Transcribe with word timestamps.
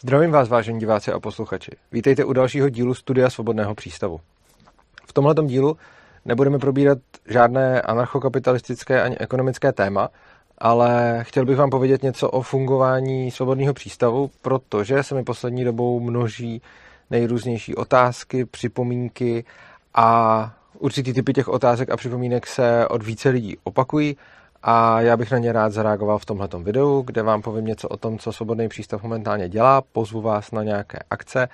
Zdravím 0.00 0.30
vás, 0.30 0.48
vážení 0.48 0.80
diváci 0.80 1.12
a 1.12 1.20
posluchači. 1.20 1.70
Vítejte 1.92 2.24
u 2.24 2.32
dalšího 2.32 2.68
dílu 2.68 2.94
Studia 2.94 3.30
Svobodného 3.30 3.74
přístavu. 3.74 4.20
V 5.06 5.12
tomto 5.12 5.42
dílu 5.42 5.76
nebudeme 6.24 6.58
probírat 6.58 6.98
žádné 7.28 7.82
anarchokapitalistické 7.82 9.02
ani 9.02 9.18
ekonomické 9.18 9.72
téma, 9.72 10.08
ale 10.58 11.18
chtěl 11.22 11.44
bych 11.44 11.56
vám 11.56 11.70
povědět 11.70 12.02
něco 12.02 12.30
o 12.30 12.42
fungování 12.42 13.30
svobodného 13.30 13.74
přístavu, 13.74 14.30
protože 14.42 15.02
se 15.02 15.14
mi 15.14 15.24
poslední 15.24 15.64
dobou 15.64 16.00
množí 16.00 16.62
nejrůznější 17.10 17.74
otázky, 17.74 18.44
připomínky 18.44 19.44
a 19.94 20.52
určitý 20.78 21.12
typy 21.12 21.32
těch 21.32 21.48
otázek 21.48 21.90
a 21.90 21.96
připomínek 21.96 22.46
se 22.46 22.88
od 22.88 23.02
více 23.02 23.28
lidí 23.28 23.56
opakují 23.64 24.16
a 24.62 25.00
já 25.00 25.16
bych 25.16 25.30
na 25.30 25.38
ně 25.38 25.52
rád 25.52 25.72
zareagoval 25.72 26.18
v 26.18 26.24
tomto 26.24 26.60
videu, 26.60 27.02
kde 27.06 27.22
vám 27.22 27.42
povím 27.42 27.64
něco 27.64 27.88
o 27.88 27.96
tom, 27.96 28.18
co 28.18 28.32
Svobodný 28.32 28.68
přístav 28.68 29.02
momentálně 29.02 29.48
dělá, 29.48 29.80
pozvu 29.80 30.20
vás 30.20 30.50
na 30.50 30.62
nějaké 30.62 30.98
akce 31.10 31.48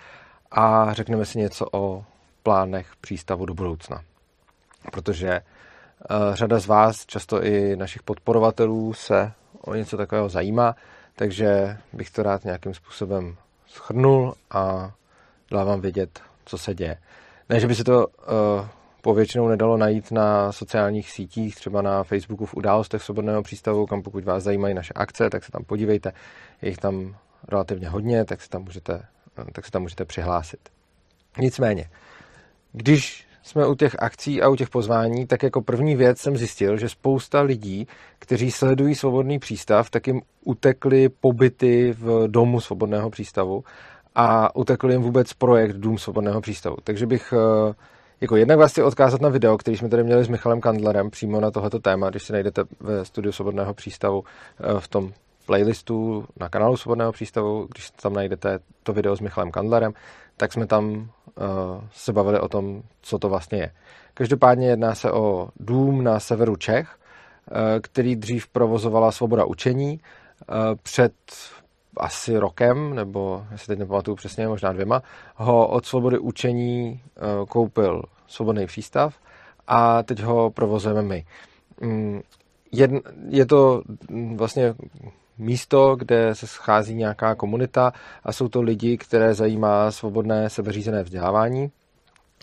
a 0.50 0.92
řekneme 0.92 1.24
si 1.24 1.38
něco 1.38 1.66
o 1.72 2.04
plánech 2.42 2.86
přístavu 3.00 3.46
do 3.46 3.54
budoucna. 3.54 4.02
Protože 4.92 5.40
uh, 5.40 6.34
řada 6.34 6.58
z 6.58 6.66
vás, 6.66 7.06
často 7.06 7.44
i 7.44 7.76
našich 7.76 8.02
podporovatelů, 8.02 8.92
se 8.92 9.32
o 9.60 9.74
něco 9.74 9.96
takového 9.96 10.28
zajímá, 10.28 10.76
takže 11.16 11.78
bych 11.92 12.10
to 12.10 12.22
rád 12.22 12.44
nějakým 12.44 12.74
způsobem 12.74 13.36
schrnul 13.66 14.34
a 14.50 14.92
dal 15.50 15.66
vám 15.66 15.80
vědět, 15.80 16.20
co 16.44 16.58
se 16.58 16.74
děje. 16.74 16.96
Ne, 17.48 17.60
že 17.60 17.66
by 17.66 17.74
se 17.74 17.84
to 17.84 18.06
uh, 18.06 18.66
povětšinou 19.04 19.48
nedalo 19.48 19.76
najít 19.76 20.12
na 20.12 20.52
sociálních 20.52 21.10
sítích, 21.10 21.56
třeba 21.56 21.82
na 21.82 22.04
Facebooku 22.04 22.46
v 22.46 22.54
událostech 22.54 23.02
Svobodného 23.02 23.42
přístavu, 23.42 23.86
kam 23.86 24.02
pokud 24.02 24.24
vás 24.24 24.42
zajímají 24.42 24.74
naše 24.74 24.92
akce, 24.96 25.30
tak 25.30 25.44
se 25.44 25.52
tam 25.52 25.64
podívejte. 25.64 26.12
Je 26.62 26.68
jich 26.68 26.78
tam 26.78 27.16
relativně 27.48 27.88
hodně, 27.88 28.24
tak 28.24 28.42
se 28.42 28.48
tam 28.48 28.62
můžete, 28.64 29.02
tak 29.52 29.64
se 29.64 29.70
tam 29.70 29.82
můžete 29.82 30.04
přihlásit. 30.04 30.60
Nicméně, 31.38 31.88
když 32.72 33.26
jsme 33.42 33.66
u 33.66 33.74
těch 33.74 33.96
akcí 33.98 34.42
a 34.42 34.48
u 34.48 34.56
těch 34.56 34.70
pozvání, 34.70 35.26
tak 35.26 35.42
jako 35.42 35.62
první 35.62 35.96
věc 35.96 36.18
jsem 36.18 36.36
zjistil, 36.36 36.76
že 36.76 36.88
spousta 36.88 37.40
lidí, 37.40 37.86
kteří 38.18 38.50
sledují 38.50 38.94
svobodný 38.94 39.38
přístav, 39.38 39.90
tak 39.90 40.06
jim 40.06 40.22
utekly 40.44 41.08
pobyty 41.08 41.92
v 41.98 42.28
domu 42.28 42.60
svobodného 42.60 43.10
přístavu 43.10 43.64
a 44.14 44.56
utekl 44.56 44.90
jim 44.90 45.02
vůbec 45.02 45.32
projekt 45.32 45.76
Dům 45.76 45.98
svobodného 45.98 46.40
přístavu. 46.40 46.76
Takže 46.84 47.06
bych 47.06 47.32
eh, 47.32 47.74
jako 48.24 48.36
jednak 48.36 48.58
vás 48.58 48.72
chci 48.72 48.82
odkázat 48.82 49.20
na 49.20 49.28
video, 49.28 49.58
který 49.58 49.76
jsme 49.76 49.88
tady 49.88 50.04
měli 50.04 50.24
s 50.24 50.28
Michalem 50.28 50.60
Kandlerem 50.60 51.10
přímo 51.10 51.40
na 51.40 51.50
tohoto 51.50 51.78
téma, 51.78 52.10
když 52.10 52.22
si 52.22 52.32
najdete 52.32 52.62
ve 52.80 53.04
studiu 53.04 53.32
Svobodného 53.32 53.74
přístavu 53.74 54.24
eh, 54.60 54.80
v 54.80 54.88
tom 54.88 55.12
playlistu 55.46 56.24
na 56.40 56.48
kanálu 56.48 56.76
Svobodného 56.76 57.12
přístavu, 57.12 57.68
když 57.72 57.90
tam 57.90 58.12
najdete 58.12 58.58
to 58.82 58.92
video 58.92 59.16
s 59.16 59.20
Michalem 59.20 59.50
Kandlerem, 59.50 59.92
tak 60.36 60.52
jsme 60.52 60.66
tam 60.66 60.84
uh, 60.90 61.04
se 61.92 62.12
bavili 62.12 62.40
o 62.40 62.48
tom, 62.48 62.82
co 63.02 63.18
to 63.18 63.28
vlastně 63.28 63.58
je. 63.58 63.70
Každopádně 64.14 64.68
jedná 64.68 64.94
se 64.94 65.12
o 65.12 65.48
dům 65.60 66.04
na 66.04 66.20
severu 66.20 66.56
Čech, 66.56 66.88
uh, 67.50 67.56
který 67.80 68.16
dřív 68.16 68.48
provozovala 68.48 69.12
Svoboda 69.12 69.44
učení. 69.44 70.00
Uh, 70.48 70.56
před 70.82 71.12
asi 71.96 72.38
rokem, 72.38 72.94
nebo 72.94 73.46
já 73.50 73.58
si 73.58 73.66
teď 73.66 73.78
nepamatuju 73.78 74.16
přesně, 74.16 74.48
možná 74.48 74.72
dvěma, 74.72 75.02
ho 75.36 75.68
od 75.68 75.86
Svobody 75.86 76.18
učení 76.18 77.00
koupil 77.48 78.02
Svobodný 78.26 78.66
přístav 78.66 79.14
a 79.66 80.02
teď 80.02 80.20
ho 80.20 80.50
provozujeme 80.50 81.02
my. 81.02 81.24
Mm, 81.80 82.20
je 83.28 83.46
to 83.46 83.82
vlastně 84.36 84.74
místo, 85.38 85.96
kde 85.96 86.34
se 86.34 86.46
schází 86.46 86.94
nějaká 86.94 87.34
komunita 87.34 87.92
a 88.24 88.32
jsou 88.32 88.48
to 88.48 88.62
lidi, 88.62 88.96
které 88.96 89.34
zajímá 89.34 89.90
svobodné 89.90 90.50
sebeřízené 90.50 91.02
vzdělávání 91.02 91.70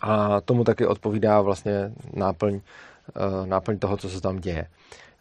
a 0.02 0.42
tomu 0.42 0.64
taky 0.64 0.86
odpovídá 0.86 1.42
vlastně 1.42 1.92
náplň, 2.14 2.60
eh, 3.16 3.48
náplň 3.48 3.80
toho, 3.80 3.98
co 3.98 4.10
se 4.10 4.22
tam 4.22 4.39
děje. 4.39 4.67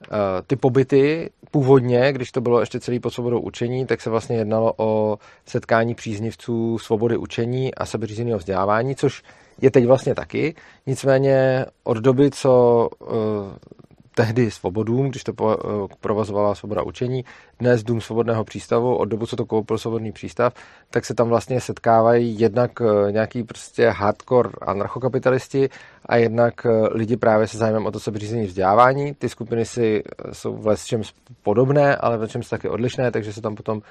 Eh, 0.04 0.08
ty 0.46 0.56
pobyty 0.56 1.30
původně, 1.50 2.12
když 2.12 2.32
to 2.32 2.40
bylo 2.40 2.60
ještě 2.60 2.80
celý 2.80 3.00
pod 3.00 3.10
svobodou 3.10 3.40
učení, 3.40 3.86
tak 3.86 4.00
se 4.00 4.10
vlastně 4.10 4.36
jednalo 4.36 4.74
o 4.76 5.18
setkání 5.46 5.94
příznivců 5.94 6.78
svobody 6.78 7.16
učení 7.16 7.74
a 7.74 7.86
sebeřízeného 7.86 8.38
vzdělávání, 8.38 8.96
což 8.96 9.22
je 9.60 9.70
teď 9.70 9.86
vlastně 9.86 10.14
taky. 10.14 10.54
Nicméně 10.86 11.66
od 11.84 11.96
doby, 11.96 12.30
co 12.30 12.88
eh, 13.02 13.06
tehdy 14.14 14.50
svobodům, 14.50 15.08
když 15.08 15.24
to 15.24 15.32
eh, 15.32 15.94
provozovala 16.00 16.54
svoboda 16.54 16.82
učení, 16.82 17.24
dnes 17.58 17.82
Dům 17.82 18.00
svobodného 18.00 18.44
přístavu, 18.44 18.96
od 18.96 19.04
dobu, 19.04 19.26
co 19.26 19.36
to 19.36 19.46
koupil 19.46 19.78
svobodný 19.78 20.12
přístav, 20.12 20.54
tak 20.90 21.04
se 21.04 21.14
tam 21.14 21.28
vlastně 21.28 21.60
setkávají 21.60 22.40
jednak 22.40 22.70
eh, 22.80 23.12
nějaký 23.12 23.42
prostě 23.42 23.88
hardcore 23.88 24.50
anarchokapitalisti 24.62 25.68
a 26.06 26.16
jednak 26.16 26.66
lidi 26.90 27.16
právě 27.16 27.46
se 27.46 27.58
zájmem 27.58 27.86
o 27.86 27.90
to 27.90 28.00
sebeřízení 28.00 28.46
vzdělávání. 28.46 29.14
Ty 29.14 29.28
skupiny 29.28 29.64
si 29.64 30.02
jsou 30.32 30.56
v 30.56 30.76
čem 30.76 31.02
podobné, 31.42 31.96
ale 31.96 32.18
v 32.18 32.28
čem 32.28 32.42
taky 32.50 32.68
odlišné, 32.68 33.10
takže 33.10 33.32
se 33.32 33.40
tam 33.40 33.54
potom 33.54 33.82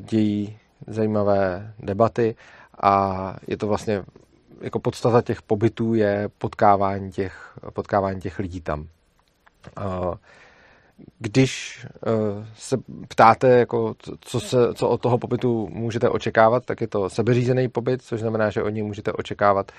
dějí 0.00 0.58
zajímavé 0.86 1.72
debaty 1.78 2.34
a 2.82 3.36
je 3.46 3.56
to 3.56 3.66
vlastně 3.66 4.02
jako 4.60 4.80
podstata 4.80 5.22
těch 5.22 5.42
pobytů 5.42 5.94
je 5.94 6.30
potkávání 6.38 7.12
těch, 7.12 7.58
potkávání 7.72 8.20
těch 8.20 8.38
lidí 8.38 8.60
tam. 8.60 8.88
Když 11.18 11.84
e, 11.86 12.10
se 12.54 12.76
ptáte, 13.08 13.48
jako, 13.48 13.94
co, 14.20 14.40
se, 14.40 14.56
co 14.74 14.88
od 14.88 15.00
toho 15.00 15.18
pobytu 15.18 15.68
můžete 15.72 16.08
očekávat, 16.08 16.64
tak 16.66 16.80
je 16.80 16.88
to 16.88 17.10
sebeřízený 17.10 17.68
pobyt, 17.68 18.02
což 18.02 18.20
znamená, 18.20 18.50
že 18.50 18.62
od 18.62 18.68
něj 18.68 18.82
můžete 18.82 19.12
očekávat 19.12 19.72
e, 19.72 19.74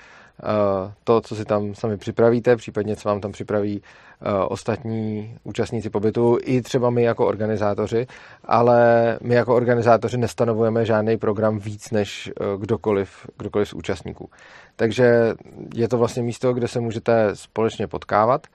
to, 1.04 1.20
co 1.20 1.36
si 1.36 1.44
tam 1.44 1.74
sami 1.74 1.96
připravíte, 1.96 2.56
případně 2.56 2.96
co 2.96 3.08
vám 3.08 3.20
tam 3.20 3.32
připraví 3.32 3.82
e, 3.82 4.32
ostatní 4.44 5.36
účastníci 5.44 5.90
pobytu, 5.90 6.38
i 6.44 6.62
třeba 6.62 6.90
my 6.90 7.02
jako 7.02 7.26
organizátoři, 7.26 8.06
ale 8.44 9.18
my 9.22 9.34
jako 9.34 9.56
organizátoři 9.56 10.18
nestanovujeme 10.18 10.84
žádný 10.84 11.16
program 11.16 11.58
víc 11.58 11.90
než 11.90 12.30
kdokoliv, 12.58 13.26
kdokoliv 13.38 13.68
z 13.68 13.72
účastníků. 13.72 14.30
Takže 14.76 15.34
je 15.74 15.88
to 15.88 15.98
vlastně 15.98 16.22
místo, 16.22 16.52
kde 16.52 16.68
se 16.68 16.80
můžete 16.80 17.30
společně 17.34 17.86
potkávat 17.86 18.46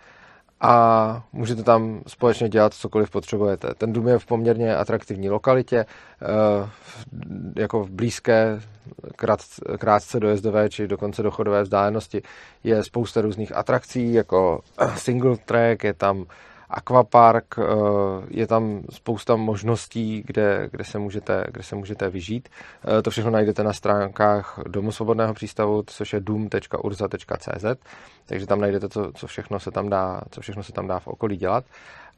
a 0.62 1.24
můžete 1.34 1.64
tam 1.64 2.02
společně 2.08 2.50
dělat 2.50 2.74
cokoliv 2.74 3.10
potřebujete. 3.10 3.68
Ten 3.78 3.94
dům 3.94 4.08
je 4.08 4.20
v 4.20 4.26
poměrně 4.26 4.76
atraktivní 4.76 5.30
lokalitě, 5.30 5.78
eh, 5.78 6.70
jako 7.56 7.84
v 7.84 7.90
blízké, 7.90 8.62
krátce 9.78 10.20
dojezdové 10.20 10.70
či 10.70 10.88
dokonce 10.88 11.24
dochodové 11.24 11.64
vzdálenosti 11.64 12.22
je 12.64 12.84
spousta 12.84 13.22
různých 13.22 13.56
atrakcí, 13.56 14.14
jako 14.14 14.62
single 14.96 15.38
track, 15.38 15.84
je 15.84 15.94
tam 15.94 16.26
akvapark, 16.70 17.60
eh, 17.60 17.64
je 18.30 18.48
tam 18.48 18.82
spousta 18.90 19.36
možností, 19.36 20.24
kde, 20.26 20.70
kde, 20.72 20.84
se, 20.84 21.00
můžete, 21.00 21.46
kde 21.52 21.64
se 21.64 21.76
můžete 21.76 22.10
vyžít. 22.10 22.50
Eh, 23.00 23.02
to 23.02 23.10
všechno 23.10 23.32
najdete 23.32 23.64
na 23.64 23.74
stránkách 23.74 24.60
Domu 24.68 24.92
svobodného 24.92 25.34
přístavu, 25.34 25.84
což 25.88 26.14
je 26.14 26.20
dům.urza.cz, 26.20 27.66
takže 28.26 28.48
tam 28.48 28.62
najdete, 28.62 28.90
co, 28.90 29.12
co, 29.16 29.28
všechno 29.28 29.60
se 29.60 29.72
tam 29.72 29.90
dá, 29.90 30.22
co 30.32 30.42
všechno 30.42 30.64
se 30.64 30.72
tam 30.72 30.88
dá 30.88 31.00
v 31.00 31.08
okolí 31.08 31.38
dělat. 31.38 31.66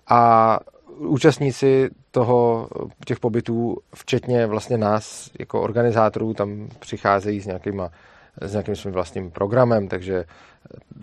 A 0.08 0.60
účastníci 0.98 1.90
toho, 2.12 2.68
těch 3.06 3.20
pobytů, 3.20 3.78
včetně 3.96 4.48
vlastně 4.48 4.78
nás 4.78 5.30
jako 5.40 5.62
organizátorů, 5.62 6.34
tam 6.34 6.68
přicházejí 6.80 7.42
s 7.42 7.46
nějakýma 7.46 7.90
s 8.42 8.52
nějakým 8.52 8.76
svým 8.76 8.94
vlastním 8.94 9.31
programem, 9.31 9.88
takže 9.88 10.26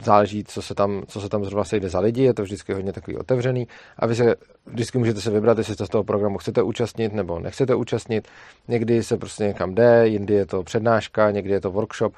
záleží, 0.03 0.45
co 0.45 0.63
se 0.63 0.75
tam, 0.75 1.03
co 1.09 1.21
se 1.21 1.29
tam 1.29 1.45
zrovna 1.45 1.65
sejde 1.65 1.89
za 1.89 2.01
lidi, 2.01 2.23
je 2.23 2.35
to 2.35 2.43
vždycky 2.43 2.73
hodně 2.73 2.93
takový 2.93 3.17
otevřený 3.17 3.69
a 3.97 4.07
vy 4.07 4.15
se 4.15 4.35
vždycky 4.67 4.99
můžete 4.99 5.21
se 5.21 5.31
vybrat, 5.31 5.59
jestli 5.59 5.75
se 5.75 5.87
z 5.87 5.89
toho 5.89 6.05
programu 6.05 6.39
chcete 6.39 6.63
účastnit 6.63 7.13
nebo 7.13 7.41
nechcete 7.41 7.75
účastnit. 7.75 8.29
Někdy 8.69 9.03
se 9.03 9.17
prostě 9.17 9.45
někam 9.45 9.75
jde, 9.75 10.09
jindy 10.09 10.35
je 10.35 10.47
to 10.47 10.63
přednáška, 10.63 11.31
někdy 11.31 11.53
je 11.53 11.61
to 11.61 11.71
workshop. 11.71 12.15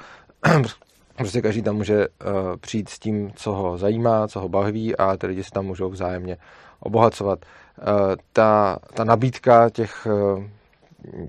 prostě 1.16 1.42
každý 1.42 1.62
tam 1.62 1.76
může 1.76 2.08
uh, 2.08 2.56
přijít 2.60 2.88
s 2.88 2.98
tím, 2.98 3.32
co 3.36 3.52
ho 3.52 3.78
zajímá, 3.78 4.28
co 4.28 4.40
ho 4.40 4.48
baví 4.48 4.96
a 4.96 5.16
ty 5.16 5.26
lidi 5.26 5.44
se 5.44 5.50
tam 5.50 5.66
můžou 5.66 5.90
vzájemně 5.90 6.36
obohacovat. 6.80 7.44
Uh, 7.78 7.84
ta, 8.32 8.78
ta 8.94 9.04
nabídka 9.04 9.70
těch, 9.70 10.06
uh, 10.06 10.44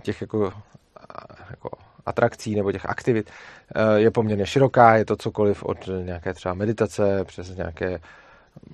těch 0.01 0.21
jako, 0.21 0.53
jako 1.49 1.69
atrakcí 2.09 2.55
nebo 2.55 2.71
těch 2.71 2.89
aktivit 2.89 3.29
eh, 3.75 3.99
je 3.99 4.11
poměrně 4.11 4.45
široká, 4.45 4.95
je 4.95 5.05
to 5.05 5.15
cokoliv 5.15 5.63
od 5.63 5.89
nějaké 6.03 6.33
třeba 6.33 6.53
meditace 6.53 7.23
přes 7.25 7.55
nějaké 7.55 7.99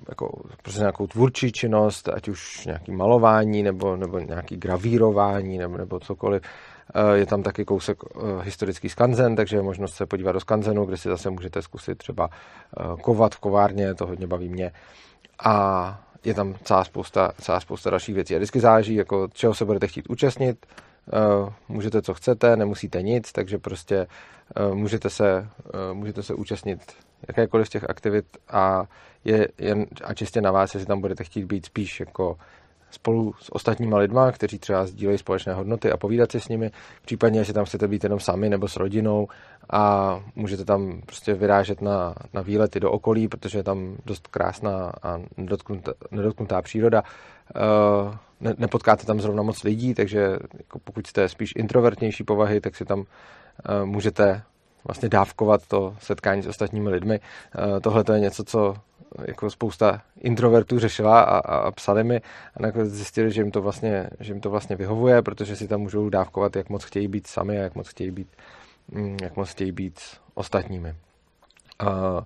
jako, 0.08 0.42
prostě 0.62 0.80
nějakou 0.80 1.06
tvůrčí 1.06 1.52
činnost, 1.52 2.08
ať 2.08 2.28
už 2.28 2.66
nějaký 2.66 2.92
malování 2.92 3.62
nebo, 3.62 3.96
nebo 3.96 4.18
nějaký 4.18 4.56
gravírování 4.56 5.58
nebo, 5.58 5.78
nebo 5.78 6.00
cokoliv. 6.00 6.42
Eh, 6.94 7.16
je 7.16 7.26
tam 7.26 7.42
taky 7.42 7.64
kousek 7.64 7.98
eh, 8.04 8.18
historický 8.42 8.88
skanzen, 8.88 9.36
takže 9.36 9.56
je 9.56 9.62
možnost 9.62 9.94
se 9.94 10.06
podívat 10.06 10.32
do 10.32 10.40
skanzenu, 10.40 10.84
kde 10.84 10.96
si 10.96 11.08
zase 11.08 11.30
můžete 11.30 11.62
zkusit 11.62 11.98
třeba 11.98 12.28
kovat 13.00 13.34
v 13.34 13.40
kovárně, 13.40 13.94
to 13.94 14.06
hodně 14.06 14.26
baví 14.26 14.48
mě. 14.48 14.72
A 15.44 16.06
je 16.26 16.34
tam 16.34 16.54
celá 16.62 16.84
spousta, 16.84 17.32
celá 17.40 17.60
spousta 17.60 17.90
dalších 17.90 18.14
věcí. 18.14 18.34
A 18.34 18.38
vždycky 18.38 18.60
záleží, 18.60 18.94
jako, 18.94 19.28
čeho 19.32 19.54
se 19.54 19.64
budete 19.64 19.86
chtít 19.86 20.10
účastnit, 20.10 20.66
můžete 21.68 22.02
co 22.02 22.14
chcete, 22.14 22.56
nemusíte 22.56 23.02
nic, 23.02 23.32
takže 23.32 23.58
prostě 23.58 24.06
můžete 24.74 25.10
se, 25.10 25.48
můžete 25.92 26.22
se 26.22 26.34
účastnit 26.34 26.80
jakékoliv 27.28 27.66
z 27.66 27.70
těch 27.70 27.90
aktivit 27.90 28.26
a 28.48 28.84
je 29.24 29.48
jen 29.58 29.86
a 30.04 30.14
čistě 30.14 30.40
na 30.40 30.50
vás, 30.50 30.74
jestli 30.74 30.86
tam 30.86 31.00
budete 31.00 31.24
chtít 31.24 31.44
být 31.44 31.66
spíš 31.66 32.00
jako 32.00 32.38
spolu 32.90 33.34
s 33.40 33.54
ostatníma 33.54 33.98
lidma, 33.98 34.32
kteří 34.32 34.58
třeba 34.58 34.86
sdílejí 34.86 35.18
společné 35.18 35.54
hodnoty 35.54 35.92
a 35.92 35.96
povídat 35.96 36.32
si 36.32 36.40
s 36.40 36.48
nimi, 36.48 36.70
případně 37.04 37.40
jestli 37.40 37.54
tam 37.54 37.64
chcete 37.64 37.88
být 37.88 38.04
jenom 38.04 38.20
sami 38.20 38.48
nebo 38.48 38.68
s 38.68 38.76
rodinou 38.76 39.28
a 39.70 40.20
můžete 40.36 40.64
tam 40.64 41.00
prostě 41.06 41.34
vyrážet 41.34 41.82
na, 41.82 42.14
na 42.34 42.42
výlety 42.42 42.80
do 42.80 42.90
okolí, 42.90 43.28
protože 43.28 43.58
je 43.58 43.62
tam 43.62 43.96
dost 44.06 44.26
krásná 44.26 44.92
a 45.02 45.18
nedotknutá, 45.36 45.92
nedotknutá 46.10 46.62
příroda. 46.62 47.02
Uh, 47.56 48.14
ne, 48.40 48.54
nepotkáte 48.58 49.06
tam 49.06 49.20
zrovna 49.20 49.42
moc 49.42 49.62
lidí, 49.62 49.94
takže 49.94 50.36
jako 50.58 50.78
pokud 50.78 51.06
jste 51.06 51.28
spíš 51.28 51.52
introvertnější 51.56 52.24
povahy, 52.24 52.60
tak 52.60 52.76
si 52.76 52.84
tam 52.84 52.98
uh, 52.98 53.04
můžete 53.84 54.42
vlastně 54.86 55.08
dávkovat 55.08 55.66
to 55.66 55.96
setkání 56.00 56.42
s 56.42 56.46
ostatními 56.46 56.88
lidmi. 56.90 57.20
Uh, 57.58 57.80
Tohle 57.80 58.04
to 58.04 58.12
je 58.12 58.20
něco, 58.20 58.44
co 58.44 58.74
jako 59.24 59.50
spousta 59.50 60.02
introvertů 60.20 60.78
řešila 60.78 61.20
a, 61.20 61.38
a, 61.38 61.70
psali 61.70 62.04
mi 62.04 62.20
a 62.54 62.62
nakonec 62.62 62.88
zjistili, 62.88 63.32
že 63.32 63.40
jim, 63.40 63.50
to 63.50 63.62
vlastně, 63.62 64.10
že 64.20 64.32
jim 64.32 64.40
to 64.40 64.50
vlastně 64.50 64.76
vyhovuje, 64.76 65.22
protože 65.22 65.56
si 65.56 65.68
tam 65.68 65.80
můžou 65.80 66.08
dávkovat, 66.08 66.56
jak 66.56 66.68
moc 66.68 66.84
chtějí 66.84 67.08
být 67.08 67.26
sami 67.26 67.58
a 67.58 67.62
jak 67.62 67.74
moc 67.74 67.88
chtějí 67.88 68.10
být, 68.10 68.28
mm, 68.88 69.16
jak 69.22 69.36
moc 69.36 69.50
chtějí 69.50 69.72
být 69.72 70.00
ostatními. 70.34 70.94
Uh, 71.82 72.20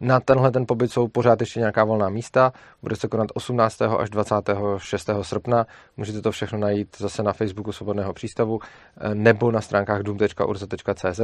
na 0.00 0.20
tenhle 0.20 0.50
ten 0.50 0.66
pobyt 0.66 0.92
jsou 0.92 1.08
pořád 1.08 1.40
ještě 1.40 1.60
nějaká 1.60 1.84
volná 1.84 2.08
místa. 2.08 2.52
Bude 2.82 2.96
se 2.96 3.08
konat 3.08 3.28
18. 3.34 3.82
až 3.82 4.10
26. 4.10 5.10
srpna. 5.22 5.66
Můžete 5.96 6.22
to 6.22 6.30
všechno 6.32 6.58
najít 6.58 6.96
zase 6.98 7.22
na 7.22 7.32
Facebooku 7.32 7.72
Svobodného 7.72 8.12
přístavu 8.12 8.60
e, 9.00 9.14
nebo 9.14 9.50
na 9.50 9.60
stránkách 9.60 10.02
dům.urza.cz 10.02 11.20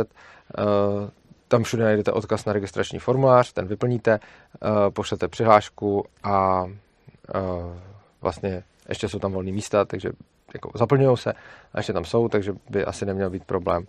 tam 1.49 1.62
všude 1.62 1.84
najdete 1.84 2.12
odkaz 2.12 2.44
na 2.44 2.52
registrační 2.52 2.99
formulář, 2.99 3.52
ten 3.52 3.67
vyplníte, 3.67 4.12
eh, 4.20 4.90
pošlete 4.90 5.29
přihlášku 5.29 6.05
a 6.22 6.64
eh, 7.34 7.40
vlastně 8.20 8.62
ještě 8.88 9.08
jsou 9.08 9.19
tam 9.19 9.32
volné 9.32 9.52
místa, 9.52 9.84
takže 9.84 10.11
jako 10.55 10.70
zaplňují 10.75 11.17
se 11.17 11.32
a 11.72 11.79
ještě 11.79 11.93
tam 11.93 12.05
jsou, 12.05 12.29
takže 12.29 12.52
by 12.70 12.84
asi 12.84 13.06
neměl 13.06 13.31
být 13.31 13.44
problém 13.44 13.87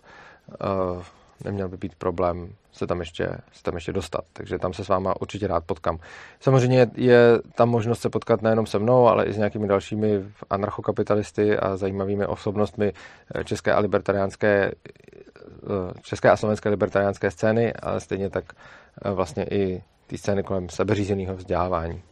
eh, 0.52 1.02
neměl 1.44 1.68
by 1.68 1.76
být 1.76 1.94
problém 1.94 2.52
se 2.78 2.86
tam 2.86 3.00
ještě, 3.00 3.28
se 3.52 3.62
tam 3.62 3.74
ještě 3.74 3.92
dostat. 3.92 4.24
Takže 4.32 4.58
tam 4.58 4.72
se 4.72 4.84
s 4.84 4.88
váma 4.88 5.20
určitě 5.20 5.46
rád 5.46 5.64
potkám. 5.64 5.98
Samozřejmě 6.40 6.86
je 6.94 7.20
tam 7.54 7.68
možnost 7.68 8.00
se 8.00 8.10
potkat 8.10 8.42
nejenom 8.42 8.66
se 8.66 8.78
mnou, 8.78 9.06
ale 9.06 9.24
i 9.24 9.32
s 9.32 9.36
nějakými 9.36 9.68
dalšími 9.68 10.24
anarchokapitalisty 10.50 11.58
a 11.58 11.76
zajímavými 11.76 12.26
osobnostmi 12.26 12.92
české 13.44 13.72
a 13.72 13.78
libertariánské 13.78 14.72
české 16.02 16.30
a 16.30 16.36
slovenské 16.36 16.68
libertariánské 16.68 17.30
scény, 17.30 17.72
ale 17.72 18.00
stejně 18.00 18.30
tak 18.30 18.44
vlastně 19.04 19.44
i 19.50 19.82
ty 20.06 20.18
scény 20.18 20.42
kolem 20.42 20.68
sebeřízeného 20.68 21.34
vzdělávání. 21.34 22.02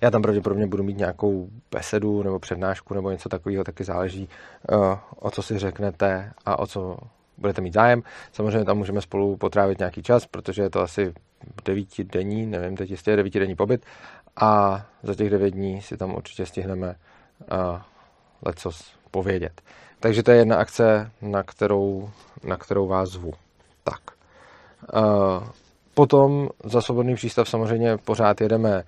Já 0.00 0.10
tam 0.10 0.22
pravděpodobně 0.22 0.66
budu 0.66 0.82
mít 0.82 0.96
nějakou 0.96 1.48
besedu 1.70 2.22
nebo 2.22 2.38
přednášku 2.38 2.94
nebo 2.94 3.10
něco 3.10 3.28
takového, 3.28 3.64
taky 3.64 3.84
záleží, 3.84 4.28
eh, 4.72 4.98
o 5.16 5.30
co 5.30 5.42
si 5.42 5.58
řeknete 5.58 6.32
a 6.46 6.58
o 6.58 6.66
co 6.66 6.96
budete 7.38 7.60
mít 7.60 7.74
zájem. 7.74 8.02
Samozřejmě 8.32 8.64
tam 8.64 8.78
můžeme 8.78 9.00
spolu 9.00 9.36
potrávit 9.36 9.78
nějaký 9.78 10.02
čas, 10.02 10.26
protože 10.26 10.62
je 10.62 10.70
to 10.70 10.80
asi 10.80 11.14
devítidenní, 11.64 12.46
nevím, 12.46 12.76
teď 12.76 12.90
jistě 12.90 13.16
devítidenní 13.16 13.56
pobyt 13.56 13.86
a 14.36 14.82
za 15.02 15.14
těch 15.14 15.30
devět 15.30 15.50
dní 15.50 15.82
si 15.82 15.96
tam 15.96 16.14
určitě 16.14 16.46
stihneme 16.46 16.94
lecos 18.42 18.94
povědět. 19.10 19.62
Takže 20.00 20.22
to 20.22 20.30
je 20.30 20.36
jedna 20.36 20.56
akce, 20.56 21.10
na 21.22 21.42
kterou, 21.42 22.10
na 22.44 22.56
kterou 22.56 22.86
vás 22.86 23.08
zvu. 23.08 23.32
Tak. 23.84 24.00
Potom 25.94 26.48
za 26.64 26.80
Svobodný 26.80 27.14
přístav 27.14 27.48
samozřejmě 27.48 27.96
pořád 27.96 28.40
jedeme 28.40 28.82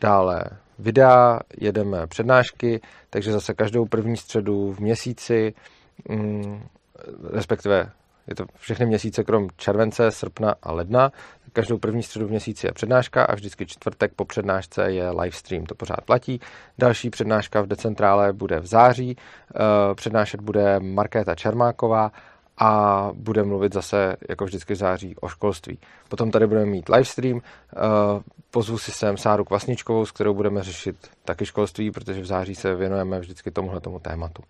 dále 0.00 0.44
videa, 0.78 1.40
jedeme 1.60 2.06
přednášky, 2.06 2.80
takže 3.10 3.32
zase 3.32 3.54
každou 3.54 3.86
první 3.86 4.16
středu 4.16 4.72
v 4.72 4.80
měsíci, 4.80 5.54
mm, 6.08 6.62
respektive 7.30 7.90
je 8.28 8.34
to 8.34 8.46
všechny 8.56 8.86
měsíce 8.86 9.24
krom 9.24 9.48
července, 9.56 10.10
srpna 10.10 10.54
a 10.62 10.72
ledna. 10.72 11.12
Každou 11.52 11.78
první 11.78 12.02
středu 12.02 12.26
v 12.26 12.30
měsíci 12.30 12.66
je 12.66 12.72
přednáška 12.72 13.24
a 13.24 13.34
vždycky 13.34 13.66
čtvrtek 13.66 14.12
po 14.16 14.24
přednášce 14.24 14.90
je 14.92 15.10
live 15.10 15.32
stream. 15.32 15.64
To 15.64 15.74
pořád 15.74 16.00
platí. 16.00 16.40
Další 16.78 17.10
přednáška 17.10 17.60
v 17.60 17.66
decentrále 17.66 18.32
bude 18.32 18.60
v 18.60 18.66
září. 18.66 19.16
Eh, 19.16 19.94
přednášet 19.94 20.40
bude 20.40 20.80
Markéta 20.80 21.34
Čermáková 21.34 22.12
a 22.58 23.10
bude 23.14 23.44
mluvit 23.44 23.74
zase, 23.74 24.16
jako 24.28 24.44
vždycky 24.44 24.74
v 24.74 24.76
září, 24.76 25.16
o 25.16 25.28
školství. 25.28 25.78
Potom 26.08 26.30
tady 26.30 26.46
budeme 26.46 26.66
mít 26.66 26.88
livestream, 26.88 27.40
eh, 27.40 27.78
pozvu 28.50 28.78
si 28.78 28.92
sem 28.92 29.16
Sáru 29.16 29.44
Kvasničkovou, 29.44 30.06
s 30.06 30.12
kterou 30.12 30.34
budeme 30.34 30.62
řešit 30.62 30.96
taky 31.24 31.46
školství, 31.46 31.90
protože 31.90 32.20
v 32.20 32.26
září 32.26 32.54
se 32.54 32.74
věnujeme 32.74 33.20
vždycky 33.20 33.50
tomuhle 33.50 33.80
tomu 33.80 33.98
tématu. 33.98 34.42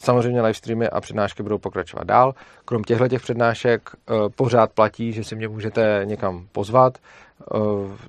Samozřejmě 0.00 0.42
live 0.42 0.54
streamy 0.54 0.88
a 0.88 1.00
přednášky 1.00 1.42
budou 1.42 1.58
pokračovat 1.58 2.04
dál. 2.04 2.34
Krom 2.64 2.84
těchto 2.84 3.08
těch 3.08 3.22
přednášek 3.22 3.90
eh, 3.94 4.12
pořád 4.36 4.72
platí, 4.72 5.12
že 5.12 5.24
si 5.24 5.36
mě 5.36 5.48
můžete 5.48 6.00
někam 6.04 6.46
pozvat. 6.52 6.98
Eh, 6.98 7.58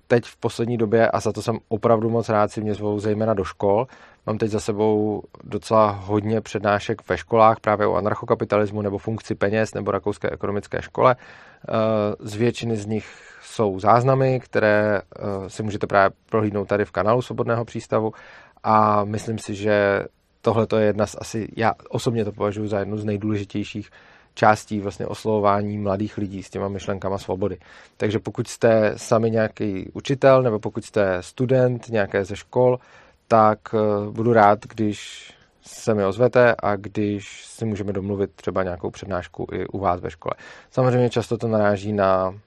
teď 0.08 0.26
v 0.26 0.38
poslední 0.38 0.78
době, 0.78 1.10
a 1.10 1.20
za 1.20 1.32
to 1.32 1.42
jsem 1.42 1.58
opravdu 1.68 2.10
moc 2.10 2.30
rád, 2.30 2.52
si 2.52 2.62
mě 2.62 2.74
zvou 2.74 3.00
zejména 3.00 3.34
do 3.34 3.44
škol. 3.44 3.88
Mám 4.26 4.38
teď 4.38 4.52
za 4.52 4.60
sebou 4.60 5.24
docela 5.44 5.92
hodně 5.92 6.42
přednášek 6.42 7.10
ve 7.10 7.18
školách 7.18 7.60
právě 7.60 7.88
o 7.88 7.96
anarchokapitalismu 7.96 8.82
nebo 8.82 8.98
funkci 8.98 9.36
peněz 9.36 9.74
nebo 9.74 9.92
rakouské 9.92 10.30
ekonomické 10.30 10.82
škole. 10.82 11.16
Eh, 11.16 11.74
z 12.20 12.36
většiny 12.36 12.78
z 12.78 12.86
nich 12.86 13.06
jsou 13.42 13.80
záznamy, 13.80 14.40
které 14.40 15.02
si 15.48 15.64
můžete 15.64 15.88
právě 15.88 16.16
prohlídnout 16.30 16.68
tady 16.68 16.86
v 16.86 16.92
kanálu 16.92 17.22
Svobodného 17.22 17.66
přístavu 17.66 18.14
a 18.64 19.06
myslím 19.06 19.40
si, 19.40 19.56
že 19.56 20.06
tohle 20.42 20.68
to 20.68 20.78
je 20.78 20.86
jedna 20.86 21.08
z 21.08 21.16
asi, 21.20 21.48
já 21.58 21.74
osobně 21.90 22.26
to 22.26 22.32
považuji 22.32 22.68
za 22.68 22.80
jednu 22.80 22.98
z 22.98 23.06
nejdůležitějších 23.06 23.90
částí 24.34 24.80
vlastně 24.80 25.08
oslovování 25.08 25.78
mladých 25.78 26.18
lidí 26.18 26.44
s 26.44 26.50
těma 26.50 26.68
myšlenkama 26.68 27.18
svobody. 27.18 27.58
Takže 27.98 28.20
pokud 28.20 28.48
jste 28.48 28.94
sami 28.96 29.32
nějaký 29.32 29.90
učitel 29.94 30.44
nebo 30.44 30.60
pokud 30.60 30.86
jste 30.86 31.18
student 31.22 31.90
nějaké 31.90 32.26
ze 32.26 32.36
škol, 32.36 32.80
tak 33.28 33.60
eh, 33.74 34.12
budu 34.12 34.34
rád, 34.34 34.66
když 34.66 35.32
se 35.62 35.94
mi 35.94 36.06
ozvete 36.06 36.56
a 36.60 36.76
když 36.76 37.46
si 37.46 37.66
můžeme 37.66 37.94
domluvit 37.94 38.32
třeba 38.36 38.64
nějakou 38.64 38.90
přednášku 38.90 39.48
i 39.52 39.68
u 39.68 39.80
vás 39.80 40.02
ve 40.02 40.12
škole. 40.12 40.34
Samozřejmě 40.72 41.10
často 41.10 41.38
to 41.38 41.48
naráží 41.48 41.94
na, 41.94 42.40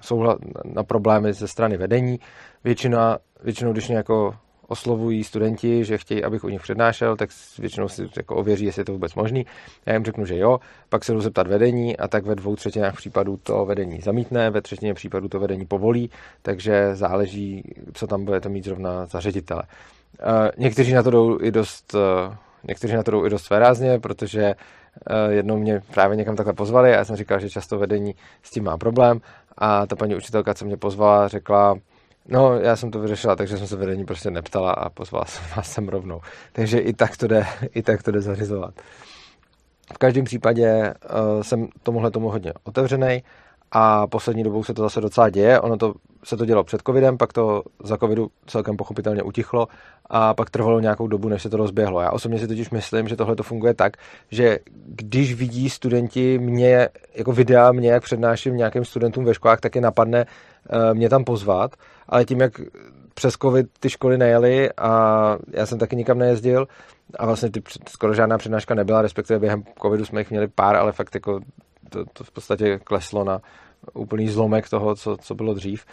souhla, 0.00 0.38
na 0.64 0.82
problémy 0.82 1.32
ze 1.32 1.48
strany 1.48 1.76
vedení. 1.76 2.20
Většina, 2.64 3.18
většinou, 3.42 3.72
když 3.72 3.88
mě 3.88 3.96
jako 3.96 4.34
oslovují 4.68 5.24
studenti, 5.24 5.84
že 5.84 5.98
chtějí, 5.98 6.24
abych 6.24 6.44
u 6.44 6.48
nich 6.48 6.60
přednášel, 6.60 7.16
tak 7.16 7.30
většinou 7.58 7.88
si 7.88 8.08
jako 8.16 8.36
ověří, 8.36 8.64
jestli 8.64 8.80
je 8.80 8.84
to 8.84 8.92
vůbec 8.92 9.14
možný. 9.14 9.46
Já 9.86 9.92
jim 9.92 10.04
řeknu, 10.04 10.24
že 10.24 10.38
jo, 10.38 10.60
pak 10.88 11.04
se 11.04 11.12
jdu 11.12 11.20
zeptat 11.20 11.46
vedení 11.46 11.96
a 11.96 12.08
tak 12.08 12.24
ve 12.24 12.34
dvou 12.34 12.56
třetinách 12.56 12.96
případů 12.96 13.36
to 13.36 13.64
vedení 13.64 14.00
zamítne, 14.00 14.50
ve 14.50 14.62
třetině 14.62 14.94
případů 14.94 15.28
to 15.28 15.40
vedení 15.40 15.66
povolí, 15.66 16.10
takže 16.42 16.96
záleží, 16.96 17.62
co 17.92 18.06
tam 18.06 18.24
budete 18.24 18.48
mít 18.48 18.64
zrovna 18.64 19.06
za 19.06 19.20
ředitele. 19.20 19.62
Někteří 20.58 20.92
na 20.92 21.02
to 21.02 21.10
jdou 21.10 21.38
i 21.40 21.50
dost, 21.50 21.94
e, 21.94 22.36
někteří 22.64 22.94
na 22.94 23.02
to 23.02 23.10
jdou 23.10 23.26
i 23.26 23.30
dost 23.30 23.44
svérázně, 23.44 23.98
protože 23.98 24.42
e, 24.42 24.54
jednou 25.32 25.58
mě 25.58 25.82
právě 25.94 26.16
někam 26.16 26.36
takhle 26.36 26.52
pozvali 26.52 26.92
a 26.92 26.96
já 26.96 27.04
jsem 27.04 27.16
říkal, 27.16 27.40
že 27.40 27.50
často 27.50 27.78
vedení 27.78 28.14
s 28.42 28.50
tím 28.50 28.64
má 28.64 28.78
problém 28.78 29.20
a 29.58 29.86
ta 29.86 29.96
paní 29.96 30.16
učitelka, 30.16 30.54
co 30.54 30.64
mě 30.64 30.76
pozvala, 30.76 31.28
řekla, 31.28 31.74
No, 32.28 32.60
já 32.60 32.76
jsem 32.76 32.90
to 32.90 33.00
vyřešila, 33.00 33.36
takže 33.36 33.58
jsem 33.58 33.66
se 33.66 33.76
vedení 33.76 34.04
prostě 34.04 34.30
neptala 34.30 34.72
a 34.72 34.90
pozvala 34.90 35.24
jsem 35.24 35.44
vás 35.56 35.72
sem 35.72 35.88
rovnou. 35.88 36.20
Takže 36.52 36.78
i 36.78 36.92
tak 36.92 37.16
to 37.16 37.26
jde, 37.26 37.46
i 37.74 37.82
tak 37.82 38.02
to 38.02 38.10
jde 38.10 38.20
zařizovat. 38.20 38.74
V 39.94 39.98
každém 39.98 40.24
případě 40.24 40.94
uh, 41.04 41.42
jsem 41.42 41.68
tomuhle 41.82 42.10
tomu 42.10 42.30
hodně 42.30 42.52
otevřený 42.64 43.22
a 43.72 44.06
poslední 44.06 44.42
dobou 44.42 44.64
se 44.64 44.74
to 44.74 44.82
zase 44.82 45.00
docela 45.00 45.30
děje. 45.30 45.60
Ono 45.60 45.76
to 45.76 45.94
se 46.24 46.36
to 46.36 46.44
dělo 46.44 46.64
před 46.64 46.82
covidem, 46.86 47.18
pak 47.18 47.32
to 47.32 47.62
za 47.84 47.96
covidu 47.96 48.28
celkem 48.46 48.76
pochopitelně 48.76 49.22
utichlo 49.22 49.68
a 50.06 50.34
pak 50.34 50.50
trvalo 50.50 50.80
nějakou 50.80 51.06
dobu, 51.06 51.28
než 51.28 51.42
se 51.42 51.50
to 51.50 51.56
rozběhlo. 51.56 52.00
Já 52.00 52.10
osobně 52.10 52.38
si 52.38 52.48
totiž 52.48 52.70
myslím, 52.70 53.08
že 53.08 53.16
tohle 53.16 53.36
to 53.36 53.42
funguje 53.42 53.74
tak, 53.74 53.96
že 54.30 54.58
když 54.86 55.34
vidí 55.34 55.70
studenti 55.70 56.38
mě, 56.38 56.88
jako 57.14 57.32
videa 57.32 57.72
mě, 57.72 57.90
jak 57.90 58.02
přednáším 58.02 58.56
nějakým 58.56 58.84
studentům 58.84 59.24
ve 59.24 59.34
školách, 59.34 59.60
tak 59.60 59.74
je 59.74 59.80
napadne 59.80 60.26
mě 60.94 61.08
tam 61.08 61.24
pozvat 61.24 61.76
ale 62.08 62.24
tím, 62.24 62.40
jak 62.40 62.60
přes 63.14 63.34
covid 63.34 63.66
ty 63.80 63.90
školy 63.90 64.18
nejeli 64.18 64.70
a 64.72 65.36
já 65.50 65.66
jsem 65.66 65.78
taky 65.78 65.96
nikam 65.96 66.18
nejezdil 66.18 66.68
a 67.18 67.26
vlastně 67.26 67.50
ty 67.50 67.62
skoro 67.88 68.14
žádná 68.14 68.38
přednáška 68.38 68.74
nebyla, 68.74 69.02
respektive 69.02 69.38
během 69.38 69.62
covidu 69.82 70.04
jsme 70.04 70.20
jich 70.20 70.30
měli 70.30 70.48
pár, 70.48 70.76
ale 70.76 70.92
fakt 70.92 71.14
jako 71.14 71.40
to, 71.90 72.04
to 72.12 72.24
v 72.24 72.30
podstatě 72.30 72.78
kleslo 72.84 73.24
na 73.24 73.40
úplný 73.94 74.28
zlomek 74.28 74.68
toho, 74.68 74.94
co, 74.94 75.16
co 75.16 75.34
bylo 75.34 75.54
dřív, 75.54 75.84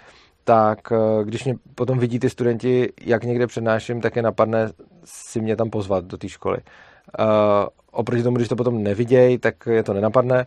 tak 0.44 0.92
eh, 0.92 1.24
když 1.24 1.44
mě 1.44 1.56
potom 1.76 2.00
vidí 2.00 2.20
ty 2.20 2.30
studenti, 2.30 2.94
jak 3.02 3.24
někde 3.24 3.48
přednáším, 3.48 4.02
tak 4.02 4.16
je 4.16 4.22
napadne 4.22 4.70
si 5.06 5.42
mě 5.42 5.56
tam 5.56 5.70
pozvat 5.70 6.06
do 6.06 6.18
té 6.18 6.30
školy. 6.30 6.58
oproti 7.92 8.24
tomu, 8.24 8.38
když 8.38 8.48
to 8.48 8.56
potom 8.56 8.84
nevidějí, 8.84 9.38
tak 9.38 9.56
je 9.66 9.84
to 9.84 9.94
nenapadne 9.94 10.46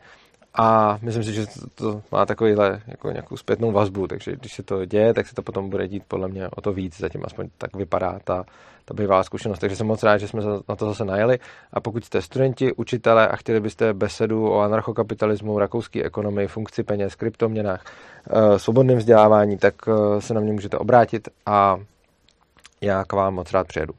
a 0.61 0.99
myslím 1.03 1.25
si, 1.25 1.33
že 1.33 1.47
to, 1.47 1.67
to 1.75 2.03
má 2.13 2.27
takovýhle 2.27 2.81
jako 2.87 3.11
nějakou 3.11 3.37
zpětnou 3.37 3.73
vazbu, 3.73 4.07
takže 4.07 4.37
když 4.37 4.53
se 4.53 4.63
to 4.63 4.85
děje, 4.85 5.15
tak 5.15 5.27
se 5.27 5.35
to 5.35 5.43
potom 5.43 5.71
bude 5.71 5.89
dít 5.89 6.03
podle 6.09 6.29
mě 6.29 6.49
o 6.49 6.61
to 6.61 6.73
víc, 6.73 6.99
zatím 6.99 7.23
aspoň 7.25 7.49
tak 7.59 7.77
vypadá 7.77 8.19
ta, 8.25 8.45
ta 8.85 8.95
bývalá 8.95 9.23
zkušenost. 9.23 9.59
Takže 9.59 9.77
jsem 9.77 9.87
moc 9.87 10.03
rád, 10.03 10.19
že 10.19 10.29
jsme 10.29 10.43
na 10.69 10.77
to 10.77 10.87
zase 10.87 11.05
najeli 11.05 11.39
a 11.73 11.81
pokud 11.81 12.05
jste 12.05 12.23
studenti, 12.23 12.73
učitele 12.73 13.29
a 13.29 13.37
chtěli 13.37 13.61
byste 13.61 13.95
besedu 13.95 14.51
o 14.51 14.61
anarchokapitalismu, 14.61 15.59
rakouské 15.59 16.05
ekonomii, 16.05 16.49
funkci 16.49 16.83
peněz, 16.83 17.15
kryptoměnách, 17.15 17.85
eh, 18.31 18.59
svobodném 18.59 18.99
vzdělávání, 18.99 19.59
tak 19.59 19.75
eh, 19.89 20.21
se 20.21 20.35
na 20.35 20.41
mě 20.41 20.53
můžete 20.53 20.79
obrátit 20.79 21.29
a 21.47 21.77
já 22.81 23.05
k 23.05 23.13
vám 23.13 23.35
moc 23.35 23.53
rád 23.53 23.67
přijedu. 23.67 23.95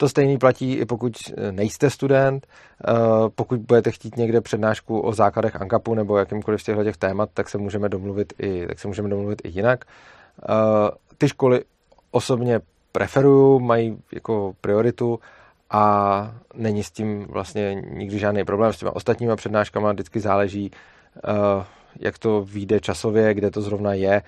To 0.00 0.08
stejný 0.08 0.38
platí 0.38 0.72
i 0.74 0.84
pokud 0.84 1.12
nejste 1.50 1.90
student. 1.90 2.46
Eh, 2.88 2.92
pokud 3.34 3.60
budete 3.60 3.90
chtít 3.90 4.16
někde 4.16 4.40
přednášku 4.40 5.00
o 5.00 5.12
základech 5.12 5.60
ANKAPu 5.60 5.94
nebo 5.94 6.18
jakýmkoliv 6.18 6.60
z 6.60 6.64
těchto 6.64 6.84
těch 6.84 6.96
témat, 6.96 7.30
tak 7.34 7.48
se 7.48 7.58
můžeme 7.58 7.88
domluvit 7.88 8.32
i, 8.38 8.66
tak 8.66 8.78
se 8.78 8.88
můžeme 8.88 9.08
domluvit 9.08 9.42
i 9.44 9.48
jinak. 9.48 9.84
Eh, 9.84 10.46
ty 11.18 11.28
školy 11.28 11.64
osobně 12.10 12.60
preferuju, 12.92 13.60
mají 13.60 13.98
jako 14.12 14.52
prioritu 14.60 15.18
a 15.70 16.34
není 16.54 16.82
s 16.82 16.90
tím 16.90 17.26
vlastně 17.28 17.74
nikdy 17.74 18.18
žádný 18.18 18.44
problém. 18.44 18.72
S 18.72 18.78
těma 18.78 18.96
ostatníma 18.96 19.36
přednáškama 19.36 19.92
vždycky 19.92 20.20
záleží, 20.20 20.70
eh, 21.16 21.64
jak 22.00 22.18
to 22.18 22.42
vyjde 22.42 22.80
časově, 22.80 23.34
kde 23.34 23.50
to 23.50 23.62
zrovna 23.62 23.94
je, 23.94 24.22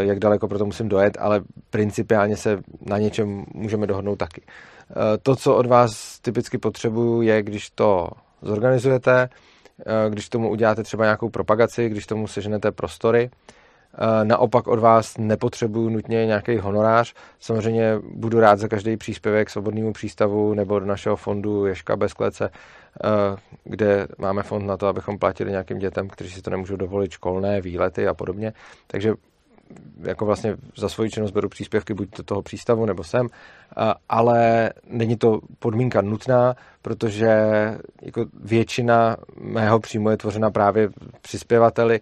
jak 0.00 0.18
daleko 0.18 0.48
pro 0.48 0.58
to 0.58 0.66
musím 0.66 0.88
dojet, 0.88 1.16
ale 1.20 1.40
principiálně 1.70 2.36
se 2.36 2.58
na 2.80 2.98
něčem 2.98 3.44
můžeme 3.54 3.86
dohodnout 3.86 4.16
taky. 4.16 4.42
Eh, 4.90 5.18
to, 5.18 5.36
co 5.36 5.56
od 5.56 5.66
vás 5.66 6.20
typicky 6.20 6.58
potřebuju, 6.58 7.22
je, 7.22 7.42
když 7.42 7.70
to 7.70 8.08
zorganizujete, 8.42 9.28
eh, 9.86 10.10
když 10.10 10.28
tomu 10.28 10.50
uděláte 10.50 10.82
třeba 10.82 11.04
nějakou 11.04 11.28
propagaci, 11.28 11.88
když 11.88 12.06
tomu 12.06 12.26
seženete 12.26 12.72
prostory. 12.72 13.30
Eh, 13.94 14.24
naopak 14.24 14.66
od 14.66 14.78
vás 14.78 15.18
nepotřebuju 15.18 15.88
nutně 15.88 16.26
nějaký 16.26 16.58
honorář. 16.58 17.14
Samozřejmě 17.40 17.98
budu 18.14 18.40
rád 18.40 18.58
za 18.58 18.68
každý 18.68 18.96
příspěvek 18.96 19.50
svobodnému 19.50 19.92
přístavu 19.92 20.54
nebo 20.54 20.78
do 20.78 20.86
našeho 20.86 21.16
fondu 21.16 21.66
Ješka 21.66 21.96
bez 21.96 22.12
klece, 22.12 22.50
kde 23.64 24.08
máme 24.18 24.42
fond 24.42 24.66
na 24.66 24.76
to, 24.76 24.86
abychom 24.86 25.18
platili 25.18 25.50
nějakým 25.50 25.78
dětem, 25.78 26.08
kteří 26.08 26.30
si 26.30 26.42
to 26.42 26.50
nemůžou 26.50 26.76
dovolit, 26.76 27.10
školné, 27.10 27.60
výlety 27.60 28.08
a 28.08 28.14
podobně. 28.14 28.52
Takže 28.86 29.14
jako 30.02 30.26
vlastně 30.26 30.56
za 30.76 30.88
svoji 30.88 31.10
činnost 31.10 31.30
beru 31.30 31.48
příspěvky 31.48 31.94
buď 31.94 32.08
do 32.16 32.22
toho 32.22 32.42
přístavu 32.42 32.86
nebo 32.86 33.04
sem, 33.04 33.26
ale 34.08 34.70
není 34.86 35.16
to 35.16 35.40
podmínka 35.58 36.00
nutná, 36.00 36.54
protože 36.82 37.28
jako 38.02 38.26
většina 38.42 39.16
mého 39.40 39.80
příjmu 39.80 40.10
je 40.10 40.16
tvořena 40.16 40.50
právě 40.50 40.88
přispěvateli, 41.22 42.00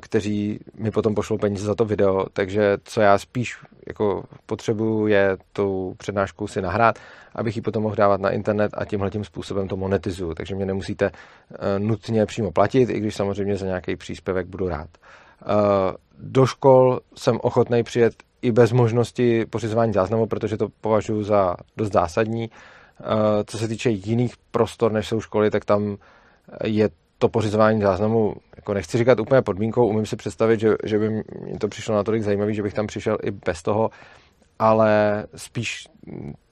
kteří 0.00 0.60
mi 0.74 0.90
potom 0.90 1.14
pošlou 1.14 1.38
peníze 1.38 1.66
za 1.66 1.74
to 1.74 1.84
video, 1.84 2.26
takže 2.32 2.78
co 2.84 3.00
já 3.00 3.18
spíš 3.18 3.58
jako 3.86 4.24
potřebuju 4.46 5.06
je 5.06 5.36
tu 5.52 5.94
přednášku 5.98 6.48
si 6.48 6.62
nahrát, 6.62 6.98
abych 7.34 7.56
ji 7.56 7.62
potom 7.62 7.82
mohl 7.82 7.96
dávat 7.96 8.20
na 8.20 8.30
internet 8.30 8.72
a 8.74 8.84
tímhle 8.84 9.10
tím 9.10 9.24
způsobem 9.24 9.68
to 9.68 9.76
monetizuju, 9.76 10.34
takže 10.34 10.54
mě 10.54 10.66
nemusíte 10.66 11.10
nutně 11.78 12.26
přímo 12.26 12.50
platit, 12.50 12.90
i 12.90 13.00
když 13.00 13.14
samozřejmě 13.14 13.56
za 13.56 13.66
nějaký 13.66 13.96
příspěvek 13.96 14.46
budu 14.46 14.68
rád. 14.68 14.88
Do 16.18 16.46
škol 16.46 17.00
jsem 17.16 17.36
ochotný 17.42 17.82
přijet 17.82 18.14
i 18.42 18.52
bez 18.52 18.72
možnosti 18.72 19.46
pořizování 19.46 19.92
záznamu, 19.92 20.26
protože 20.26 20.56
to 20.56 20.66
považuji 20.80 21.22
za 21.22 21.54
dost 21.76 21.92
zásadní. 21.92 22.50
Co 23.46 23.58
se 23.58 23.68
týče 23.68 23.90
jiných 23.90 24.34
prostor, 24.50 24.92
než 24.92 25.08
jsou 25.08 25.20
školy, 25.20 25.50
tak 25.50 25.64
tam 25.64 25.96
je 26.64 26.88
to 27.18 27.28
pořizování 27.28 27.80
záznamu, 27.80 28.34
jako 28.56 28.74
nechci 28.74 28.98
říkat 28.98 29.20
úplně 29.20 29.42
podmínkou, 29.42 29.86
umím 29.86 30.06
si 30.06 30.16
představit, 30.16 30.60
že, 30.60 30.74
že 30.84 30.98
by 30.98 31.10
mi 31.10 31.22
to 31.60 31.68
přišlo 31.68 31.94
natolik 31.94 32.22
zajímavý, 32.22 32.54
že 32.54 32.62
bych 32.62 32.74
tam 32.74 32.86
přišel 32.86 33.18
i 33.22 33.30
bez 33.30 33.62
toho, 33.62 33.90
ale 34.58 35.24
spíš 35.36 35.88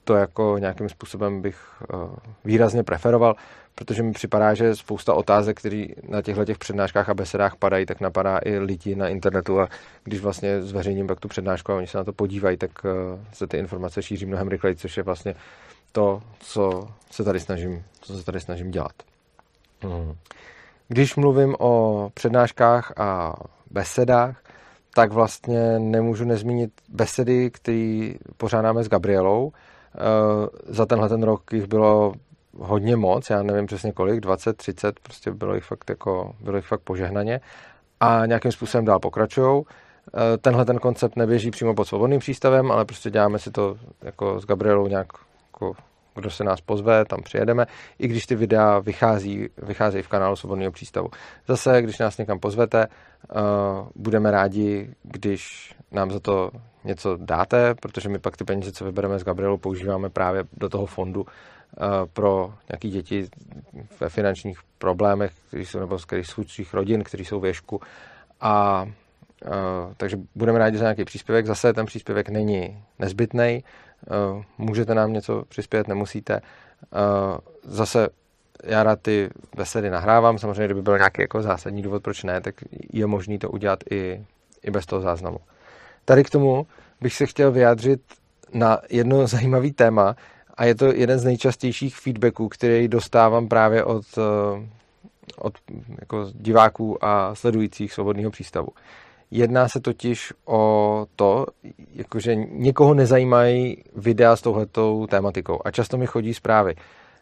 to 0.03 0.15
jako 0.15 0.55
nějakým 0.57 0.89
způsobem 0.89 1.41
bych 1.41 1.57
eh, 1.81 1.97
výrazně 2.45 2.83
preferoval, 2.83 3.35
protože 3.75 4.03
mi 4.03 4.11
připadá, 4.11 4.53
že 4.53 4.75
spousta 4.75 5.13
otázek, 5.13 5.59
které 5.59 5.85
na 6.09 6.21
těchto 6.21 6.45
těch 6.45 6.57
přednáškách 6.57 7.09
a 7.09 7.13
besedách 7.13 7.55
padají, 7.55 7.85
tak 7.85 8.01
napadá 8.01 8.39
i 8.45 8.59
lidi 8.59 8.95
na 8.95 9.07
internetu 9.07 9.61
a 9.61 9.67
když 10.03 10.19
vlastně 10.19 10.61
zveřejním 10.61 11.07
pak 11.07 11.19
tu 11.19 11.27
přednášku 11.27 11.71
a 11.71 11.75
oni 11.75 11.87
se 11.87 11.97
na 11.97 12.03
to 12.03 12.13
podívají, 12.13 12.57
tak 12.57 12.71
eh, 12.85 12.89
se 13.33 13.47
ty 13.47 13.57
informace 13.57 14.03
šíří 14.03 14.25
mnohem 14.25 14.47
rychleji, 14.47 14.75
což 14.75 14.97
je 14.97 15.03
vlastně 15.03 15.35
to, 15.91 16.21
co 16.39 16.87
se 17.11 17.23
tady 17.23 17.39
snažím, 17.39 17.83
co 18.01 18.17
se 18.17 18.25
tady 18.25 18.39
snažím 18.39 18.71
dělat. 18.71 18.93
Hmm. 19.81 20.15
Když 20.87 21.15
mluvím 21.15 21.55
o 21.59 22.09
přednáškách 22.13 22.93
a 22.99 23.35
besedách, 23.71 24.43
tak 24.95 25.11
vlastně 25.11 25.79
nemůžu 25.79 26.25
nezmínit 26.25 26.71
besedy, 26.89 27.51
které 27.51 28.11
pořádáme 28.37 28.83
s 28.83 28.89
Gabrielou. 28.89 29.51
Eh, 29.51 29.99
za 30.65 30.85
tenhle 30.85 31.09
ten 31.09 31.23
rok 31.23 31.53
jich 31.53 31.67
bylo 31.67 32.13
hodně 32.57 32.95
moc, 32.95 33.29
já 33.29 33.43
nevím 33.43 33.65
přesně 33.65 33.91
kolik, 33.91 34.19
20, 34.19 34.57
30, 34.57 34.99
prostě 34.99 35.31
bylo 35.31 35.55
jich 35.55 35.63
fakt, 35.63 35.89
jako, 35.89 36.35
bylo 36.39 36.57
jich 36.57 36.65
fakt 36.65 36.81
požehnaně 36.81 37.41
a 37.99 38.25
nějakým 38.25 38.51
způsobem 38.51 38.85
dál 38.85 38.99
pokračují. 38.99 39.63
Eh, 40.07 40.37
tenhle 40.37 40.65
ten 40.65 40.79
koncept 40.79 41.15
neběží 41.15 41.51
přímo 41.51 41.75
pod 41.75 41.85
svobodným 41.85 42.19
přístavem, 42.19 42.71
ale 42.71 42.85
prostě 42.85 43.09
děláme 43.09 43.39
si 43.39 43.51
to 43.51 43.77
jako 44.01 44.39
s 44.39 44.45
Gabrielou 44.45 44.87
nějak 44.87 45.07
jako 45.53 45.73
kdo 46.15 46.29
se 46.29 46.43
nás 46.43 46.61
pozve, 46.61 47.05
tam 47.05 47.19
přijedeme, 47.23 47.65
i 47.99 48.07
když 48.07 48.25
ty 48.25 48.35
videa 48.35 48.79
vychází, 48.79 49.49
vycházejí 49.57 50.03
v 50.03 50.07
kanálu 50.07 50.35
Svobodného 50.35 50.71
přístavu. 50.71 51.07
Zase, 51.47 51.81
když 51.81 51.99
nás 51.99 52.17
někam 52.17 52.39
pozvete, 52.39 52.87
uh, 52.87 53.87
budeme 53.95 54.31
rádi, 54.31 54.93
když 55.03 55.73
nám 55.91 56.11
za 56.11 56.19
to 56.19 56.51
něco 56.83 57.17
dáte, 57.17 57.75
protože 57.75 58.09
my 58.09 58.19
pak 58.19 58.37
ty 58.37 58.43
peníze, 58.43 58.71
co 58.71 58.85
vybereme 58.85 59.19
z 59.19 59.23
Gabrielu, 59.23 59.57
používáme 59.57 60.09
právě 60.09 60.43
do 60.57 60.69
toho 60.69 60.85
fondu 60.85 61.25
pro 62.13 62.53
nějaké 62.69 62.87
děti 62.87 63.27
ve 63.99 64.09
finančních 64.09 64.59
problémech, 64.77 65.31
kteří 65.47 65.65
jsou, 65.65 65.79
nebo 65.79 65.99
z 65.99 66.05
kterých 66.05 66.73
rodin, 66.73 67.03
kteří 67.03 67.25
jsou 67.25 67.39
věšku. 67.39 67.81
A 68.41 68.85
Uh, 69.45 69.93
takže 69.97 70.17
budeme 70.35 70.59
rádi 70.59 70.77
za 70.77 70.83
nějaký 70.83 71.05
příspěvek. 71.05 71.45
Zase 71.45 71.73
ten 71.73 71.85
příspěvek 71.85 72.29
není 72.29 72.83
nezbytný. 72.99 73.63
Uh, 74.33 74.43
můžete 74.57 74.95
nám 74.95 75.13
něco 75.13 75.43
přispět, 75.49 75.87
nemusíte. 75.87 76.41
Zase 77.63 78.07
já 78.63 78.83
rád 78.83 79.01
ty 79.01 79.29
besedy 79.55 79.89
nahrávám. 79.89 80.37
Samozřejmě, 80.37 80.65
kdyby 80.65 80.81
byl 80.81 80.97
nějaký 80.97 81.21
jako 81.21 81.41
zásadní 81.41 81.81
důvod, 81.81 82.03
proč 82.03 82.23
ne, 82.23 82.41
tak 82.41 82.55
je 82.93 83.07
možný 83.07 83.39
to 83.39 83.49
udělat 83.49 83.79
i, 83.91 84.25
i 84.63 84.71
bez 84.71 84.85
toho 84.85 85.01
záznamu. 85.01 85.37
Tady 86.05 86.23
k 86.23 86.29
tomu 86.29 86.67
bych 87.01 87.13
se 87.13 87.25
chtěl 87.25 87.51
vyjádřit 87.51 88.01
na 88.53 88.79
jedno 88.89 89.27
zajímavý 89.27 89.71
téma 89.71 90.15
a 90.53 90.65
je 90.65 90.75
to 90.75 90.85
jeden 90.85 91.19
z 91.19 91.23
nejčastějších 91.23 91.95
feedbacků, 91.95 92.49
který 92.49 92.87
dostávám 92.87 93.47
právě 93.47 93.83
od, 93.83 94.05
od 95.37 95.53
jako 95.99 96.25
diváků 96.33 97.05
a 97.05 97.35
sledujících 97.35 97.93
svobodného 97.93 98.31
přístavu. 98.31 98.67
Jedná 99.31 99.67
se 99.67 99.79
totiž 99.79 100.33
o 100.45 101.05
to, 101.15 101.45
jakože 101.93 102.35
někoho 102.35 102.93
nezajímají 102.93 103.83
videa 103.95 104.35
s 104.35 104.41
touhletou 104.41 105.07
tématikou 105.07 105.59
a 105.65 105.71
často 105.71 105.97
mi 105.97 106.07
chodí 106.07 106.33
zprávy. 106.33 106.75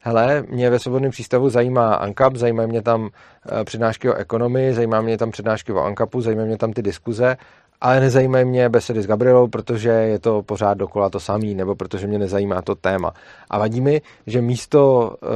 Hele, 0.03 0.43
mě 0.49 0.69
ve 0.69 0.79
svobodném 0.79 1.11
přístavu 1.11 1.49
zajímá 1.49 1.93
ANCAP, 1.93 2.35
zajímají 2.35 2.69
mě 2.69 2.81
tam 2.81 3.09
eh, 3.09 3.63
přednášky 3.63 4.09
o 4.09 4.13
ekonomii, 4.13 4.73
zajímá 4.73 5.01
mě 5.01 5.17
tam 5.17 5.31
přednášky 5.31 5.73
o 5.73 5.79
ANCAPu, 5.79 6.21
zajímají 6.21 6.47
mě 6.47 6.57
tam 6.57 6.73
ty 6.73 6.81
diskuze, 6.81 7.37
ale 7.81 7.99
nezajímají 7.99 8.45
mě 8.45 8.69
besedy 8.69 9.01
s 9.01 9.07
Gabrielou, 9.07 9.47
protože 9.47 9.89
je 9.89 10.19
to 10.19 10.43
pořád 10.43 10.73
dokola 10.73 11.09
to 11.09 11.19
samý, 11.19 11.55
nebo 11.55 11.75
protože 11.75 12.07
mě 12.07 12.19
nezajímá 12.19 12.61
to 12.61 12.75
téma. 12.75 13.13
A 13.49 13.59
vadí 13.59 13.81
mi, 13.81 14.01
že 14.27 14.41
místo 14.41 15.11
uh, 15.21 15.29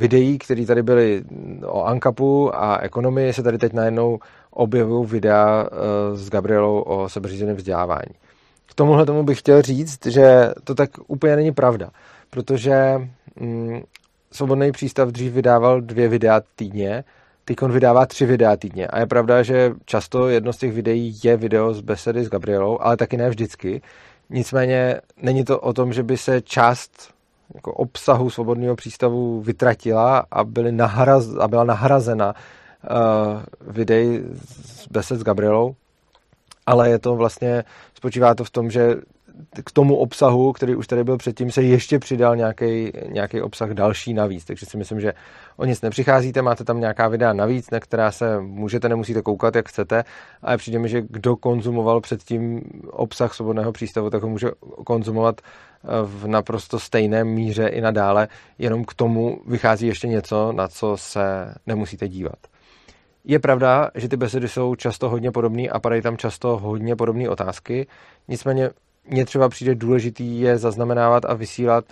videí, 0.00 0.38
které 0.38 0.66
tady 0.66 0.82
byly 0.82 1.22
o 1.64 1.84
ANCAPu 1.84 2.56
a 2.56 2.78
ekonomii, 2.78 3.32
se 3.32 3.42
tady 3.42 3.58
teď 3.58 3.72
najednou 3.72 4.18
objevují 4.50 5.06
videa 5.06 5.62
uh, 5.62 6.16
s 6.16 6.30
Gabrielou 6.30 6.80
o 6.80 7.08
sebeřízeném 7.08 7.56
vzdělávání. 7.56 8.14
K 8.66 8.74
tomuhle 8.74 9.06
tomu 9.06 9.22
bych 9.22 9.38
chtěl 9.38 9.62
říct, 9.62 10.06
že 10.06 10.50
to 10.64 10.74
tak 10.74 10.90
úplně 11.06 11.36
není 11.36 11.52
pravda, 11.52 11.90
protože 12.30 13.08
mm, 13.40 13.80
Svobodný 14.32 14.72
přístav 14.72 15.08
dřív 15.08 15.32
vydával 15.32 15.80
dvě 15.80 16.08
videa 16.08 16.40
týdně, 16.56 17.04
teď 17.50 17.62
on 17.62 17.72
vydává 17.72 18.06
tři 18.06 18.26
videa 18.26 18.56
týdně. 18.56 18.86
A 18.86 18.98
je 18.98 19.06
pravda, 19.06 19.42
že 19.42 19.72
často 19.84 20.28
jedno 20.28 20.52
z 20.52 20.56
těch 20.56 20.72
videí 20.72 21.18
je 21.24 21.36
video 21.36 21.74
z 21.74 21.80
besedy 21.80 22.24
s 22.24 22.28
Gabrielou, 22.28 22.78
ale 22.80 22.96
taky 22.96 23.16
ne 23.16 23.28
vždycky. 23.28 23.82
Nicméně 24.30 25.00
není 25.22 25.44
to 25.44 25.60
o 25.60 25.72
tom, 25.72 25.92
že 25.92 26.02
by 26.02 26.16
se 26.16 26.40
část 26.40 27.10
jako 27.54 27.72
obsahu 27.72 28.30
svobodného 28.30 28.76
přístavu 28.76 29.40
vytratila 29.40 30.26
a, 30.30 30.44
byly 30.44 30.72
nahraz, 30.72 31.28
a 31.40 31.48
byla 31.48 31.64
nahrazena 31.64 32.34
uh, 32.34 33.42
videí 33.74 34.20
z 34.64 34.88
besed 34.88 35.18
s 35.20 35.22
Gabrielou, 35.22 35.74
ale 36.66 36.90
je 36.90 36.98
to 36.98 37.16
vlastně, 37.16 37.64
spočívá 37.94 38.34
to 38.34 38.44
v 38.44 38.50
tom, 38.50 38.70
že 38.70 38.96
k 39.64 39.72
tomu 39.72 39.96
obsahu, 39.96 40.52
který 40.52 40.74
už 40.74 40.86
tady 40.86 41.04
byl 41.04 41.16
předtím, 41.16 41.50
se 41.50 41.62
ještě 41.62 41.98
přidal 41.98 42.36
nějaký, 42.36 43.42
obsah 43.42 43.70
další 43.70 44.14
navíc. 44.14 44.44
Takže 44.44 44.66
si 44.66 44.76
myslím, 44.76 45.00
že 45.00 45.12
o 45.56 45.64
nic 45.64 45.82
nepřicházíte, 45.82 46.42
máte 46.42 46.64
tam 46.64 46.80
nějaká 46.80 47.08
videa 47.08 47.32
navíc, 47.32 47.70
na 47.70 47.80
která 47.80 48.12
se 48.12 48.40
můžete, 48.40 48.88
nemusíte 48.88 49.22
koukat, 49.22 49.56
jak 49.56 49.68
chcete, 49.68 50.04
ale 50.42 50.56
přijde 50.56 50.78
mi, 50.78 50.88
že 50.88 51.02
kdo 51.02 51.36
konzumoval 51.36 52.00
předtím 52.00 52.60
obsah 52.90 53.34
svobodného 53.34 53.72
přístavu, 53.72 54.10
tak 54.10 54.22
ho 54.22 54.28
může 54.28 54.50
konzumovat 54.84 55.40
eh, 55.40 55.86
v 56.02 56.26
naprosto 56.26 56.78
stejné 56.78 57.24
míře 57.24 57.66
i 57.66 57.80
nadále, 57.80 58.28
jenom 58.58 58.84
k 58.84 58.94
tomu 58.94 59.40
vychází 59.46 59.86
ještě 59.86 60.08
něco, 60.08 60.52
na 60.52 60.68
co 60.68 60.96
se 60.96 61.54
nemusíte 61.66 62.08
dívat. 62.08 62.38
Je 63.24 63.38
pravda, 63.38 63.90
že 63.94 64.08
ty 64.08 64.16
besedy 64.16 64.48
jsou 64.48 64.74
často 64.74 65.08
hodně 65.08 65.30
podobné 65.30 65.68
a 65.68 65.80
padají 65.80 66.02
tam 66.02 66.16
často 66.16 66.58
hodně 66.58 66.96
podobné 66.96 67.28
otázky, 67.28 67.86
nicméně 68.28 68.70
mně 69.04 69.24
třeba 69.24 69.48
přijde 69.48 69.74
důležitý 69.74 70.40
je 70.40 70.58
zaznamenávat 70.58 71.24
a 71.24 71.34
vysílat, 71.34 71.84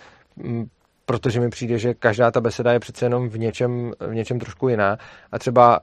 protože 1.06 1.40
mi 1.40 1.48
přijde, 1.48 1.78
že 1.78 1.94
každá 1.94 2.30
ta 2.30 2.40
beseda 2.40 2.72
je 2.72 2.80
přece 2.80 3.06
jenom 3.06 3.28
v 3.28 3.38
něčem, 3.38 3.92
v 4.00 4.14
něčem 4.14 4.38
trošku 4.38 4.68
jiná 4.68 4.98
a 5.32 5.38
třeba 5.38 5.80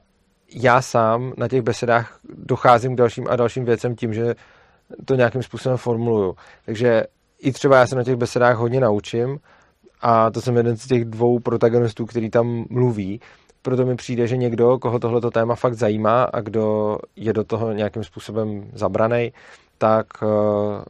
já 0.54 0.82
sám 0.82 1.32
na 1.36 1.48
těch 1.48 1.62
besedách 1.62 2.18
docházím 2.34 2.94
k 2.94 2.98
dalším 2.98 3.26
a 3.30 3.36
dalším 3.36 3.64
věcem 3.64 3.96
tím, 3.96 4.14
že 4.14 4.34
to 5.04 5.14
nějakým 5.14 5.42
způsobem 5.42 5.78
formuluju. 5.78 6.36
Takže 6.64 7.04
i 7.38 7.52
třeba 7.52 7.78
já 7.78 7.86
se 7.86 7.96
na 7.96 8.04
těch 8.04 8.16
besedách 8.16 8.56
hodně 8.56 8.80
naučím 8.80 9.38
a 10.00 10.30
to 10.30 10.40
jsem 10.40 10.56
jeden 10.56 10.76
z 10.76 10.86
těch 10.86 11.04
dvou 11.04 11.38
protagonistů, 11.38 12.06
který 12.06 12.30
tam 12.30 12.64
mluví, 12.70 13.20
proto 13.62 13.86
mi 13.86 13.96
přijde, 13.96 14.26
že 14.26 14.36
někdo, 14.36 14.78
koho 14.78 14.98
tohleto 14.98 15.30
téma 15.30 15.54
fakt 15.54 15.74
zajímá 15.74 16.22
a 16.22 16.40
kdo 16.40 16.98
je 17.16 17.32
do 17.32 17.44
toho 17.44 17.72
nějakým 17.72 18.04
způsobem 18.04 18.70
zabranej, 18.72 19.32
tak 19.78 20.06
uh, 20.22 20.28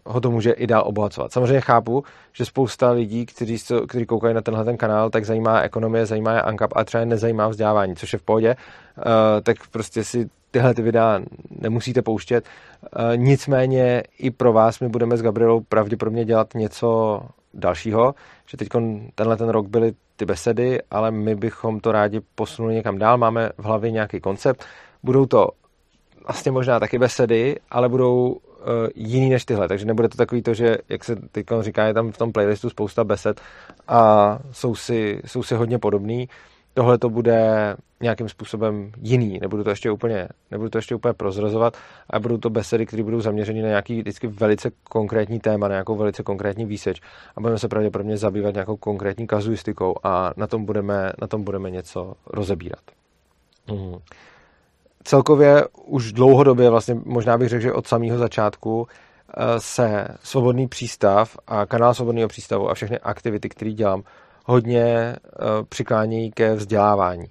ho 0.06 0.20
to 0.20 0.30
může 0.30 0.52
i 0.52 0.66
dál 0.66 0.82
obohacovat. 0.86 1.32
Samozřejmě 1.32 1.60
chápu, 1.60 2.04
že 2.32 2.44
spousta 2.44 2.90
lidí, 2.90 3.26
kteří, 3.26 3.58
kteří 3.88 4.06
koukají 4.06 4.34
na 4.34 4.40
tenhle 4.40 4.64
ten 4.64 4.76
kanál, 4.76 5.10
tak 5.10 5.24
zajímá 5.24 5.60
ekonomie, 5.60 6.06
zajímá 6.06 6.32
je 6.32 6.42
ANCAP 6.42 6.70
a 6.76 6.84
třeba 6.84 7.04
nezajímá 7.04 7.48
vzdělávání, 7.48 7.96
což 7.96 8.12
je 8.12 8.18
v 8.18 8.22
pohodě, 8.22 8.56
uh, 8.96 9.02
tak 9.42 9.56
prostě 9.70 10.04
si 10.04 10.30
tyhle 10.50 10.74
ty 10.74 10.82
videa 10.82 11.20
nemusíte 11.60 12.02
pouštět. 12.02 12.44
Uh, 12.82 13.16
nicméně 13.16 14.02
i 14.18 14.30
pro 14.30 14.52
vás 14.52 14.80
my 14.80 14.88
budeme 14.88 15.16
s 15.16 15.22
Gabrielou 15.22 15.60
pravděpodobně 15.60 16.24
dělat 16.24 16.54
něco 16.54 17.20
dalšího, 17.54 18.14
že 18.46 18.56
teď 18.56 18.68
tenhle 19.14 19.36
ten 19.36 19.48
rok 19.48 19.68
byly 19.68 19.92
ty 20.16 20.24
besedy, 20.24 20.80
ale 20.90 21.10
my 21.10 21.34
bychom 21.34 21.80
to 21.80 21.92
rádi 21.92 22.20
posunuli 22.34 22.74
někam 22.74 22.98
dál, 22.98 23.18
máme 23.18 23.50
v 23.58 23.64
hlavě 23.64 23.90
nějaký 23.90 24.20
koncept, 24.20 24.64
budou 25.02 25.26
to 25.26 25.48
vlastně 26.26 26.52
možná 26.52 26.80
taky 26.80 26.98
besedy, 26.98 27.56
ale 27.70 27.88
budou 27.88 28.36
jiný 28.94 29.30
než 29.30 29.44
tyhle, 29.44 29.68
takže 29.68 29.86
nebude 29.86 30.08
to 30.08 30.16
takový 30.16 30.42
to, 30.42 30.54
že, 30.54 30.76
jak 30.88 31.04
se 31.04 31.16
teď 31.16 31.46
říká, 31.60 31.86
je 31.86 31.94
tam 31.94 32.12
v 32.12 32.18
tom 32.18 32.32
playlistu 32.32 32.70
spousta 32.70 33.04
besed 33.04 33.40
a 33.88 34.38
jsou 34.52 34.74
si, 34.74 35.20
jsou 35.26 35.42
si 35.42 35.54
hodně 35.54 35.78
podobný. 35.78 36.28
Tohle 36.74 36.98
to 36.98 37.10
bude 37.10 37.74
nějakým 38.00 38.28
způsobem 38.28 38.92
jiný, 39.02 39.38
nebudu 39.42 39.64
to 39.64 39.70
ještě 39.70 39.90
úplně, 39.90 40.28
nebudu 40.50 40.70
to 40.70 40.78
ještě 40.78 40.94
úplně 40.94 41.14
prozrazovat, 41.14 41.76
a 42.10 42.18
budou 42.20 42.38
to 42.38 42.50
besedy, 42.50 42.86
které 42.86 43.02
budou 43.02 43.20
zaměřeny 43.20 43.62
na 43.62 43.68
nějaký 43.68 44.00
vždycky 44.00 44.26
velice 44.26 44.70
konkrétní 44.88 45.40
téma, 45.40 45.68
na 45.68 45.74
nějakou 45.74 45.96
velice 45.96 46.22
konkrétní 46.22 46.64
výseč 46.64 47.00
a 47.36 47.40
budeme 47.40 47.58
se 47.58 47.68
pravděpodobně 47.68 48.16
zabývat 48.16 48.54
nějakou 48.54 48.76
konkrétní 48.76 49.26
kazuistikou 49.26 49.94
a 50.02 50.32
na 50.36 50.46
tom 50.46 50.64
budeme, 50.64 51.12
na 51.20 51.26
tom 51.26 51.44
budeme 51.44 51.70
něco 51.70 52.14
rozebírat. 52.26 52.82
Mm 53.70 53.96
celkově 55.06 55.64
už 55.84 56.12
dlouhodobě, 56.12 56.70
vlastně 56.70 56.96
možná 57.04 57.38
bych 57.38 57.48
řekl, 57.48 57.62
že 57.62 57.72
od 57.72 57.86
samého 57.86 58.18
začátku 58.18 58.86
eh, 58.86 59.42
se 59.58 60.08
Svobodný 60.22 60.68
přístav 60.68 61.36
a 61.46 61.66
kanál 61.66 61.94
Svobodného 61.94 62.28
přístavu 62.28 62.70
a 62.70 62.74
všechny 62.74 62.98
aktivity, 62.98 63.48
které 63.48 63.72
dělám, 63.72 64.02
hodně 64.46 64.84
eh, 64.84 65.16
přiklánějí 65.68 66.30
ke 66.30 66.54
vzdělávání. 66.54 67.24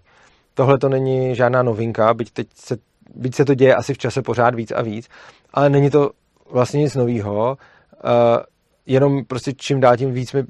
Tohle 0.53 0.77
to 0.77 0.89
není 0.89 1.36
žádná 1.36 1.63
novinka, 1.63 2.13
byť, 2.13 2.32
teď 2.32 2.48
se, 2.55 2.77
byť 3.15 3.36
se 3.36 3.46
to 3.46 3.53
děje 3.53 3.75
asi 3.75 3.94
v 3.94 3.98
čase 3.98 4.22
pořád 4.22 4.55
víc 4.55 4.72
a 4.72 4.81
víc, 4.81 5.07
ale 5.53 5.70
není 5.70 5.90
to 5.90 6.09
vlastně 6.51 6.79
nic 6.79 6.96
nového, 6.96 7.57
eh, 7.94 8.44
jenom 8.85 9.25
prostě 9.25 9.53
čím 9.53 9.79
dál 9.79 9.98
tím 9.98 10.14
víc 10.14 10.33
mi 10.33 10.44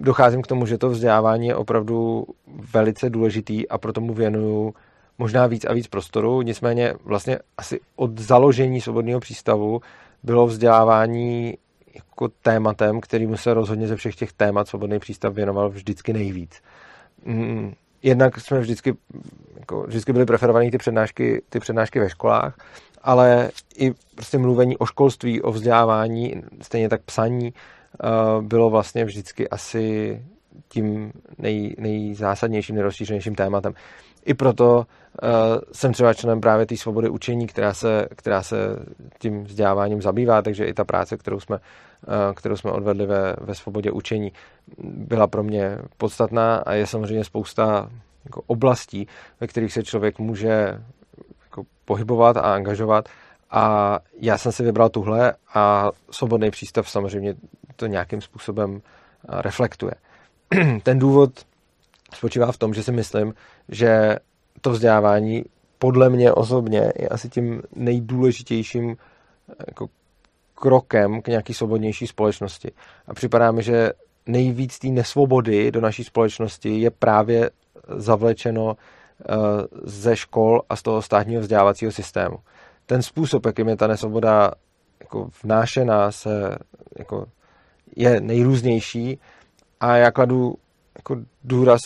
docházím 0.00 0.42
k 0.42 0.46
tomu, 0.46 0.66
že 0.66 0.78
to 0.78 0.88
vzdělávání 0.88 1.46
je 1.46 1.56
opravdu 1.56 2.26
velice 2.72 3.10
důležitý 3.10 3.68
a 3.68 3.78
proto 3.78 4.00
mu 4.00 4.14
věnuju 4.14 4.74
možná 5.22 5.46
víc 5.46 5.64
a 5.64 5.72
víc 5.72 5.86
prostoru, 5.86 6.42
nicméně 6.42 6.94
vlastně 7.04 7.38
asi 7.58 7.80
od 7.96 8.18
založení 8.18 8.80
svobodného 8.80 9.20
přístavu 9.20 9.80
bylo 10.22 10.46
vzdělávání 10.46 11.54
jako 11.94 12.28
tématem, 12.28 13.00
kterýmu 13.00 13.36
se 13.36 13.54
rozhodně 13.54 13.88
ze 13.88 13.96
všech 13.96 14.16
těch 14.16 14.32
témat 14.32 14.68
svobodný 14.68 14.98
přístav 14.98 15.34
věnoval 15.34 15.70
vždycky 15.70 16.12
nejvíc. 16.12 16.62
Mm, 17.24 17.74
jednak 18.02 18.40
jsme 18.40 18.60
vždycky, 18.60 18.94
jako, 19.60 19.82
vždycky 19.82 20.12
byly 20.12 20.26
preferované 20.26 20.70
ty 20.70 20.78
přednášky, 20.78 21.42
ty 21.48 21.60
přednášky 21.60 22.00
ve 22.00 22.10
školách, 22.10 22.58
ale 23.02 23.50
i 23.76 23.94
prostě 24.14 24.38
mluvení 24.38 24.76
o 24.76 24.86
školství, 24.86 25.42
o 25.42 25.52
vzdělávání, 25.52 26.42
stejně 26.62 26.88
tak 26.88 27.02
psaní, 27.02 27.54
eh, 27.54 28.08
bylo 28.42 28.70
vlastně 28.70 29.04
vždycky 29.04 29.48
asi 29.48 30.18
tím 30.68 31.12
nej, 31.38 31.74
nejzásadnějším, 31.78 32.74
nejrozšířenějším 32.74 33.34
tématem. 33.34 33.74
I 34.24 34.34
proto 34.34 34.76
uh, 34.76 35.28
jsem 35.72 35.92
třeba 35.92 36.14
členem 36.14 36.40
právě 36.40 36.66
té 36.66 36.76
svobody 36.76 37.08
učení, 37.08 37.46
která 37.46 37.74
se, 37.74 38.06
která 38.16 38.42
se 38.42 38.56
tím 39.18 39.44
vzděláváním 39.44 40.02
zabývá, 40.02 40.42
takže 40.42 40.64
i 40.64 40.74
ta 40.74 40.84
práce, 40.84 41.16
kterou 41.16 41.40
jsme, 41.40 41.56
uh, 41.56 42.34
kterou 42.34 42.56
jsme 42.56 42.70
odvedli 42.70 43.06
ve, 43.06 43.36
ve 43.40 43.54
svobodě 43.54 43.90
učení, 43.90 44.32
byla 44.78 45.26
pro 45.26 45.42
mě 45.42 45.78
podstatná 45.96 46.56
a 46.56 46.72
je 46.72 46.86
samozřejmě 46.86 47.24
spousta 47.24 47.90
jako 48.24 48.42
oblastí, 48.46 49.06
ve 49.40 49.46
kterých 49.46 49.72
se 49.72 49.82
člověk 49.82 50.18
může 50.18 50.80
jako 51.44 51.64
pohybovat 51.84 52.36
a 52.36 52.40
angažovat. 52.40 53.08
A 53.50 53.98
já 54.20 54.38
jsem 54.38 54.52
si 54.52 54.62
vybral 54.62 54.88
tuhle 54.88 55.34
a 55.54 55.90
svobodný 56.10 56.50
přístav 56.50 56.90
samozřejmě 56.90 57.34
to 57.76 57.86
nějakým 57.86 58.20
způsobem 58.20 58.82
reflektuje. 59.28 59.92
Ten 60.82 60.98
důvod 60.98 61.30
spočívá 62.14 62.52
v 62.52 62.58
tom, 62.58 62.74
že 62.74 62.82
si 62.82 62.92
myslím, 62.92 63.34
že 63.68 64.16
to 64.60 64.70
vzdělávání 64.70 65.44
podle 65.78 66.10
mě 66.10 66.32
osobně 66.32 66.92
je 66.98 67.08
asi 67.08 67.28
tím 67.28 67.62
nejdůležitějším 67.76 68.96
jako 69.66 69.88
krokem 70.54 71.22
k 71.22 71.28
nějaký 71.28 71.54
svobodnější 71.54 72.06
společnosti. 72.06 72.70
A 73.06 73.14
připadá 73.14 73.52
mi, 73.52 73.62
že 73.62 73.92
nejvíc 74.26 74.78
té 74.78 74.88
nesvobody 74.88 75.70
do 75.70 75.80
naší 75.80 76.04
společnosti 76.04 76.80
je 76.80 76.90
právě 76.90 77.50
zavlečeno 77.96 78.76
eh, 78.76 79.34
ze 79.84 80.16
škol 80.16 80.62
a 80.68 80.76
z 80.76 80.82
toho 80.82 81.02
státního 81.02 81.42
vzdělávacího 81.42 81.92
systému. 81.92 82.36
Ten 82.86 83.02
způsob, 83.02 83.46
jakým 83.46 83.68
je 83.68 83.76
ta 83.76 83.86
nesvoboda 83.86 84.50
jako 85.00 85.30
vnášená, 85.42 86.12
se, 86.12 86.58
jako 86.98 87.26
je 87.96 88.20
nejrůznější 88.20 89.18
a 89.80 89.96
já 89.96 90.10
kladu 90.10 90.54
jako 90.96 91.16
důraz 91.44 91.80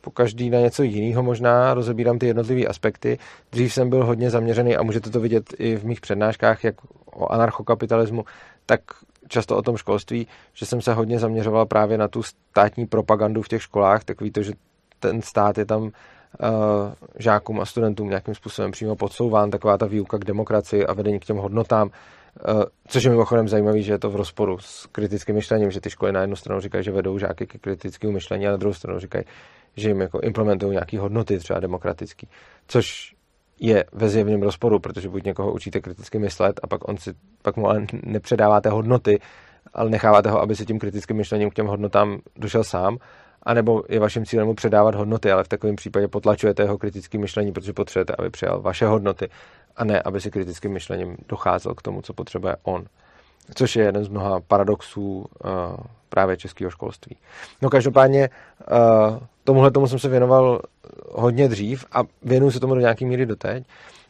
po 0.00 0.10
každý 0.10 0.50
na 0.50 0.58
něco 0.58 0.82
jiného 0.82 1.22
možná, 1.22 1.74
rozebírám 1.74 2.18
ty 2.18 2.26
jednotlivé 2.26 2.66
aspekty. 2.66 3.18
Dřív 3.52 3.72
jsem 3.72 3.90
byl 3.90 4.04
hodně 4.04 4.30
zaměřený 4.30 4.76
a 4.76 4.82
můžete 4.82 5.10
to 5.10 5.20
vidět 5.20 5.54
i 5.58 5.76
v 5.76 5.84
mých 5.84 6.00
přednáškách, 6.00 6.64
jak 6.64 6.74
o 7.06 7.32
anarchokapitalismu, 7.32 8.24
tak 8.66 8.80
často 9.28 9.56
o 9.56 9.62
tom 9.62 9.76
školství, 9.76 10.26
že 10.54 10.66
jsem 10.66 10.80
se 10.80 10.94
hodně 10.94 11.18
zaměřoval 11.18 11.66
právě 11.66 11.98
na 11.98 12.08
tu 12.08 12.22
státní 12.22 12.86
propagandu 12.86 13.42
v 13.42 13.48
těch 13.48 13.62
školách, 13.62 14.04
takový 14.04 14.30
to, 14.30 14.42
že 14.42 14.52
ten 15.00 15.22
stát 15.22 15.58
je 15.58 15.64
tam 15.64 15.82
uh, 15.82 15.90
žákům 17.18 17.60
a 17.60 17.64
studentům 17.64 18.08
nějakým 18.08 18.34
způsobem 18.34 18.70
přímo 18.70 18.96
podsouván, 18.96 19.50
taková 19.50 19.78
ta 19.78 19.86
výuka 19.86 20.18
k 20.18 20.24
demokracii 20.24 20.86
a 20.86 20.92
vedení 20.92 21.20
k 21.20 21.24
těm 21.24 21.36
hodnotám, 21.36 21.90
což 22.88 23.04
je 23.04 23.10
mimochodem 23.10 23.48
zajímavé, 23.48 23.82
že 23.82 23.92
je 23.92 23.98
to 23.98 24.10
v 24.10 24.16
rozporu 24.16 24.58
s 24.58 24.86
kritickým 24.86 25.34
myšlením, 25.34 25.70
že 25.70 25.80
ty 25.80 25.90
školy 25.90 26.12
na 26.12 26.20
jednu 26.20 26.36
stranu 26.36 26.60
říkají, 26.60 26.84
že 26.84 26.90
vedou 26.90 27.18
žáky 27.18 27.46
ke 27.46 27.58
kritickému 27.58 28.12
myšlení 28.12 28.46
a 28.46 28.50
na 28.50 28.56
druhou 28.56 28.74
stranu 28.74 29.00
říkají, 29.00 29.24
že 29.76 29.88
jim 29.88 30.00
jako 30.00 30.20
implementují 30.20 30.72
nějaké 30.72 30.98
hodnoty 30.98 31.38
třeba 31.38 31.60
demokratický, 31.60 32.28
což 32.66 33.14
je 33.60 33.84
ve 33.92 34.08
zjevném 34.08 34.42
rozporu, 34.42 34.78
protože 34.78 35.08
buď 35.08 35.24
někoho 35.24 35.52
učíte 35.52 35.80
kriticky 35.80 36.18
myslet 36.18 36.60
a 36.62 36.66
pak 36.66 36.88
on 36.88 36.96
si 36.96 37.14
pak 37.42 37.56
mu 37.56 37.68
ale 37.68 37.86
nepředáváte 38.02 38.70
hodnoty, 38.70 39.20
ale 39.74 39.90
necháváte 39.90 40.30
ho, 40.30 40.40
aby 40.40 40.56
se 40.56 40.64
tím 40.64 40.78
kritickým 40.78 41.16
myšlením 41.16 41.50
k 41.50 41.54
těm 41.54 41.66
hodnotám 41.66 42.18
došel 42.36 42.64
sám, 42.64 42.98
anebo 43.46 43.82
je 43.88 44.00
vaším 44.00 44.26
cílem 44.26 44.46
mu 44.46 44.54
předávat 44.54 44.94
hodnoty, 44.94 45.32
ale 45.32 45.44
v 45.44 45.48
takovém 45.48 45.76
případě 45.76 46.08
potlačujete 46.08 46.62
jeho 46.62 46.78
kritické 46.78 47.18
myšlení, 47.18 47.52
protože 47.52 47.72
potřebujete, 47.72 48.14
aby 48.18 48.30
přijal 48.30 48.60
vaše 48.60 48.86
hodnoty 48.86 49.28
a 49.76 49.84
ne, 49.84 50.02
aby 50.02 50.20
si 50.20 50.30
kritickým 50.30 50.72
myšlením 50.72 51.16
docházel 51.28 51.74
k 51.74 51.82
tomu, 51.82 52.02
co 52.02 52.14
potřebuje 52.14 52.56
on. 52.62 52.84
Což 53.54 53.76
je 53.76 53.84
jeden 53.84 54.04
z 54.04 54.08
mnoha 54.08 54.40
paradoxů 54.40 55.18
uh, 55.18 55.50
právě 56.08 56.36
českého 56.36 56.70
školství. 56.70 57.16
No 57.62 57.70
každopádně 57.70 58.28
uh, 58.70 59.18
tomuhle 59.44 59.70
tomu 59.70 59.86
jsem 59.86 59.98
se 59.98 60.08
věnoval 60.08 60.60
hodně 61.10 61.48
dřív 61.48 61.84
a 61.92 62.02
věnuju 62.22 62.50
se 62.50 62.60
tomu 62.60 62.74
do 62.74 62.80
nějaké 62.80 63.04
míry 63.04 63.26
doteď, 63.26 63.64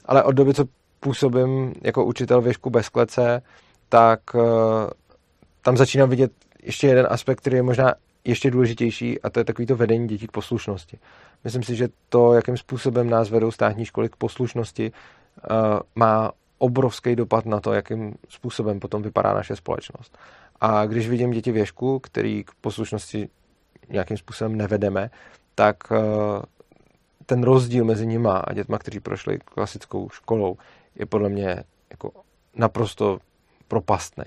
ale 0.05 0.22
od 0.22 0.33
doby, 0.33 0.55
co 0.55 0.64
působím 1.01 1.75
jako 1.83 2.05
učitel 2.05 2.40
věšku 2.40 2.70
bez 2.70 2.88
klece, 2.88 3.42
tak, 3.88 4.20
uh, 4.35 4.42
tam 5.62 5.77
začínám 5.77 6.11
vidět 6.11 6.33
ještě 6.62 6.87
jeden 6.87 7.07
aspekt, 7.11 7.40
který 7.40 7.57
je 7.57 7.62
možná 7.62 7.94
ještě 8.26 8.50
důležitější, 8.50 9.22
a 9.22 9.30
to 9.30 9.40
je 9.40 9.44
takový 9.44 9.66
to 9.66 9.76
vedení 9.76 10.08
dětí 10.08 10.26
k 10.26 10.32
poslušnosti. 10.32 10.98
Myslím 11.44 11.62
si, 11.62 11.76
že 11.76 11.88
to, 12.08 12.34
jakým 12.34 12.56
způsobem 12.56 13.10
nás 13.10 13.30
vedou 13.30 13.50
státní 13.50 13.84
školy 13.84 14.08
k 14.08 14.16
poslušnosti, 14.16 14.92
má 15.94 16.32
obrovský 16.58 17.16
dopad 17.16 17.46
na 17.46 17.60
to, 17.60 17.72
jakým 17.72 18.14
způsobem 18.28 18.80
potom 18.80 19.02
vypadá 19.02 19.34
naše 19.34 19.56
společnost. 19.56 20.18
A 20.60 20.86
když 20.86 21.08
vidím 21.08 21.30
děti 21.30 21.52
věšku, 21.52 21.98
který 21.98 22.44
k 22.44 22.50
poslušnosti 22.60 23.28
nějakým 23.88 24.16
způsobem 24.16 24.54
nevedeme, 24.54 25.10
tak 25.54 25.76
eh, 25.92 25.96
ten 27.26 27.42
rozdíl 27.42 27.84
mezi 27.84 28.06
nima 28.06 28.38
a 28.38 28.52
dětma, 28.52 28.78
kteří 28.78 29.00
prošli 29.00 29.38
klasickou 29.38 30.08
školou, 30.08 30.56
je 30.94 31.06
podle 31.06 31.28
mě 31.28 31.64
jako 31.90 32.10
naprosto 32.54 33.18
propastný. 33.68 34.24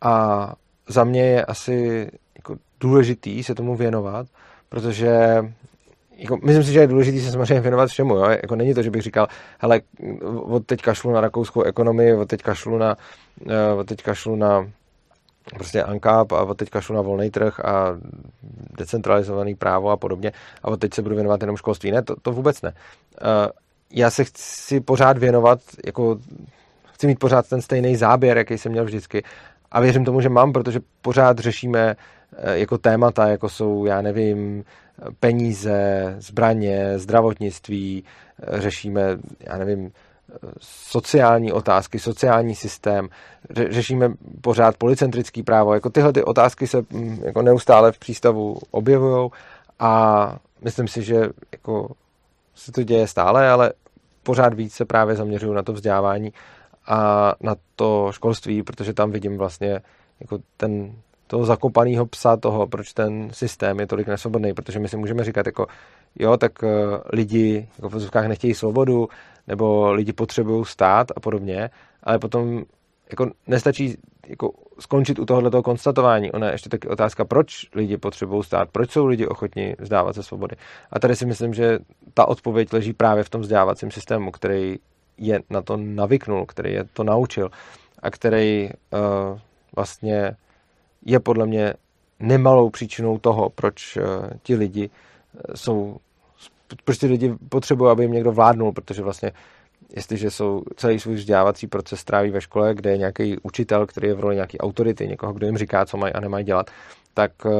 A 0.00 0.54
za 0.88 1.04
mě 1.04 1.22
je 1.22 1.44
asi 1.44 2.10
jako 2.36 2.56
důležitý 2.80 3.44
se 3.44 3.54
tomu 3.54 3.76
věnovat, 3.76 4.26
protože 4.68 5.42
jako, 6.16 6.38
myslím 6.44 6.64
si, 6.64 6.72
že 6.72 6.80
je 6.80 6.86
důležité 6.86 7.20
se 7.20 7.32
samozřejmě 7.32 7.60
věnovat 7.60 7.90
všemu. 7.90 8.14
Jo? 8.16 8.24
Jako 8.24 8.56
není 8.56 8.74
to, 8.74 8.82
že 8.82 8.90
bych 8.90 9.02
říkal, 9.02 9.26
hele, 9.58 9.80
od 10.42 10.66
teď 10.66 10.82
kašlu 10.82 11.12
na 11.12 11.20
rakouskou 11.20 11.62
ekonomii, 11.62 12.14
od 12.14 12.28
teď 12.28 12.42
kašlu 12.42 12.78
na, 12.78 12.96
eh, 13.48 13.72
od 13.72 13.86
teď 13.86 14.02
kašlu 14.02 14.36
na 14.36 14.70
prostě 15.54 15.82
ANCAP 15.82 16.32
a 16.32 16.42
od 16.42 16.58
teď 16.58 16.70
kašlu 16.70 16.94
na 16.94 17.02
volný 17.02 17.30
trh 17.30 17.60
a 17.60 17.98
decentralizovaný 18.78 19.54
právo 19.54 19.90
a 19.90 19.96
podobně 19.96 20.32
a 20.62 20.68
od 20.68 20.80
teď 20.80 20.94
se 20.94 21.02
budu 21.02 21.14
věnovat 21.14 21.40
jenom 21.40 21.56
školství. 21.56 21.90
Ne, 21.90 22.02
to, 22.02 22.16
to 22.22 22.32
vůbec 22.32 22.62
ne. 22.62 22.72
Eh, 23.20 23.48
já 23.90 24.10
se 24.10 24.24
chci 24.24 24.80
pořád 24.80 25.18
věnovat, 25.18 25.60
jako 25.86 26.18
chci 26.92 27.06
mít 27.06 27.18
pořád 27.18 27.48
ten 27.48 27.62
stejný 27.62 27.96
záběr, 27.96 28.38
jaký 28.38 28.58
jsem 28.58 28.72
měl 28.72 28.84
vždycky 28.84 29.22
a 29.70 29.80
věřím 29.80 30.04
tomu, 30.04 30.20
že 30.20 30.28
mám, 30.28 30.52
protože 30.52 30.80
pořád 31.02 31.38
řešíme 31.38 31.96
jako 32.42 32.78
témata, 32.78 33.28
jako 33.28 33.48
jsou, 33.48 33.84
já 33.84 34.02
nevím, 34.02 34.64
peníze, 35.20 36.14
zbraně, 36.18 36.98
zdravotnictví, 36.98 38.04
eh, 38.42 38.60
řešíme, 38.60 39.18
já 39.40 39.58
nevím, 39.58 39.92
sociální 40.60 41.52
otázky, 41.52 41.98
sociální 41.98 42.54
systém, 42.54 43.08
řešíme 43.70 44.12
pořád 44.40 44.76
policentrický 44.76 45.42
právo. 45.42 45.74
Jako 45.74 45.90
tyhle 45.90 46.12
ty 46.12 46.24
otázky 46.24 46.66
se 46.66 46.84
mm, 46.90 47.22
jako 47.24 47.42
neustále 47.42 47.92
v 47.92 47.98
přístavu 47.98 48.58
objevují 48.70 49.30
a 49.78 50.36
myslím 50.62 50.88
si, 50.88 51.02
že 51.02 51.28
jako 51.52 51.90
se 52.54 52.72
to 52.72 52.82
děje 52.82 53.06
stále, 53.06 53.48
ale 53.50 53.72
pořád 54.22 54.54
víc 54.54 54.74
se 54.74 54.84
právě 54.84 55.16
zaměřuju 55.16 55.52
na 55.52 55.62
to 55.62 55.72
vzdělávání 55.72 56.32
a 56.86 57.32
na 57.40 57.56
to 57.76 58.08
školství, 58.12 58.62
protože 58.62 58.94
tam 58.94 59.10
vidím 59.10 59.38
vlastně 59.38 59.80
jako 60.20 60.38
ten, 60.56 60.92
toho 61.26 61.44
zakopaného 61.44 62.06
psa 62.06 62.36
toho, 62.36 62.66
proč 62.66 62.92
ten 62.92 63.28
systém 63.32 63.80
je 63.80 63.86
tolik 63.86 64.06
nesvobodný, 64.06 64.54
protože 64.54 64.78
my 64.78 64.88
si 64.88 64.96
můžeme 64.96 65.24
říkat 65.24 65.46
jako, 65.46 65.66
jo, 66.18 66.36
tak 66.36 66.62
uh, 66.62 66.68
lidi 67.12 67.68
jako 67.76 67.88
v 67.88 67.92
vozovkách 67.92 68.26
nechtějí 68.26 68.54
svobodu, 68.54 69.08
nebo 69.46 69.92
lidi 69.92 70.12
potřebují 70.12 70.64
stát 70.64 71.12
a 71.16 71.20
podobně, 71.20 71.70
ale 72.02 72.18
potom 72.18 72.64
jako 73.10 73.30
nestačí 73.46 73.96
jako 74.28 74.50
skončit 74.78 75.18
u 75.18 75.24
tohoto 75.24 75.62
konstatování. 75.62 76.32
Ona 76.32 76.46
je 76.46 76.54
ještě 76.54 76.68
taky 76.68 76.88
otázka, 76.88 77.24
proč 77.24 77.66
lidi 77.74 77.96
potřebují 77.96 78.44
stát, 78.44 78.68
proč 78.72 78.90
jsou 78.90 79.06
lidi 79.06 79.26
ochotní 79.26 79.74
vzdávat 79.78 80.14
ze 80.14 80.22
svobody. 80.22 80.56
A 80.90 80.98
tady 80.98 81.16
si 81.16 81.26
myslím, 81.26 81.54
že 81.54 81.78
ta 82.14 82.28
odpověď 82.28 82.72
leží 82.72 82.92
právě 82.92 83.24
v 83.24 83.30
tom 83.30 83.40
vzdělávacím 83.40 83.90
systému, 83.90 84.30
který 84.30 84.76
je 85.18 85.40
na 85.50 85.62
to 85.62 85.76
navyknul, 85.76 86.46
který 86.46 86.72
je 86.72 86.84
to 86.84 87.04
naučil 87.04 87.50
a 88.02 88.10
který 88.10 88.70
uh, 88.70 89.38
vlastně 89.76 90.36
je 91.06 91.20
podle 91.20 91.46
mě 91.46 91.74
nemalou 92.20 92.70
příčinou 92.70 93.18
toho, 93.18 93.50
proč 93.50 93.96
uh, 93.96 94.02
ti 94.42 94.54
lidi 94.54 94.90
jsou 95.54 95.96
prostě 96.84 97.06
lidi 97.06 97.34
potřebují, 97.48 97.90
aby 97.90 98.04
jim 98.04 98.12
někdo 98.12 98.32
vládnul, 98.32 98.72
protože 98.72 99.02
vlastně 99.02 99.32
jestliže 99.96 100.30
jsou 100.30 100.62
celý 100.76 101.00
svůj 101.00 101.14
vzdělávací 101.14 101.66
proces 101.66 102.00
stráví 102.00 102.30
ve 102.30 102.40
škole, 102.40 102.74
kde 102.74 102.90
je 102.90 102.98
nějaký 102.98 103.38
učitel, 103.42 103.86
který 103.86 104.08
je 104.08 104.14
v 104.14 104.20
roli 104.20 104.34
nějaký 104.34 104.58
autority, 104.58 105.08
někoho, 105.08 105.32
kdo 105.32 105.46
jim 105.46 105.56
říká, 105.56 105.86
co 105.86 105.96
mají 105.96 106.12
a 106.12 106.20
nemají 106.20 106.44
dělat, 106.44 106.70
tak 107.14 107.32
eh, 107.46 107.50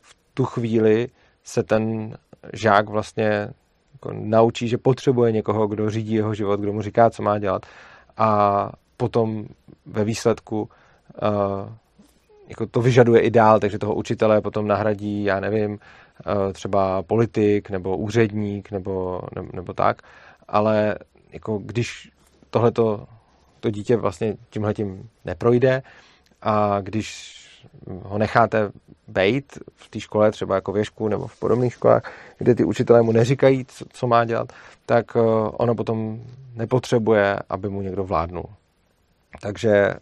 v 0.00 0.16
tu 0.34 0.44
chvíli 0.44 1.08
se 1.44 1.62
ten 1.62 2.16
žák 2.52 2.88
vlastně 2.88 3.48
jako 3.92 4.12
naučí, 4.12 4.68
že 4.68 4.78
potřebuje 4.78 5.32
někoho, 5.32 5.66
kdo 5.66 5.90
řídí 5.90 6.14
jeho 6.14 6.34
život, 6.34 6.60
kdo 6.60 6.72
mu 6.72 6.82
říká, 6.82 7.10
co 7.10 7.22
má 7.22 7.38
dělat 7.38 7.66
a 8.16 8.72
potom 8.96 9.46
ve 9.86 10.04
výsledku 10.04 10.60
uh, 11.22 11.72
jako 12.48 12.66
to 12.66 12.82
vyžaduje 12.82 13.20
i 13.20 13.30
dál, 13.30 13.60
takže 13.60 13.78
toho 13.78 13.94
učitele 13.94 14.40
potom 14.40 14.66
nahradí, 14.66 15.24
já 15.24 15.40
nevím, 15.40 15.78
Eh, 16.26 16.52
třeba 16.52 17.02
politik 17.02 17.70
nebo 17.70 17.96
úředník 17.96 18.70
nebo, 18.70 19.20
nebo, 19.34 19.48
nebo 19.52 19.72
tak, 19.72 20.02
ale 20.48 20.98
jako 21.32 21.58
když 21.58 22.10
tohleto 22.50 23.06
to 23.60 23.70
dítě 23.70 23.96
vlastně 23.96 24.36
tímhletím 24.50 25.08
neprojde 25.24 25.82
a 26.42 26.80
když 26.80 27.34
ho 28.02 28.18
necháte 28.18 28.70
bejt 29.08 29.58
v 29.74 29.90
té 29.90 30.00
škole, 30.00 30.30
třeba 30.30 30.54
jako 30.54 30.72
věšku 30.72 31.08
nebo 31.08 31.26
v 31.26 31.38
podobných 31.38 31.72
školách, 31.72 32.12
kde 32.38 32.54
ty 32.54 32.64
učitelé 32.64 33.02
mu 33.02 33.12
neříkají, 33.12 33.64
co, 33.64 33.84
co 33.92 34.06
má 34.06 34.24
dělat, 34.24 34.52
tak 34.86 35.16
eh, 35.16 35.20
ono 35.52 35.74
potom 35.74 36.22
nepotřebuje, 36.54 37.38
aby 37.48 37.68
mu 37.68 37.82
někdo 37.82 38.04
vládnul. 38.04 38.44
Takže 39.42 39.94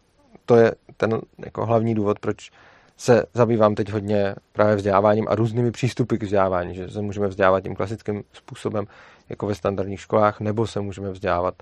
to 0.47 0.57
je 0.57 0.73
ten 0.97 1.21
jako 1.45 1.67
hlavní 1.67 1.95
důvod, 1.95 2.19
proč 2.19 2.51
se 2.97 3.25
zabývám 3.35 3.75
teď 3.75 3.91
hodně 3.91 4.35
právě 4.53 4.77
vzděláváním 4.77 5.29
a 5.29 5.35
různými 5.35 5.71
přístupy 5.71 6.17
k 6.17 6.23
vzdělávání, 6.23 6.75
že 6.75 6.91
se 6.91 7.03
můžeme 7.03 7.27
vzdělávat 7.29 7.61
tím 7.61 7.77
klasickým 7.77 8.25
způsobem, 8.33 8.87
jako 9.29 9.47
ve 9.47 9.55
standardních 9.55 10.01
školách, 10.01 10.41
nebo 10.41 10.67
se 10.67 10.81
můžeme 10.81 11.11
vzdělávat 11.11 11.55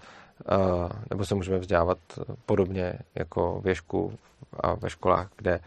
eh, 0.50 0.88
nebo 1.10 1.24
se 1.24 1.34
můžeme 1.34 1.58
vzdělávat 1.58 1.98
podobně 2.46 2.94
jako 3.14 3.60
věšku 3.64 4.18
a 4.60 4.74
ve 4.74 4.90
školách, 4.90 5.28
kde 5.36 5.60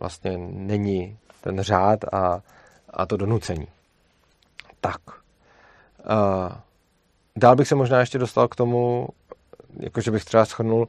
vlastně 0.00 0.38
není 0.52 1.18
ten 1.40 1.60
řád 1.60 2.04
a, 2.12 2.42
a 2.90 3.06
to 3.06 3.16
donucení. 3.16 3.68
Tak. 4.80 5.00
Uh, 5.08 6.52
dál 7.36 7.56
bych 7.56 7.68
se 7.68 7.74
možná 7.74 8.00
ještě 8.00 8.18
dostal 8.18 8.48
k 8.48 8.56
tomu, 8.56 9.08
jakože 9.80 10.10
bych 10.10 10.24
třeba 10.24 10.44
shrnul 10.44 10.88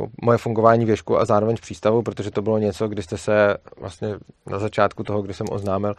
jako 0.00 0.12
moje 0.22 0.38
fungování 0.38 0.84
věžku 0.84 1.18
a 1.18 1.24
zároveň 1.24 1.56
v 1.56 1.60
přístavu, 1.60 2.02
protože 2.02 2.30
to 2.30 2.42
bylo 2.42 2.58
něco, 2.58 2.88
kdy 2.88 3.02
jste 3.02 3.18
se 3.18 3.56
vlastně 3.76 4.08
na 4.46 4.58
začátku 4.58 5.02
toho, 5.02 5.22
kdy 5.22 5.34
jsem 5.34 5.46
oznámil 5.50 5.94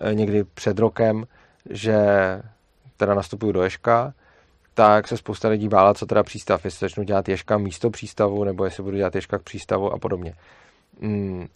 eh, 0.00 0.14
někdy 0.14 0.44
před 0.44 0.78
rokem, 0.78 1.24
že 1.70 1.96
teda 2.96 3.14
nastupuju 3.14 3.52
do 3.52 3.62
Ješka, 3.62 4.14
tak 4.74 5.08
se 5.08 5.16
spousta 5.16 5.48
lidí 5.48 5.68
bála, 5.68 5.94
co 5.94 6.06
teda 6.06 6.22
přístav, 6.22 6.64
jestli 6.64 6.84
začnu 6.84 7.04
dělat 7.04 7.28
Ješka 7.28 7.58
místo 7.58 7.90
přístavu, 7.90 8.44
nebo 8.44 8.64
jestli 8.64 8.82
budu 8.82 8.96
dělat 8.96 9.14
Ješka 9.14 9.38
k 9.38 9.42
přístavu 9.42 9.92
a 9.92 9.98
podobně. 9.98 10.34
Hmm. 11.00 11.46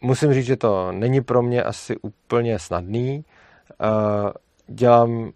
Musím 0.00 0.34
říct, 0.34 0.46
že 0.46 0.56
to 0.56 0.92
není 0.92 1.20
pro 1.20 1.42
mě 1.42 1.62
asi 1.62 1.96
úplně 1.96 2.58
snadný. 2.58 3.24
Uh, 3.80 4.30
dělám 4.66 5.32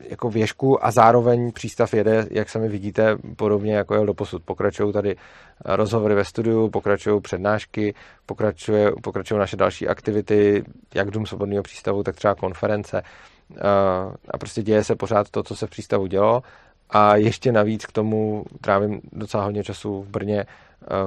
jako 0.00 0.30
věžku 0.30 0.84
a 0.86 0.90
zároveň 0.90 1.52
přístav 1.52 1.94
jede, 1.94 2.26
jak 2.30 2.48
sami 2.48 2.68
vidíte, 2.68 3.16
podobně 3.36 3.74
jako 3.74 3.94
jel 3.94 4.06
do 4.06 4.14
posud. 4.14 4.42
Pokračují 4.44 4.92
tady 4.92 5.16
rozhovory 5.64 6.14
ve 6.14 6.24
studiu, 6.24 6.70
pokračují 6.70 7.20
přednášky, 7.20 7.94
pokračuje, 8.26 8.92
pokračují 9.02 9.38
naše 9.38 9.56
další 9.56 9.88
aktivity, 9.88 10.64
jak 10.94 11.10
Dům 11.10 11.26
svobodného 11.26 11.62
přístavu, 11.62 12.02
tak 12.02 12.16
třeba 12.16 12.34
konference. 12.34 13.02
A 14.30 14.38
prostě 14.38 14.62
děje 14.62 14.84
se 14.84 14.96
pořád 14.96 15.30
to, 15.30 15.42
co 15.42 15.56
se 15.56 15.66
v 15.66 15.70
přístavu 15.70 16.06
dělo. 16.06 16.42
A 16.90 17.16
ještě 17.16 17.52
navíc 17.52 17.86
k 17.86 17.92
tomu 17.92 18.44
trávím 18.60 19.00
docela 19.12 19.44
hodně 19.44 19.64
času 19.64 20.02
v 20.02 20.08
Brně 20.08 20.46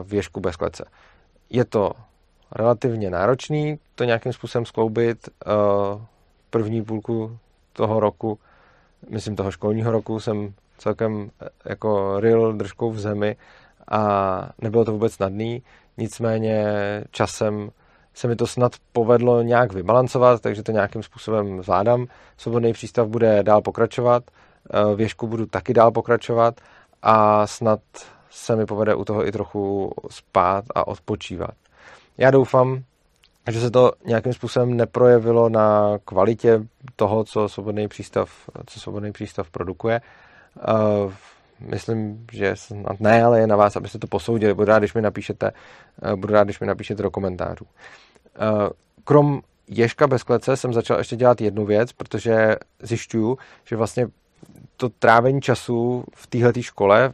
v 0.03 0.09
věžku 0.09 0.39
bez 0.39 0.55
klece. 0.55 0.85
Je 1.49 1.65
to 1.65 1.91
relativně 2.55 3.09
náročný 3.09 3.79
to 3.95 4.03
nějakým 4.03 4.33
způsobem 4.33 4.65
skloubit. 4.65 5.29
První 6.49 6.83
půlku 6.83 7.37
toho 7.73 7.99
roku 7.99 8.39
myslím 9.09 9.35
toho 9.35 9.51
školního 9.51 9.91
roku 9.91 10.19
jsem 10.19 10.53
celkem 10.77 11.31
eh, 11.41 11.49
jako 11.65 12.19
ril 12.19 12.53
držkou 12.53 12.91
v 12.91 12.99
zemi 12.99 13.35
a 13.91 14.49
nebylo 14.61 14.85
to 14.85 14.91
vůbec 14.91 15.13
snadný, 15.13 15.63
nicméně 15.97 16.65
časem 17.11 17.69
se 18.13 18.27
mi 18.27 18.35
to 18.35 18.47
snad 18.47 18.71
povedlo 18.91 19.41
nějak 19.41 19.73
vybalancovat, 19.73 20.41
takže 20.41 20.63
to 20.63 20.71
nějakým 20.71 21.03
způsobem 21.03 21.63
zvládám. 21.63 22.05
Svobodný 22.37 22.73
přístav 22.73 23.07
bude 23.07 23.43
dál 23.43 23.61
pokračovat, 23.61 24.23
eh, 24.73 24.95
věžku 24.95 25.27
budu 25.27 25.45
taky 25.45 25.73
dál 25.73 25.91
pokračovat 25.91 26.61
a 27.01 27.47
snad 27.47 27.79
se 28.29 28.55
mi 28.55 28.65
povede 28.65 28.95
u 28.95 29.05
toho 29.05 29.27
i 29.27 29.31
trochu 29.31 29.91
spát 30.09 30.65
a 30.75 30.87
odpočívat. 30.87 31.51
Já 32.17 32.31
doufám, 32.31 32.83
že 33.47 33.61
se 33.61 33.71
to 33.71 33.91
nějakým 34.05 34.33
způsobem 34.33 34.77
neprojevilo 34.77 35.49
na 35.49 35.97
kvalitě 36.05 36.61
toho, 36.95 37.23
co 37.23 37.49
svobodný 37.49 37.87
přístav, 37.87 38.49
co 38.65 38.79
svobodný 38.79 39.11
přístav 39.11 39.49
produkuje. 39.49 40.01
myslím, 41.59 42.25
že 42.31 42.55
snad 42.55 42.99
ne, 42.99 43.23
ale 43.23 43.39
je 43.39 43.47
na 43.47 43.55
vás, 43.55 43.75
abyste 43.75 43.99
to 43.99 44.07
posoudili. 44.07 44.53
Budu 44.53 44.65
rád, 44.65 44.79
když 44.79 44.93
mi 44.93 45.01
napíšete, 45.01 45.51
uh, 45.51 46.13
budu 46.13 46.33
rád, 46.33 46.43
když 46.43 46.59
mi 46.59 46.67
napíšete 46.67 47.03
do 47.03 47.11
komentářů. 47.11 47.65
Uh, 47.65 48.69
krom 49.03 49.41
Ježka 49.67 50.07
bez 50.07 50.23
klece 50.23 50.57
jsem 50.57 50.73
začal 50.73 50.97
ještě 50.97 51.15
dělat 51.15 51.41
jednu 51.41 51.65
věc, 51.65 51.93
protože 51.93 52.55
zjišťuju, 52.79 53.37
že 53.65 53.75
vlastně 53.75 54.07
to 54.77 54.89
trávení 54.89 55.41
času 55.41 56.03
v 56.15 56.27
této 56.27 56.61
škole 56.61 57.11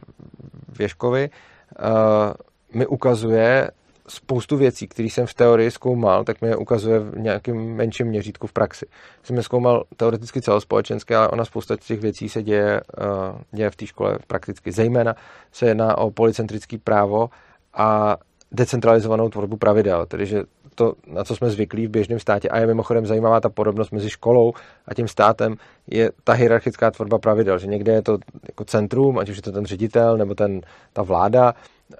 v 0.72 0.80
Ježkovi 0.80 1.30
uh, 1.30 2.34
mi 2.74 2.86
ukazuje 2.86 3.70
spoustu 4.08 4.56
věcí, 4.56 4.88
které 4.88 5.08
jsem 5.08 5.26
v 5.26 5.34
teorii 5.34 5.70
zkoumal, 5.70 6.24
tak 6.24 6.42
mi 6.42 6.48
je 6.48 6.56
ukazuje 6.56 7.00
v 7.00 7.18
nějakém 7.18 7.56
menším 7.56 8.06
měřítku 8.06 8.46
v 8.46 8.52
praxi. 8.52 8.86
Jsem 9.22 9.36
je 9.36 9.42
zkoumal 9.42 9.84
teoreticky 9.96 10.42
celospolečensky, 10.42 11.14
ale 11.14 11.28
ona 11.28 11.44
spousta 11.44 11.76
těch 11.76 12.00
věcí 12.00 12.28
se 12.28 12.42
děje, 12.42 12.80
uh, 13.00 13.40
děje 13.52 13.70
v 13.70 13.76
té 13.76 13.86
škole 13.86 14.18
prakticky. 14.26 14.72
Zejména 14.72 15.14
se 15.52 15.66
jedná 15.66 15.98
o 15.98 16.10
policentrický 16.10 16.78
právo 16.78 17.30
a 17.74 18.16
decentralizovanou 18.52 19.28
tvorbu 19.28 19.56
pravidel, 19.56 20.06
tedy 20.06 20.26
že 20.26 20.42
to, 20.74 20.92
na 21.06 21.24
co 21.24 21.36
jsme 21.36 21.50
zvyklí 21.50 21.86
v 21.86 21.90
běžném 21.90 22.20
státě, 22.20 22.48
a 22.48 22.58
je 22.58 22.66
mimochodem 22.66 23.06
zajímavá 23.06 23.40
ta 23.40 23.48
podobnost 23.48 23.90
mezi 23.90 24.10
školou 24.10 24.52
a 24.88 24.94
tím 24.94 25.08
státem, 25.08 25.54
je 25.86 26.10
ta 26.24 26.32
hierarchická 26.32 26.90
tvorba 26.90 27.18
pravidel, 27.18 27.58
že 27.58 27.66
někde 27.66 27.92
je 27.92 28.02
to 28.02 28.18
jako 28.48 28.64
centrum, 28.64 29.18
ať 29.18 29.28
už 29.28 29.36
je 29.36 29.42
to 29.42 29.52
ten 29.52 29.66
ředitel 29.66 30.16
nebo 30.16 30.34
ten, 30.34 30.60
ta 30.92 31.02
vláda 31.02 31.54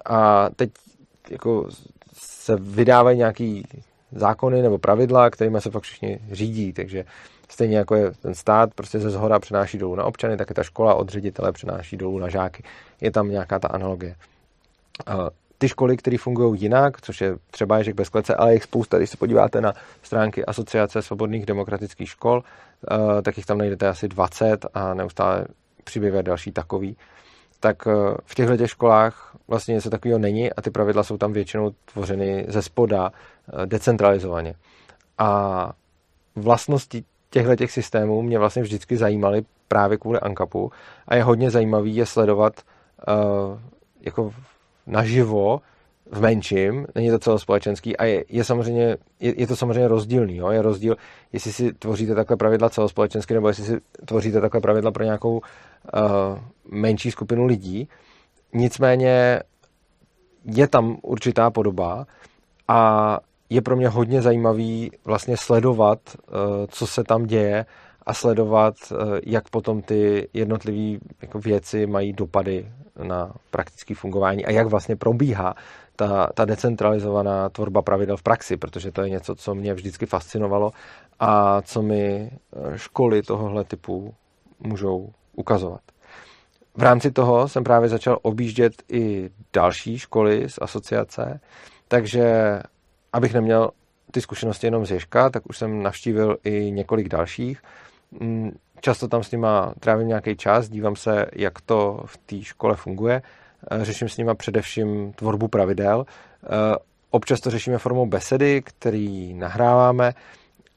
a 0.05 0.49
teď 0.55 0.69
jako 1.29 1.69
se 2.47 2.55
vydávají 2.55 3.17
nějaký 3.17 3.67
zákony 4.11 4.61
nebo 4.61 4.77
pravidla, 4.77 5.29
kterými 5.29 5.61
se 5.61 5.71
pak 5.71 5.83
všichni 5.83 6.19
řídí, 6.31 6.73
takže 6.73 7.05
stejně 7.49 7.77
jako 7.77 7.95
je 7.95 8.11
ten 8.11 8.35
stát 8.35 8.73
prostě 8.73 8.99
ze 8.99 9.09
zhora 9.09 9.39
přenáší 9.39 9.77
dolů 9.77 9.95
na 9.95 10.03
občany, 10.03 10.37
tak 10.37 10.49
je 10.49 10.55
ta 10.55 10.63
škola 10.63 10.93
od 10.93 11.09
ředitele 11.09 11.51
přenáší 11.51 11.97
dolů 11.97 12.19
na 12.19 12.29
žáky. 12.29 12.63
Je 13.01 13.11
tam 13.11 13.29
nějaká 13.29 13.59
ta 13.59 13.67
analogie 13.67 14.15
ty 15.57 15.69
školy, 15.69 15.97
které 15.97 16.17
fungují 16.17 16.61
jinak, 16.61 17.01
což 17.01 17.21
je 17.21 17.37
třeba 17.51 17.77
Ježek 17.77 17.95
bez 17.95 18.09
klece, 18.09 18.35
ale 18.35 18.53
jich 18.53 18.63
spousta, 18.63 18.97
když 18.97 19.09
se 19.09 19.17
podíváte 19.17 19.61
na 19.61 19.73
stránky 20.03 20.45
Asociace 20.45 21.01
svobodných 21.01 21.45
demokratických 21.45 22.09
škol, 22.09 22.43
eh, 22.91 23.21
tak 23.21 23.37
jich 23.37 23.45
tam 23.45 23.57
najdete 23.57 23.87
asi 23.87 24.07
20 24.07 24.65
a 24.73 24.93
neustále 24.93 25.45
přibývá 25.83 26.21
další 26.21 26.51
takový. 26.51 26.97
Tak 27.59 27.87
eh, 27.87 27.91
v 28.25 28.35
těchto 28.35 28.57
těch 28.57 28.69
školách 28.69 29.35
vlastně 29.47 29.73
něco 29.73 29.89
takového 29.89 30.19
není 30.19 30.53
a 30.53 30.61
ty 30.61 30.71
pravidla 30.71 31.03
jsou 31.03 31.17
tam 31.17 31.33
většinou 31.33 31.71
tvořeny 31.93 32.45
ze 32.47 32.61
spoda, 32.61 33.11
eh, 33.11 33.65
decentralizovaně. 33.65 34.53
A 35.17 35.71
vlastnosti 36.35 37.03
těchto 37.29 37.55
těch 37.55 37.71
systémů 37.71 38.21
mě 38.21 38.39
vlastně 38.39 38.61
vždycky 38.61 38.97
zajímaly 38.97 39.45
právě 39.67 39.97
kvůli 39.97 40.19
ANKAPu 40.19 40.71
a 41.07 41.15
je 41.15 41.23
hodně 41.23 41.51
zajímavý 41.51 41.95
je 41.95 42.05
sledovat 42.05 42.53
uh, 43.07 43.59
jako 44.01 44.33
naživo 44.87 45.61
v 46.11 46.21
menším, 46.21 46.87
není 46.95 47.09
to 47.09 47.19
celospolečenský 47.19 47.97
a 47.97 48.05
je, 48.05 48.23
je 48.29 48.43
samozřejmě, 48.43 48.97
je, 49.19 49.41
je 49.41 49.47
to 49.47 49.55
samozřejmě 49.55 49.87
rozdílný, 49.87 50.35
jo? 50.35 50.49
je 50.49 50.61
rozdíl, 50.61 50.95
jestli 51.33 51.51
si 51.53 51.73
tvoříte 51.73 52.15
takhle 52.15 52.37
pravidla 52.37 52.69
celospolečensky, 52.69 53.33
nebo 53.33 53.47
jestli 53.47 53.63
si 53.63 53.79
tvoříte 54.05 54.41
takhle 54.41 54.61
pravidla 54.61 54.91
pro 54.91 55.03
nějakou 55.03 55.37
uh, 55.37 55.41
menší 56.71 57.11
skupinu 57.11 57.45
lidí. 57.45 57.89
Nicméně 58.53 59.39
je 60.45 60.67
tam 60.67 60.97
určitá 61.01 61.49
podoba 61.51 62.07
a 62.67 63.19
je 63.49 63.61
pro 63.61 63.75
mě 63.75 63.89
hodně 63.89 64.21
zajímavý 64.21 64.91
vlastně 65.05 65.37
sledovat, 65.37 65.99
uh, 66.15 66.33
co 66.67 66.87
se 66.87 67.03
tam 67.03 67.25
děje 67.25 67.65
a 68.05 68.13
sledovat, 68.13 68.75
uh, 68.91 68.97
jak 69.25 69.49
potom 69.49 69.81
ty 69.81 70.29
jednotlivé 70.33 70.99
jako 71.21 71.39
věci 71.39 71.87
mají 71.87 72.13
dopady 72.13 72.71
na 73.03 73.31
praktické 73.51 73.95
fungování 73.95 74.45
a 74.45 74.51
jak 74.51 74.67
vlastně 74.67 74.95
probíhá 74.95 75.55
ta, 75.97 76.29
ta 76.33 76.45
decentralizovaná 76.45 77.49
tvorba 77.49 77.81
pravidel 77.81 78.17
v 78.17 78.23
praxi, 78.23 78.57
protože 78.57 78.91
to 78.91 79.01
je 79.01 79.09
něco, 79.09 79.35
co 79.35 79.55
mě 79.55 79.73
vždycky 79.73 80.05
fascinovalo 80.05 80.71
a 81.19 81.61
co 81.61 81.81
mi 81.81 82.31
eh, 82.31 82.77
školy 82.77 83.21
tohohle 83.21 83.63
typu 83.63 84.13
můžou 84.59 85.09
ukazovat. 85.35 85.81
V 86.75 86.83
rámci 86.83 87.11
toho 87.11 87.47
jsem 87.47 87.63
právě 87.63 87.89
začal 87.89 88.19
objíždět 88.21 88.73
i 88.91 89.29
další 89.53 89.99
školy 89.99 90.49
z 90.49 90.59
asociace, 90.61 91.39
takže 91.87 92.59
abych 93.13 93.33
neměl 93.33 93.69
ty 94.11 94.21
zkušenosti 94.21 94.67
jenom 94.67 94.85
z 94.85 94.91
Ježka, 94.91 95.29
tak 95.29 95.49
už 95.49 95.57
jsem 95.57 95.83
navštívil 95.83 96.37
i 96.43 96.71
několik 96.71 97.09
dalších. 97.09 97.61
Mm, 98.11 98.51
často 98.81 99.07
tam 99.07 99.23
s 99.23 99.31
nima 99.31 99.73
trávím 99.79 100.07
nějaký 100.07 100.35
čas, 100.35 100.69
dívám 100.69 100.95
se, 100.95 101.25
jak 101.33 101.61
to 101.61 102.03
v 102.05 102.17
té 102.17 102.41
škole 102.41 102.75
funguje, 102.75 103.21
řeším 103.81 104.09
s 104.09 104.17
nima 104.17 104.35
především 104.35 105.13
tvorbu 105.13 105.47
pravidel. 105.47 106.05
Eh, 106.43 106.47
občas 107.11 107.39
to 107.39 107.49
řešíme 107.49 107.77
formou 107.77 108.05
besedy, 108.05 108.61
který 108.61 109.33
nahráváme 109.33 110.13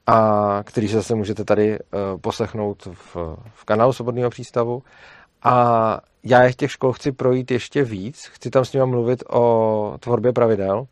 a 0.07 0.59
který 0.65 0.87
se 0.87 0.95
zase 0.95 1.15
můžete 1.15 1.43
tady 1.43 1.73
eh, 1.73 1.79
poslechnout 2.21 2.85
v, 2.85 3.15
v 3.53 3.65
kanálu 3.65 3.93
Svobodného 3.93 4.29
přístavu. 4.29 4.83
A 5.43 5.99
já 6.23 6.43
je 6.43 6.53
těch 6.53 6.71
škol 6.71 6.93
chci 6.93 7.11
projít 7.11 7.51
ještě 7.51 7.83
víc, 7.83 8.25
chci 8.25 8.49
tam 8.49 8.65
s 8.65 8.73
nimi 8.73 8.85
mluvit 8.85 9.23
o 9.29 9.97
tvorbě 9.99 10.33
pravidel 10.33 10.85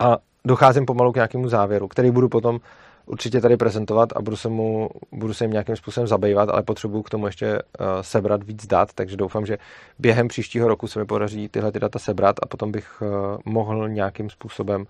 a 0.00 0.16
docházím 0.44 0.86
pomalu 0.86 1.12
k 1.12 1.14
nějakému 1.14 1.48
závěru, 1.48 1.88
který 1.88 2.10
budu 2.10 2.28
potom 2.28 2.60
určitě 3.06 3.40
tady 3.40 3.56
prezentovat 3.56 4.08
a 4.16 4.22
budu 4.22 4.36
se, 4.36 4.48
mu, 4.48 4.90
budu 5.12 5.34
se 5.34 5.44
jim 5.44 5.50
nějakým 5.50 5.76
způsobem 5.76 6.06
zabývat, 6.06 6.48
ale 6.48 6.62
potřebuju 6.62 7.02
k 7.02 7.10
tomu 7.10 7.26
ještě 7.26 7.54
uh, 7.54 7.86
sebrat 8.00 8.42
víc 8.42 8.66
dat, 8.66 8.88
takže 8.94 9.16
doufám, 9.16 9.46
že 9.46 9.58
během 9.98 10.28
příštího 10.28 10.68
roku 10.68 10.86
se 10.86 10.98
mi 10.98 11.04
podaří 11.04 11.48
tyhle 11.48 11.72
ty 11.72 11.80
data 11.80 11.98
sebrat 11.98 12.36
a 12.42 12.46
potom 12.46 12.72
bych 12.72 13.02
uh, 13.02 13.08
mohl 13.44 13.88
nějakým 13.88 14.30
způsobem 14.30 14.86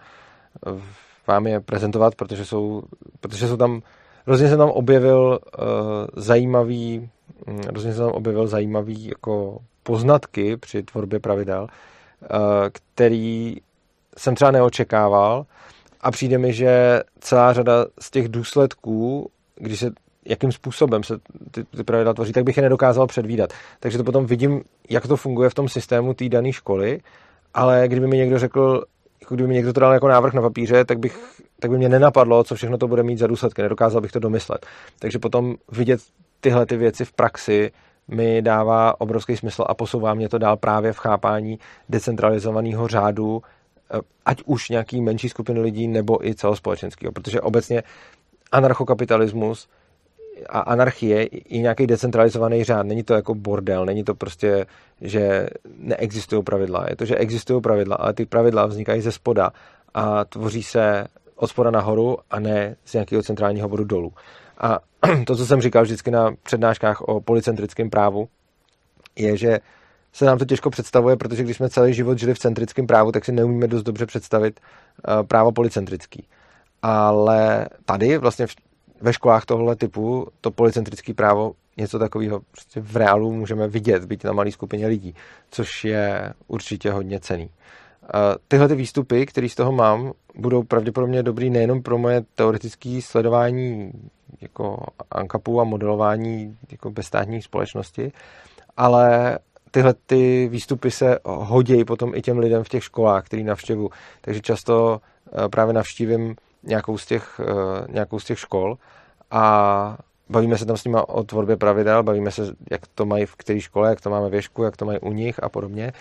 uh, 0.66 0.80
vám 1.26 1.46
je 1.46 1.60
prezentovat, 1.60 2.14
protože 2.14 2.44
jsou, 2.44 2.82
protože 3.20 3.48
jsou 3.48 3.56
tam, 3.56 3.82
hrozně 4.26 4.48
jsem 4.48 4.58
tam 4.58 4.70
objevil 4.70 5.38
uh, 5.58 5.64
zajímavý, 6.16 7.10
um, 7.46 7.60
hrozně 7.68 7.94
tam 7.94 8.10
objevil 8.10 8.46
zajímavý 8.46 9.06
jako 9.06 9.58
poznatky 9.82 10.56
při 10.56 10.82
tvorbě 10.82 11.20
pravidel, 11.20 11.62
uh, 11.62 12.28
který 12.72 13.56
jsem 14.16 14.34
třeba 14.34 14.50
neočekával, 14.50 15.46
a 16.04 16.10
přijde 16.10 16.38
mi, 16.38 16.52
že 16.52 17.00
celá 17.20 17.52
řada 17.52 17.86
z 18.00 18.10
těch 18.10 18.28
důsledků, 18.28 19.30
když 19.56 19.80
se 19.80 19.90
jakým 20.26 20.52
způsobem 20.52 21.02
se 21.02 21.18
ty, 21.50 21.64
ty 21.64 21.84
pravidla 21.84 22.14
tvoří, 22.14 22.32
tak 22.32 22.44
bych 22.44 22.56
je 22.56 22.62
nedokázal 22.62 23.06
předvídat. 23.06 23.52
Takže 23.80 23.98
to 23.98 24.04
potom 24.04 24.26
vidím, 24.26 24.62
jak 24.90 25.06
to 25.06 25.16
funguje 25.16 25.50
v 25.50 25.54
tom 25.54 25.68
systému 25.68 26.14
té 26.14 26.28
dané 26.28 26.52
školy, 26.52 27.00
ale 27.54 27.88
kdyby 27.88 28.06
mi 28.06 28.16
někdo 28.16 28.38
řekl, 28.38 28.84
jako 29.20 29.34
kdyby 29.34 29.48
mi 29.48 29.54
někdo 29.54 29.72
to 29.72 29.80
dal 29.80 29.92
jako 29.92 30.08
návrh 30.08 30.34
na 30.34 30.42
papíře, 30.42 30.84
tak, 30.84 30.98
bych, 30.98 31.18
tak 31.60 31.70
by 31.70 31.78
mě 31.78 31.88
nenapadlo, 31.88 32.44
co 32.44 32.54
všechno 32.54 32.78
to 32.78 32.88
bude 32.88 33.02
mít 33.02 33.18
za 33.18 33.26
důsledky. 33.26 33.62
Nedokázal 33.62 34.00
bych 34.00 34.12
to 34.12 34.18
domyslet. 34.18 34.66
Takže 34.98 35.18
potom 35.18 35.54
vidět 35.72 36.00
tyhle 36.40 36.66
ty 36.66 36.76
věci 36.76 37.04
v 37.04 37.12
praxi 37.12 37.70
mi 38.08 38.42
dává 38.42 39.00
obrovský 39.00 39.36
smysl 39.36 39.64
a 39.66 39.74
posouvá 39.74 40.14
mě 40.14 40.28
to 40.28 40.38
dál 40.38 40.56
právě 40.56 40.92
v 40.92 40.98
chápání 40.98 41.58
decentralizovaného 41.88 42.88
řádu 42.88 43.42
ať 44.24 44.42
už 44.46 44.68
nějaký 44.68 45.00
menší 45.00 45.28
skupiny 45.28 45.60
lidí 45.60 45.88
nebo 45.88 46.26
i 46.26 46.34
celospolečenského, 46.34 47.12
protože 47.12 47.40
obecně 47.40 47.82
anarchokapitalismus 48.52 49.68
a 50.48 50.60
anarchie 50.60 51.28
je 51.48 51.58
nějaký 51.58 51.86
decentralizovaný 51.86 52.64
řád. 52.64 52.86
Není 52.86 53.02
to 53.02 53.14
jako 53.14 53.34
bordel, 53.34 53.86
není 53.86 54.04
to 54.04 54.14
prostě, 54.14 54.66
že 55.00 55.48
neexistují 55.78 56.42
pravidla. 56.42 56.86
Je 56.88 56.96
to, 56.96 57.04
že 57.04 57.16
existují 57.16 57.62
pravidla, 57.62 57.96
ale 57.96 58.12
ty 58.12 58.26
pravidla 58.26 58.66
vznikají 58.66 59.00
ze 59.00 59.12
spoda 59.12 59.52
a 59.94 60.24
tvoří 60.24 60.62
se 60.62 61.06
od 61.36 61.46
spoda 61.46 61.70
nahoru 61.70 62.18
a 62.30 62.40
ne 62.40 62.76
z 62.84 62.92
nějakého 62.92 63.22
centrálního 63.22 63.68
bodu 63.68 63.84
dolů. 63.84 64.12
A 64.58 64.78
to, 65.26 65.36
co 65.36 65.46
jsem 65.46 65.60
říkal 65.60 65.82
vždycky 65.82 66.10
na 66.10 66.34
přednáškách 66.42 67.00
o 67.00 67.20
policentrickém 67.20 67.90
právu, 67.90 68.28
je, 69.16 69.36
že 69.36 69.58
se 70.14 70.24
nám 70.24 70.38
to 70.38 70.44
těžko 70.44 70.70
představuje, 70.70 71.16
protože 71.16 71.42
když 71.42 71.56
jsme 71.56 71.68
celý 71.68 71.94
život 71.94 72.18
žili 72.18 72.34
v 72.34 72.38
centrickém 72.38 72.86
právu, 72.86 73.12
tak 73.12 73.24
si 73.24 73.32
neumíme 73.32 73.68
dost 73.68 73.82
dobře 73.82 74.06
představit 74.06 74.60
uh, 75.08 75.26
právo 75.26 75.52
policentrický. 75.52 76.26
Ale 76.82 77.68
tady 77.84 78.18
vlastně 78.18 78.46
ve 79.00 79.12
školách 79.12 79.44
tohle 79.44 79.76
typu 79.76 80.26
to 80.40 80.50
policentrické 80.50 81.14
právo 81.14 81.52
něco 81.76 81.98
takového 81.98 82.40
prostě 82.50 82.80
v 82.80 82.96
reálu 82.96 83.32
můžeme 83.32 83.68
vidět, 83.68 84.04
být 84.04 84.24
na 84.24 84.32
malé 84.32 84.52
skupině 84.52 84.86
lidí, 84.86 85.14
což 85.50 85.84
je 85.84 86.32
určitě 86.46 86.90
hodně 86.90 87.20
cený. 87.20 87.44
Uh, 87.44 88.10
tyhle 88.48 88.68
ty 88.68 88.74
výstupy, 88.74 89.26
které 89.26 89.48
z 89.48 89.54
toho 89.54 89.72
mám, 89.72 90.12
budou 90.34 90.62
pravděpodobně 90.62 91.22
dobrý 91.22 91.50
nejenom 91.50 91.82
pro 91.82 91.98
moje 91.98 92.22
teoretické 92.34 93.00
sledování 93.02 93.92
jako 94.40 94.86
ANKAPu 95.10 95.60
a 95.60 95.64
modelování 95.64 96.58
jako 96.70 96.90
bezstátní 96.90 97.42
společnosti, 97.42 98.12
ale 98.76 99.38
tyhle 99.74 99.94
ty 100.06 100.48
výstupy 100.48 100.90
se 100.90 101.18
hodí 101.24 101.84
potom 101.84 102.14
i 102.14 102.22
těm 102.22 102.38
lidem 102.38 102.64
v 102.64 102.68
těch 102.68 102.84
školách, 102.84 103.24
který 103.26 103.44
navštěvu. 103.44 103.90
Takže 104.20 104.40
často 104.40 105.00
eh, 105.26 105.48
právě 105.48 105.74
navštívím 105.74 106.36
nějakou 106.62 106.98
z 106.98 107.06
těch, 107.06 107.40
eh, 107.40 107.86
nějakou 107.92 108.18
z 108.18 108.24
těch 108.24 108.38
škol 108.38 108.76
a 109.30 109.96
bavíme 110.28 110.58
se 110.58 110.66
tam 110.66 110.76
s 110.76 110.84
nimi 110.84 110.98
o 111.06 111.24
tvorbě 111.24 111.56
pravidel, 111.56 112.02
bavíme 112.02 112.30
se, 112.30 112.42
jak 112.70 112.80
to 112.94 113.06
mají 113.06 113.26
v 113.26 113.36
které 113.36 113.60
škole, 113.60 113.88
jak 113.88 114.00
to 114.00 114.10
máme 114.10 114.30
věšku, 114.30 114.62
jak 114.62 114.76
to 114.76 114.84
mají 114.84 114.98
u 114.98 115.12
nich 115.12 115.42
a 115.42 115.48
podobně. 115.48 115.92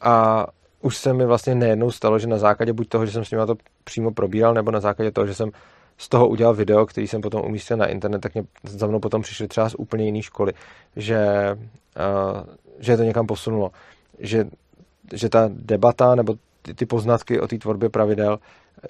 A 0.00 0.46
už 0.82 0.96
se 0.96 1.12
mi 1.12 1.26
vlastně 1.26 1.54
nejednou 1.54 1.90
stalo, 1.90 2.18
že 2.18 2.26
na 2.26 2.38
základě 2.38 2.72
buď 2.72 2.88
toho, 2.88 3.06
že 3.06 3.12
jsem 3.12 3.24
s 3.24 3.30
nimi 3.30 3.46
to 3.46 3.54
přímo 3.84 4.10
probíral, 4.10 4.54
nebo 4.54 4.70
na 4.70 4.80
základě 4.80 5.10
toho, 5.10 5.26
že 5.26 5.34
jsem 5.34 5.50
z 5.98 6.08
toho 6.08 6.28
udělal 6.28 6.54
video, 6.54 6.86
který 6.86 7.08
jsem 7.08 7.20
potom 7.20 7.42
umístil 7.44 7.76
na 7.76 7.86
internet, 7.86 8.18
tak 8.18 8.34
mě 8.34 8.44
za 8.64 8.86
mnou 8.86 9.00
potom 9.00 9.22
přišli 9.22 9.48
třeba 9.48 9.68
z 9.68 9.74
úplně 9.78 10.04
jiné 10.04 10.22
školy, 10.22 10.52
že, 10.96 11.18
uh, 11.54 12.60
že 12.80 12.92
je 12.92 12.96
to 12.96 13.02
někam 13.02 13.26
posunulo. 13.26 13.70
Že, 14.18 14.46
že 15.12 15.28
ta 15.28 15.50
debata 15.52 16.14
nebo 16.14 16.34
ty, 16.62 16.74
ty 16.74 16.86
poznatky 16.86 17.40
o 17.40 17.48
té 17.48 17.58
tvorbě 17.58 17.88
pravidel 17.88 18.38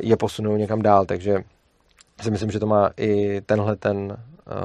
je 0.00 0.16
posunou 0.16 0.56
někam 0.56 0.82
dál, 0.82 1.06
takže 1.06 1.44
si 2.22 2.30
myslím, 2.30 2.50
že 2.50 2.60
to 2.60 2.66
má 2.66 2.90
i 2.96 3.40
tenhle 3.40 3.76
ten, 3.76 4.16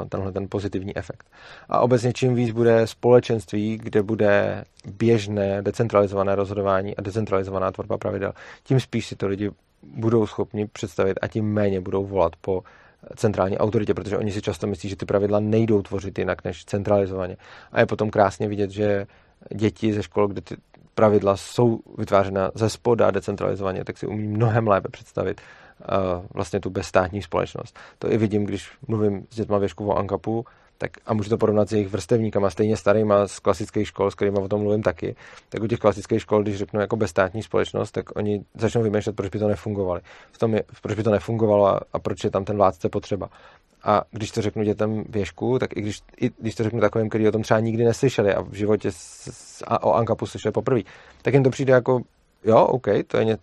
tenhle 0.10 0.32
ten 0.32 0.48
pozitivní 0.50 0.98
efekt. 0.98 1.28
A 1.70 1.80
obecně 1.80 2.14
čím 2.14 2.36
víc 2.36 2.52
bude 2.52 2.88
společenství, 2.88 3.78
kde 3.78 4.04
bude 4.04 4.64
běžné 4.86 5.62
decentralizované 5.62 6.36
rozhodování 6.36 6.98
a 6.98 7.02
decentralizovaná 7.02 7.72
tvorba 7.72 7.98
pravidel, 7.98 8.34
tím 8.64 8.80
spíš 8.80 9.08
si 9.08 9.16
to 9.16 9.28
lidi 9.28 9.52
budou 9.84 10.28
schopni 10.28 10.68
představit 10.68 11.20
a 11.22 11.28
tím 11.28 11.54
méně 11.54 11.82
budou 11.82 12.06
volat 12.06 12.36
po 12.42 12.64
centrální 13.16 13.58
autoritě, 13.58 13.94
protože 13.94 14.18
oni 14.18 14.32
si 14.32 14.42
často 14.42 14.68
myslí, 14.68 14.90
že 14.90 14.96
ty 14.96 15.06
pravidla 15.06 15.40
nejdou 15.40 15.82
tvořit 15.82 16.20
jinak 16.20 16.44
než 16.44 16.66
centralizovaně. 16.66 17.38
A 17.72 17.80
je 17.80 17.86
potom 17.86 18.10
krásně 18.10 18.48
vidět, 18.48 18.72
že 18.72 19.08
děti 19.56 19.94
ze 19.94 20.04
škol, 20.04 20.28
kde 20.28 20.42
ty 20.42 20.56
pravidla 20.96 21.38
jsou 21.38 21.80
vytvářena 21.98 22.52
ze 22.56 22.70
spoda 22.70 23.12
decentralizovaně, 23.12 23.84
tak 23.84 23.98
si 23.98 24.08
umí 24.08 24.28
mnohem 24.28 24.68
lépe 24.68 24.90
představit 24.92 25.42
uh, 25.80 26.26
vlastně 26.34 26.60
tu 26.60 26.70
bezstátní 26.70 27.22
společnost. 27.22 27.80
To 28.00 28.12
i 28.12 28.18
vidím, 28.18 28.46
když 28.46 28.72
mluvím 28.88 29.28
s 29.30 29.36
dětma 29.36 29.58
věšku 29.58 29.88
o 29.88 29.98
Ankapu, 29.98 30.46
tak 30.78 30.92
a 31.06 31.14
můžu 31.14 31.30
to 31.30 31.38
porovnat 31.38 31.70
s 31.70 31.72
jejich 31.72 31.88
vrstevníkama, 31.88 32.50
stejně 32.50 32.78
starýma 32.78 33.28
z 33.28 33.40
klasických 33.40 33.88
škol, 33.88 34.12
s 34.12 34.16
kterými 34.16 34.38
o 34.38 34.48
tom 34.48 34.62
mluvím 34.62 34.84
taky, 34.84 35.16
tak 35.50 35.64
u 35.64 35.68
těch 35.68 35.80
klasických 35.80 36.22
škol, 36.22 36.44
když 36.44 36.58
řeknu 36.58 36.80
jako 36.80 36.96
bezstátní 36.96 37.44
společnost, 37.44 37.92
tak 37.92 38.16
oni 38.16 38.44
začnou 38.56 38.84
vymýšlet, 38.84 39.16
proč 39.16 39.30
by 39.30 39.40
to 39.40 39.48
nefungovalo. 39.48 40.00
V 40.32 40.38
tom 40.38 40.54
je, 40.54 40.64
proč 40.82 40.96
by 40.96 41.04
to 41.04 41.12
nefungovalo 41.12 41.68
a, 41.68 41.80
a 41.94 42.00
proč 42.00 42.24
je 42.24 42.32
tam 42.32 42.46
ten 42.46 42.58
vládce 42.58 42.90
potřeba. 42.90 43.30
A 43.84 44.04
když 44.12 44.32
to 44.32 44.42
řeknu 44.42 44.64
dětem 44.64 45.04
věšku, 45.10 45.60
tak 45.60 45.78
i 45.78 45.82
když, 45.82 46.00
i 46.22 46.32
když 46.38 46.56
to 46.56 46.64
řeknu 46.64 46.80
takovým, 46.82 47.10
kteří 47.10 47.28
o 47.28 47.32
tom 47.32 47.42
třeba 47.42 47.60
nikdy 47.60 47.84
neslyšeli 47.84 48.34
a 48.34 48.42
v 48.42 48.54
životě 48.54 48.92
s, 48.92 49.30
s, 49.32 49.64
a 49.68 49.84
o 49.84 49.94
Ankapu 49.94 50.26
slyšeli 50.26 50.52
poprvé, 50.52 50.82
tak 51.22 51.34
jim 51.34 51.44
to 51.44 51.50
přijde 51.50 51.74
jako, 51.74 52.02
jo, 52.44 52.66
OK, 52.66 52.88
to 53.08 53.18
je, 53.18 53.26
ně, 53.26 53.38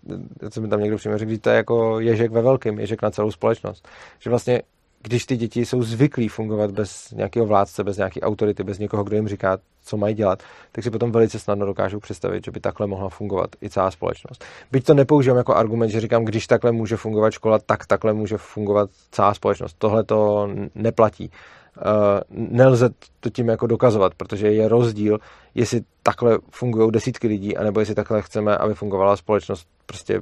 co 0.51 0.61
mi 0.61 0.69
tam 0.69 0.81
někdo 0.81 0.97
přímo 0.97 1.19
řekl, 1.19 1.39
to 1.41 1.51
je 1.51 1.57
jako 1.57 2.01
ježek 2.01 2.33
ve 2.33 2.43
velkém, 2.43 2.79
ježek 2.79 3.03
na 3.03 3.11
celou 3.11 3.31
společnost. 3.31 3.89
Že 4.19 4.31
vlastně 4.31 4.63
když 5.03 5.27
ty 5.27 5.37
děti 5.37 5.67
jsou 5.67 5.83
zvyklí 5.83 6.29
fungovat 6.29 6.71
bez 6.71 7.11
nějakého 7.11 7.47
vládce, 7.47 7.85
bez 7.85 7.97
nějaké 7.97 8.21
autority, 8.21 8.65
bez 8.65 8.79
někoho, 8.79 9.05
kdo 9.05 9.17
jim 9.17 9.29
říká, 9.29 9.59
co 9.85 9.97
mají 9.97 10.15
dělat, 10.15 10.43
tak 10.73 10.85
si 10.85 10.91
potom 10.91 11.13
velice 11.13 11.39
snadno 11.39 11.67
dokážou 11.67 12.01
představit, 12.01 12.45
že 12.45 12.51
by 12.51 12.61
takhle 12.61 12.87
mohla 12.87 13.09
fungovat 13.09 13.51
i 13.63 13.71
celá 13.71 13.91
společnost. 13.91 14.45
Byť 14.73 14.87
to 14.87 14.95
nepoužívám 14.95 15.37
jako 15.37 15.55
argument, 15.55 15.89
že 15.89 16.01
říkám, 16.01 16.25
když 16.25 16.47
takhle 16.47 16.73
může 16.73 16.97
fungovat 16.97 17.31
škola, 17.31 17.59
tak 17.59 17.87
takhle 17.87 18.13
může 18.13 18.39
fungovat 18.39 18.91
celá 19.11 19.35
společnost. 19.35 19.77
Tohle 19.79 20.05
to 20.05 20.49
neplatí. 20.75 21.31
Uh, 21.77 22.49
nelze 22.51 22.91
to 23.21 23.31
tím 23.31 23.49
jako 23.49 23.67
dokazovat, 23.67 24.15
protože 24.15 24.53
je 24.53 24.69
rozdíl, 24.69 25.19
jestli 25.55 25.81
takhle 26.03 26.39
fungují 26.51 26.93
desítky 26.93 27.29
lidí, 27.29 27.57
anebo 27.57 27.81
jestli 27.81 27.95
takhle 27.95 28.23
chceme, 28.23 28.57
aby 28.57 28.75
fungovala 28.75 29.17
společnost 29.17 29.69
prostě 29.87 30.21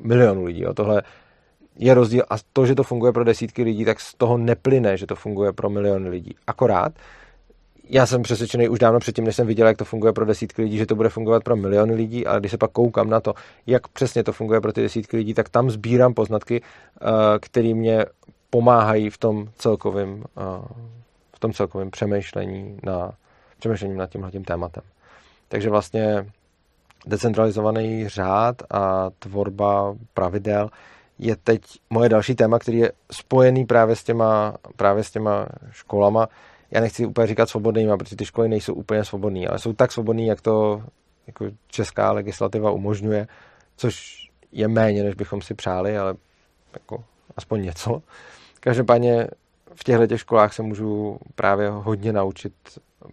milionů 0.00 0.44
lidí. 0.44 0.62
Jo. 0.62 0.74
Tohle 0.74 1.02
je 1.78 1.94
rozdíl 1.94 2.22
a 2.30 2.34
to, 2.52 2.66
že 2.66 2.74
to 2.74 2.82
funguje 2.82 3.12
pro 3.12 3.24
desítky 3.24 3.62
lidí, 3.62 3.84
tak 3.84 4.00
z 4.00 4.14
toho 4.14 4.38
neplyne, 4.38 4.96
že 4.96 5.06
to 5.06 5.14
funguje 5.16 5.52
pro 5.52 5.70
miliony 5.70 6.08
lidí. 6.08 6.34
Akorát, 6.46 6.92
já 7.88 8.06
jsem 8.06 8.22
přesvědčený 8.22 8.68
už 8.68 8.78
dávno 8.78 9.00
předtím, 9.00 9.24
než 9.24 9.36
jsem 9.36 9.46
viděl, 9.46 9.66
jak 9.66 9.76
to 9.76 9.84
funguje 9.84 10.12
pro 10.12 10.24
desítky 10.24 10.62
lidí, 10.62 10.78
že 10.78 10.86
to 10.86 10.94
bude 10.94 11.08
fungovat 11.08 11.44
pro 11.44 11.56
miliony 11.56 11.94
lidí, 11.94 12.26
ale 12.26 12.40
když 12.40 12.50
se 12.50 12.58
pak 12.58 12.70
koukám 12.70 13.10
na 13.10 13.20
to, 13.20 13.34
jak 13.66 13.88
přesně 13.88 14.24
to 14.24 14.32
funguje 14.32 14.60
pro 14.60 14.72
ty 14.72 14.82
desítky 14.82 15.16
lidí, 15.16 15.34
tak 15.34 15.48
tam 15.48 15.70
sbírám 15.70 16.14
poznatky, 16.14 16.62
eh, 16.62 17.06
které 17.40 17.74
mě 17.74 18.04
pomáhají 18.50 19.10
v 19.10 19.18
tom 19.18 19.48
celkovém 19.56 20.24
eh, 20.38 20.84
v 21.36 21.38
tom 21.38 21.52
celkovém 21.52 21.90
přemýšlení 21.90 22.78
na, 22.82 23.14
přemýšlení 23.58 23.96
nad 23.96 24.10
tímhle 24.10 24.30
tím 24.30 24.44
tématem. 24.44 24.82
Takže 25.48 25.70
vlastně 25.70 26.26
decentralizovaný 27.06 28.08
řád 28.08 28.62
a 28.70 29.10
tvorba 29.18 29.94
pravidel 30.14 30.70
je 31.18 31.36
teď 31.36 31.62
moje 31.90 32.08
další 32.08 32.34
téma, 32.34 32.58
který 32.58 32.78
je 32.78 32.92
spojený 33.12 33.64
právě 33.64 33.96
s 33.96 34.04
těma, 34.04 34.54
právě 34.76 35.04
s 35.04 35.10
těma 35.10 35.46
školama. 35.70 36.28
Já 36.70 36.80
nechci 36.80 37.06
úplně 37.06 37.26
říkat 37.26 37.48
svobodnýma, 37.48 37.96
protože 37.96 38.16
ty 38.16 38.24
školy 38.24 38.48
nejsou 38.48 38.74
úplně 38.74 39.04
svobodné, 39.04 39.46
ale 39.46 39.58
jsou 39.58 39.72
tak 39.72 39.92
svobodný, 39.92 40.26
jak 40.26 40.40
to 40.40 40.82
jako 41.26 41.46
česká 41.68 42.12
legislativa 42.12 42.70
umožňuje, 42.70 43.26
což 43.76 44.24
je 44.52 44.68
méně, 44.68 45.02
než 45.02 45.14
bychom 45.14 45.42
si 45.42 45.54
přáli, 45.54 45.98
ale 45.98 46.14
jako 46.72 47.04
aspoň 47.36 47.62
něco. 47.62 48.02
Každopádně 48.60 49.26
v 49.74 49.84
těchto 49.84 50.06
těch 50.06 50.20
školách 50.20 50.52
se 50.54 50.62
můžu 50.62 51.18
právě 51.34 51.70
hodně 51.70 52.12
naučit 52.12 52.52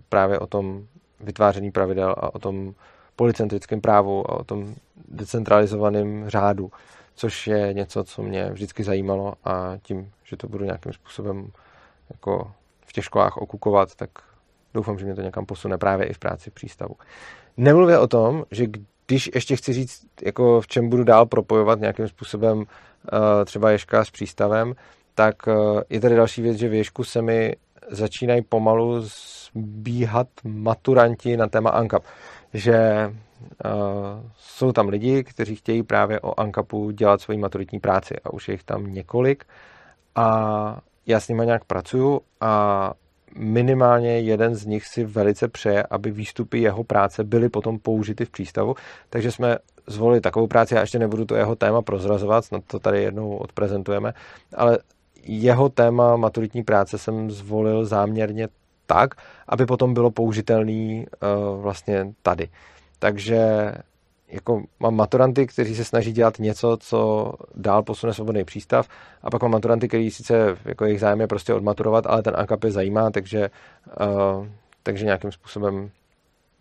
právě 0.09 0.39
o 0.39 0.47
tom 0.47 0.85
vytváření 1.19 1.71
pravidel 1.71 2.15
a 2.17 2.35
o 2.35 2.39
tom 2.39 2.73
policentrickém 3.15 3.81
právu 3.81 4.31
a 4.31 4.39
o 4.39 4.43
tom 4.43 4.75
decentralizovaném 5.07 6.29
řádu 6.29 6.71
což 7.15 7.47
je 7.47 7.73
něco, 7.73 8.03
co 8.03 8.23
mě 8.23 8.49
vždycky 8.51 8.83
zajímalo 8.83 9.33
a 9.43 9.77
tím, 9.81 10.11
že 10.23 10.37
to 10.37 10.47
budu 10.47 10.65
nějakým 10.65 10.93
způsobem 10.93 11.51
jako 12.09 12.51
v 12.85 12.93
těch 12.93 13.05
školách 13.05 13.37
okukovat, 13.37 13.95
tak 13.95 14.09
doufám, 14.73 14.99
že 14.99 15.05
mě 15.05 15.15
to 15.15 15.21
někam 15.21 15.45
posune 15.45 15.77
právě 15.77 16.07
i 16.07 16.13
v 16.13 16.19
práci 16.19 16.51
přístavu. 16.51 16.95
Nemluvě 17.57 17.99
o 17.99 18.07
tom, 18.07 18.43
že 18.51 18.65
když 19.07 19.29
ještě 19.35 19.55
chci 19.55 19.73
říct, 19.73 20.05
jako 20.23 20.61
v 20.61 20.67
čem 20.67 20.89
budu 20.89 21.03
dál 21.03 21.25
propojovat 21.25 21.79
nějakým 21.79 22.07
způsobem 22.07 22.57
uh, 22.57 22.65
třeba 23.45 23.71
Ješka 23.71 24.05
s 24.05 24.11
přístavem, 24.11 24.73
tak 25.15 25.47
uh, 25.47 25.81
je 25.89 25.99
tady 25.99 26.15
další 26.15 26.41
věc, 26.41 26.57
že 26.57 26.69
v 26.69 26.73
Ješku 26.73 27.03
se 27.03 27.21
mi 27.21 27.55
začínají 27.89 28.41
pomalu 28.41 29.01
zbíhat 29.01 30.27
maturanti 30.43 31.37
na 31.37 31.47
téma 31.47 31.69
ANCAP. 31.69 32.03
Že 32.53 33.09
Uh, 33.65 34.29
jsou 34.37 34.71
tam 34.71 34.89
lidi, 34.89 35.23
kteří 35.23 35.55
chtějí 35.55 35.83
právě 35.83 36.19
o 36.19 36.39
ANKAPu 36.39 36.91
dělat 36.91 37.21
svoji 37.21 37.37
maturitní 37.37 37.79
práci 37.79 38.15
a 38.23 38.33
už 38.33 38.47
je 38.47 38.53
jich 38.53 38.63
tam 38.63 38.93
několik. 38.93 39.45
A 40.15 40.81
já 41.05 41.19
s 41.19 41.27
nimi 41.27 41.45
nějak 41.45 41.65
pracuju 41.65 42.21
a 42.41 42.93
minimálně 43.35 44.19
jeden 44.19 44.55
z 44.55 44.65
nich 44.65 44.87
si 44.87 45.03
velice 45.03 45.47
přeje, 45.47 45.83
aby 45.83 46.11
výstupy 46.11 46.61
jeho 46.61 46.83
práce 46.83 47.23
byly 47.23 47.49
potom 47.49 47.79
použity 47.79 48.25
v 48.25 48.29
přístavu, 48.29 48.75
takže 49.09 49.31
jsme 49.31 49.57
zvolili 49.87 50.21
takovou 50.21 50.47
práci, 50.47 50.75
já 50.75 50.81
ještě 50.81 50.99
nebudu 50.99 51.25
to 51.25 51.35
jeho 51.35 51.55
téma 51.55 51.81
prozrazovat, 51.81 52.45
snad 52.45 52.63
to 52.67 52.79
tady 52.79 53.03
jednou 53.03 53.37
odprezentujeme, 53.37 54.13
ale 54.55 54.79
jeho 55.23 55.69
téma 55.69 56.15
maturitní 56.15 56.63
práce 56.63 56.97
jsem 56.97 57.31
zvolil 57.31 57.85
záměrně 57.85 58.47
tak, 58.93 59.15
aby 59.47 59.65
potom 59.65 59.93
bylo 59.93 60.11
použitelný 60.11 61.05
uh, 61.05 61.61
vlastně 61.61 62.13
tady. 62.21 62.49
Takže 62.99 63.71
jako 64.27 64.63
mám 64.79 64.95
maturanty, 64.95 65.47
kteří 65.47 65.75
se 65.75 65.85
snaží 65.85 66.11
dělat 66.11 66.39
něco, 66.39 66.77
co 66.79 67.31
dál 67.55 67.83
posune 67.83 68.13
svobodný 68.13 68.43
přístav 68.43 68.87
a 69.23 69.29
pak 69.29 69.41
mám 69.41 69.51
maturanty, 69.51 69.87
kteří 69.87 70.11
sice 70.11 70.57
jako 70.65 70.85
jejich 70.85 70.99
zájem 70.99 71.21
je 71.21 71.27
prostě 71.27 71.53
odmaturovat, 71.53 72.05
ale 72.07 72.23
ten 72.23 72.35
je 72.63 72.71
zajímá, 72.71 73.11
takže, 73.11 73.49
uh, 74.01 74.47
takže 74.83 75.05
nějakým 75.05 75.31
způsobem 75.31 75.89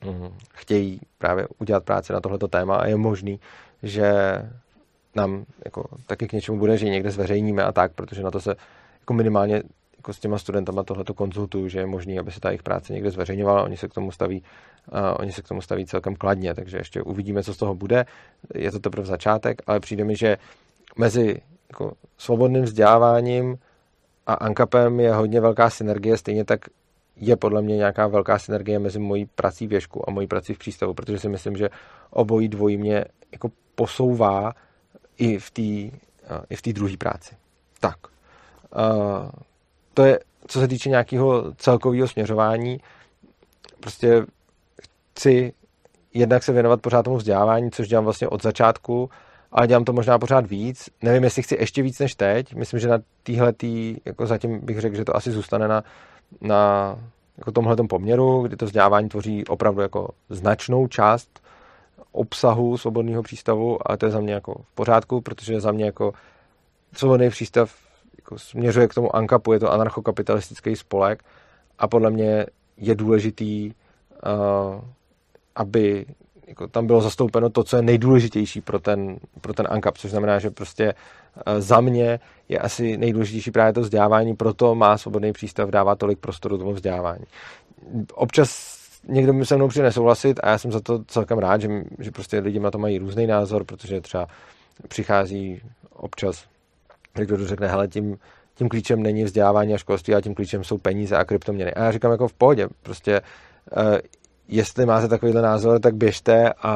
uh, 0.06 0.28
chtějí 0.52 1.00
právě 1.18 1.46
udělat 1.58 1.84
práci 1.84 2.12
na 2.12 2.20
tohleto 2.20 2.48
téma 2.48 2.76
a 2.76 2.86
je 2.86 2.96
možný, 2.96 3.40
že 3.82 4.12
nám 5.14 5.44
jako 5.64 5.84
taky 6.06 6.28
k 6.28 6.32
něčemu 6.32 6.58
bude, 6.58 6.78
že 6.78 6.86
někde 6.86 7.10
zveřejníme 7.10 7.64
a 7.64 7.72
tak, 7.72 7.92
protože 7.92 8.22
na 8.22 8.30
to 8.30 8.40
se 8.40 8.54
jako 9.00 9.14
minimálně 9.14 9.62
jako 10.00 10.12
s 10.12 10.18
těma 10.18 10.38
studentama 10.38 10.82
tohleto 10.82 11.14
konzultuju, 11.14 11.68
že 11.68 11.78
je 11.78 11.86
možný, 11.86 12.18
aby 12.18 12.32
se 12.32 12.40
ta 12.40 12.48
jejich 12.48 12.62
práce 12.62 12.92
někde 12.92 13.10
zveřejňovala, 13.10 13.62
oni 13.62 13.76
se 13.76 13.88
k 13.88 13.94
tomu 13.94 14.10
staví, 14.10 14.42
uh, 14.92 14.98
oni 15.18 15.32
se 15.32 15.42
k 15.42 15.48
tomu 15.48 15.60
staví 15.60 15.86
celkem 15.86 16.16
kladně, 16.16 16.54
takže 16.54 16.76
ještě 16.76 17.02
uvidíme, 17.02 17.42
co 17.42 17.54
z 17.54 17.56
toho 17.56 17.74
bude. 17.74 18.06
Je 18.54 18.72
to 18.72 18.78
teprve 18.78 19.06
začátek, 19.06 19.62
ale 19.66 19.80
přijde 19.80 20.04
mi, 20.04 20.16
že 20.16 20.36
mezi 20.98 21.40
jako 21.68 21.92
svobodným 22.18 22.62
vzděláváním 22.62 23.58
a 24.26 24.34
ANKAPem 24.34 25.00
je 25.00 25.14
hodně 25.14 25.40
velká 25.40 25.70
synergie, 25.70 26.16
stejně 26.16 26.44
tak 26.44 26.60
je 27.16 27.36
podle 27.36 27.62
mě 27.62 27.76
nějaká 27.76 28.06
velká 28.06 28.38
synergie 28.38 28.78
mezi 28.78 28.98
mojí 28.98 29.26
prací 29.26 29.66
v 29.66 29.72
Ješku 29.72 30.08
a 30.08 30.12
mojí 30.12 30.26
prací 30.26 30.54
v 30.54 30.58
přístavu, 30.58 30.94
protože 30.94 31.18
si 31.18 31.28
myslím, 31.28 31.56
že 31.56 31.68
obojí 32.10 32.48
dvojí 32.48 32.76
mě 32.76 33.04
jako 33.32 33.50
posouvá 33.74 34.52
i 35.18 35.38
v 35.38 35.50
té 35.50 35.62
i 36.50 36.56
v 36.56 36.62
druhé 36.72 36.96
práci. 36.96 37.34
Tak. 37.80 37.96
To 39.94 40.04
je, 40.04 40.18
co 40.46 40.60
se 40.60 40.68
týče 40.68 40.88
nějakého 40.88 41.52
celkového 41.54 42.08
směřování, 42.08 42.80
prostě 43.80 44.26
chci 45.14 45.52
jednak 46.14 46.42
se 46.42 46.52
věnovat 46.52 46.80
pořád 46.80 47.02
tomu 47.02 47.16
vzdělávání, 47.16 47.70
což 47.70 47.88
dělám 47.88 48.04
vlastně 48.04 48.28
od 48.28 48.42
začátku, 48.42 49.10
ale 49.52 49.66
dělám 49.66 49.84
to 49.84 49.92
možná 49.92 50.18
pořád 50.18 50.46
víc. 50.46 50.90
Nevím, 51.02 51.24
jestli 51.24 51.42
chci 51.42 51.56
ještě 51.60 51.82
víc 51.82 51.98
než 51.98 52.14
teď. 52.14 52.54
Myslím, 52.54 52.80
že 52.80 52.88
na 52.88 52.98
téhle, 53.22 53.52
jako 54.04 54.26
zatím 54.26 54.60
bych 54.60 54.80
řekl, 54.80 54.96
že 54.96 55.04
to 55.04 55.16
asi 55.16 55.30
zůstane 55.30 55.68
na 55.68 55.84
na 56.40 56.96
jako 57.38 57.52
tomhletom 57.52 57.88
poměru, 57.88 58.42
kdy 58.42 58.56
to 58.56 58.66
vzdělávání 58.66 59.08
tvoří 59.08 59.46
opravdu 59.46 59.80
jako 59.80 60.08
značnou 60.28 60.86
část 60.86 61.42
obsahu 62.12 62.78
svobodného 62.78 63.22
přístavu, 63.22 63.78
ale 63.88 63.98
to 63.98 64.06
je 64.06 64.12
za 64.12 64.20
mě 64.20 64.32
jako 64.34 64.54
v 64.72 64.74
pořádku, 64.74 65.20
protože 65.20 65.60
za 65.60 65.72
mě 65.72 65.84
jako 65.84 66.12
svobodný 66.92 67.30
přístav 67.30 67.74
jako 68.30 68.38
směřuje 68.38 68.88
k 68.88 68.94
tomu 68.94 69.16
ANKAPu, 69.16 69.52
je 69.52 69.60
to 69.60 69.72
anarchokapitalistický 69.72 70.76
spolek 70.76 71.22
a 71.78 71.88
podle 71.88 72.10
mě 72.10 72.46
je 72.76 72.94
důležitý, 72.94 73.70
uh, 73.70 74.80
aby 75.56 76.06
jako 76.46 76.68
tam 76.68 76.86
bylo 76.86 77.00
zastoupeno 77.00 77.50
to, 77.50 77.64
co 77.64 77.76
je 77.76 77.82
nejdůležitější 77.82 78.60
pro 78.60 78.78
ten, 78.80 79.18
pro 79.40 79.52
ten 79.52 79.66
ANKAP, 79.70 79.98
což 79.98 80.10
znamená, 80.10 80.38
že 80.38 80.50
prostě 80.50 80.94
uh, 80.94 81.60
za 81.60 81.80
mě 81.80 82.20
je 82.48 82.58
asi 82.58 82.96
nejdůležitější 82.96 83.50
právě 83.50 83.72
to 83.72 83.80
vzdělávání, 83.80 84.36
proto 84.36 84.74
má 84.74 84.98
svobodný 84.98 85.32
přístav 85.32 85.70
dává 85.70 85.94
tolik 85.94 86.18
prostoru 86.18 86.58
tomu 86.58 86.72
vzdělávání. 86.72 87.24
Občas 88.14 88.80
někdo 89.08 89.32
by 89.32 89.46
se 89.46 89.56
mnou 89.56 89.68
přijde 89.68 89.84
nesouhlasit 89.84 90.40
a 90.42 90.48
já 90.48 90.58
jsem 90.58 90.72
za 90.72 90.80
to 90.80 91.04
celkem 91.04 91.38
rád, 91.38 91.60
že, 91.60 91.68
že 91.98 92.10
prostě 92.10 92.38
lidi 92.38 92.60
na 92.60 92.70
to 92.70 92.78
mají 92.78 92.98
různý 92.98 93.26
názor, 93.26 93.64
protože 93.64 94.00
třeba 94.00 94.26
přichází 94.88 95.62
občas 95.92 96.49
někdo 97.18 97.46
řekne, 97.46 97.68
hele, 97.68 97.88
tím, 97.88 98.18
tím 98.54 98.68
klíčem 98.68 99.02
není 99.02 99.24
vzdělávání 99.24 99.74
a 99.74 99.78
školství, 99.78 100.14
a 100.14 100.20
tím 100.20 100.34
klíčem 100.34 100.64
jsou 100.64 100.78
peníze 100.78 101.16
a 101.16 101.24
kryptoměny. 101.24 101.74
A 101.74 101.84
já 101.84 101.92
říkám 101.92 102.10
jako 102.10 102.28
v 102.28 102.32
pohodě, 102.32 102.68
prostě 102.82 103.20
uh, 103.76 103.98
jestli 104.48 104.86
máte 104.86 105.08
takovýhle 105.08 105.42
názor, 105.42 105.80
tak 105.80 105.94
běžte 105.94 106.52
a, 106.52 106.72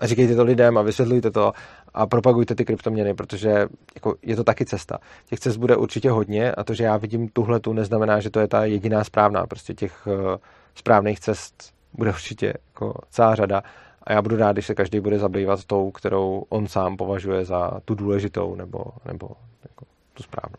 a 0.00 0.06
říkejte 0.06 0.36
to 0.36 0.44
lidem 0.44 0.78
a 0.78 0.82
vysvětlujte 0.82 1.30
to 1.30 1.52
a 1.94 2.06
propagujte 2.06 2.54
ty 2.54 2.64
kryptoměny, 2.64 3.14
protože 3.14 3.66
jako 3.94 4.14
je 4.22 4.36
to 4.36 4.44
taky 4.44 4.64
cesta. 4.64 4.98
Těch 5.26 5.40
cest 5.40 5.56
bude 5.56 5.76
určitě 5.76 6.10
hodně 6.10 6.52
a 6.52 6.64
to, 6.64 6.74
že 6.74 6.84
já 6.84 6.96
vidím 6.96 7.28
tuhle 7.28 7.60
tu, 7.60 7.72
neznamená, 7.72 8.20
že 8.20 8.30
to 8.30 8.40
je 8.40 8.48
ta 8.48 8.64
jediná 8.64 9.04
správná. 9.04 9.46
Prostě 9.46 9.74
těch 9.74 10.06
uh, 10.06 10.36
správných 10.74 11.20
cest 11.20 11.74
bude 11.92 12.10
určitě 12.10 12.46
jako 12.46 12.94
celá 13.10 13.34
řada 13.34 13.62
a 14.04 14.12
já 14.12 14.22
budu 14.22 14.36
rád, 14.36 14.52
když 14.52 14.66
se 14.66 14.74
každý 14.74 15.00
bude 15.00 15.18
zabývat 15.18 15.64
tou, 15.64 15.90
kterou 15.90 16.44
on 16.48 16.66
sám 16.66 16.96
považuje 16.96 17.44
za 17.44 17.80
tu 17.84 17.94
důležitou 17.94 18.54
nebo, 18.54 18.84
nebo 19.04 19.30
jako 19.62 19.84
tu 20.14 20.22
správnou. 20.22 20.58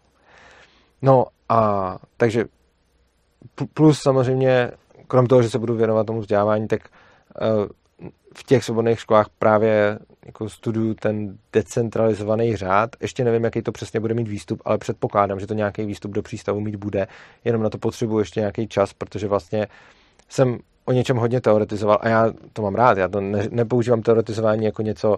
No 1.01 1.25
a 1.49 1.97
takže 2.17 2.45
plus 3.73 3.99
samozřejmě, 4.01 4.71
krom 5.07 5.27
toho, 5.27 5.43
že 5.43 5.49
se 5.49 5.59
budu 5.59 5.75
věnovat 5.75 6.07
tomu 6.07 6.19
vzdělávání, 6.19 6.67
tak 6.67 6.81
eh, 7.41 7.67
v 8.35 8.43
těch 8.43 8.63
svobodných 8.63 8.99
školách 8.99 9.29
právě 9.39 9.99
jako 10.25 10.49
studuju 10.49 10.93
ten 10.93 11.37
decentralizovaný 11.53 12.55
řád. 12.55 12.95
Ještě 13.01 13.23
nevím, 13.23 13.43
jaký 13.43 13.61
to 13.61 13.71
přesně 13.71 13.99
bude 13.99 14.13
mít 14.13 14.27
výstup, 14.27 14.61
ale 14.65 14.77
předpokládám, 14.77 15.39
že 15.39 15.47
to 15.47 15.53
nějaký 15.53 15.85
výstup 15.85 16.11
do 16.11 16.21
přístavu 16.21 16.59
mít 16.59 16.75
bude. 16.75 17.07
Jenom 17.45 17.63
na 17.63 17.69
to 17.69 17.77
potřebuji 17.77 18.19
ještě 18.19 18.39
nějaký 18.39 18.67
čas, 18.67 18.93
protože 18.93 19.27
vlastně 19.27 19.67
jsem 20.29 20.59
o 20.85 20.91
něčem 20.91 21.17
hodně 21.17 21.41
teoretizoval 21.41 21.97
a 22.01 22.07
já 22.07 22.31
to 22.53 22.61
mám 22.61 22.75
rád. 22.75 22.97
Já 22.97 23.07
to 23.07 23.21
ne, 23.21 23.47
nepoužívám 23.51 24.01
teoretizování 24.01 24.65
jako 24.65 24.81
něco 24.81 25.17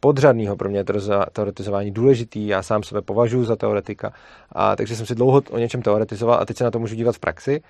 podřadného. 0.00 0.56
Pro 0.56 0.68
mě 0.68 0.78
je 0.78 0.84
teoretizování 1.32 1.90
důležitý, 1.90 2.46
já 2.46 2.62
sám 2.62 2.82
sebe 2.82 3.02
považuji 3.02 3.44
za 3.44 3.56
teoretika. 3.56 4.12
A 4.52 4.76
takže 4.76 4.96
jsem 4.96 5.06
si 5.06 5.14
dlouho 5.14 5.42
o 5.50 5.58
něčem 5.58 5.82
teoretizoval 5.82 6.40
a 6.40 6.44
teď 6.44 6.56
se 6.56 6.64
na 6.64 6.70
to 6.70 6.78
můžu 6.78 6.94
dívat 6.94 7.16
v 7.16 7.18
praxi. 7.18 7.62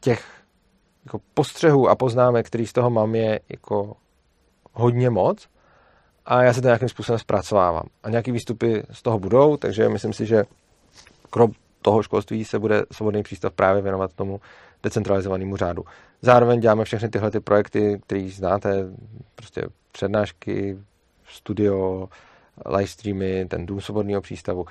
Těch 0.00 0.24
jako 1.04 1.18
postřehů 1.34 1.88
a 1.88 1.94
poznámek, 1.94 2.46
který 2.46 2.66
z 2.66 2.72
toho 2.72 2.90
mám, 2.90 3.14
je 3.14 3.40
jako 3.48 3.96
hodně 4.72 5.10
moc 5.10 5.48
a 6.26 6.42
já 6.42 6.52
se 6.52 6.60
to 6.60 6.68
nějakým 6.68 6.88
způsobem 6.88 7.18
zpracovávám. 7.18 7.86
A 8.02 8.10
nějaký 8.10 8.32
výstupy 8.32 8.82
z 8.92 9.02
toho 9.02 9.18
budou, 9.18 9.56
takže 9.56 9.88
myslím 9.88 10.12
si, 10.12 10.26
že 10.26 10.44
krom 11.30 11.50
toho 11.88 12.02
školství 12.02 12.44
se 12.44 12.58
bude 12.58 12.82
svobodný 12.92 13.22
přístav 13.22 13.52
právě 13.52 13.82
věnovat 13.82 14.12
tomu 14.12 14.40
decentralizovanému 14.82 15.56
řádu. 15.56 15.84
Zároveň 16.22 16.60
děláme 16.60 16.84
všechny 16.84 17.08
tyhle 17.08 17.30
ty 17.30 17.40
projekty, 17.40 18.00
které 18.06 18.28
znáte, 18.30 18.86
prostě 19.34 19.62
přednášky, 19.92 20.78
studio, 21.28 22.08
live 22.66 22.86
streamy, 22.86 23.46
ten 23.48 23.66
dům 23.66 23.80
svobodného 23.80 24.20
přístavu. 24.20 24.66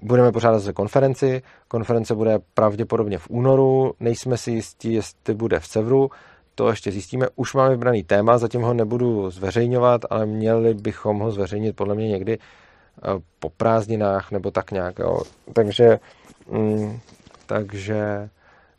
Budeme 0.00 0.32
pořádat 0.32 0.58
zase 0.58 0.72
konferenci. 0.72 1.42
Konference 1.68 2.14
bude 2.14 2.38
pravděpodobně 2.54 3.18
v 3.18 3.30
únoru. 3.30 3.94
Nejsme 4.00 4.36
si 4.36 4.50
jistí, 4.50 4.92
jestli 4.92 5.34
bude 5.34 5.60
v 5.60 5.66
Sevru. 5.66 6.10
To 6.54 6.68
ještě 6.68 6.92
zjistíme. 6.92 7.26
Už 7.36 7.54
máme 7.54 7.70
vybraný 7.70 8.02
téma, 8.02 8.38
zatím 8.38 8.62
ho 8.62 8.74
nebudu 8.74 9.30
zveřejňovat, 9.30 10.00
ale 10.10 10.26
měli 10.26 10.74
bychom 10.74 11.18
ho 11.18 11.30
zveřejnit 11.30 11.76
podle 11.76 11.94
mě 11.94 12.08
někdy 12.08 12.38
eh, 12.38 13.22
po 13.38 13.50
prázdninách 13.50 14.30
nebo 14.30 14.50
tak 14.50 14.70
nějak. 14.70 14.98
Jo. 14.98 15.22
Takže, 15.52 15.98
mm, 16.50 17.00
takže 17.46 18.28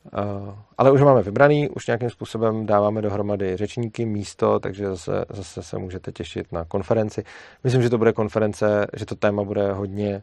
Uh, 0.03 0.53
ale 0.78 0.91
už 0.91 1.01
máme 1.01 1.24
vybraný, 1.24 1.70
už 1.70 1.88
nějakým 1.88 2.09
způsobem 2.09 2.66
dáváme 2.66 3.01
dohromady 3.01 3.57
řečníky, 3.57 4.05
místo, 4.05 4.59
takže 4.59 4.88
zase, 4.89 5.26
zase 5.30 5.64
se 5.64 5.78
můžete 5.78 6.11
těšit 6.11 6.51
na 6.51 6.66
konferenci. 6.66 7.24
Myslím, 7.64 7.82
že 7.82 7.89
to 7.89 7.97
bude 7.97 8.14
konference, 8.14 8.88
že 8.93 9.05
to 9.05 9.16
téma 9.16 9.43
bude 9.43 9.72
hodně 9.72 10.22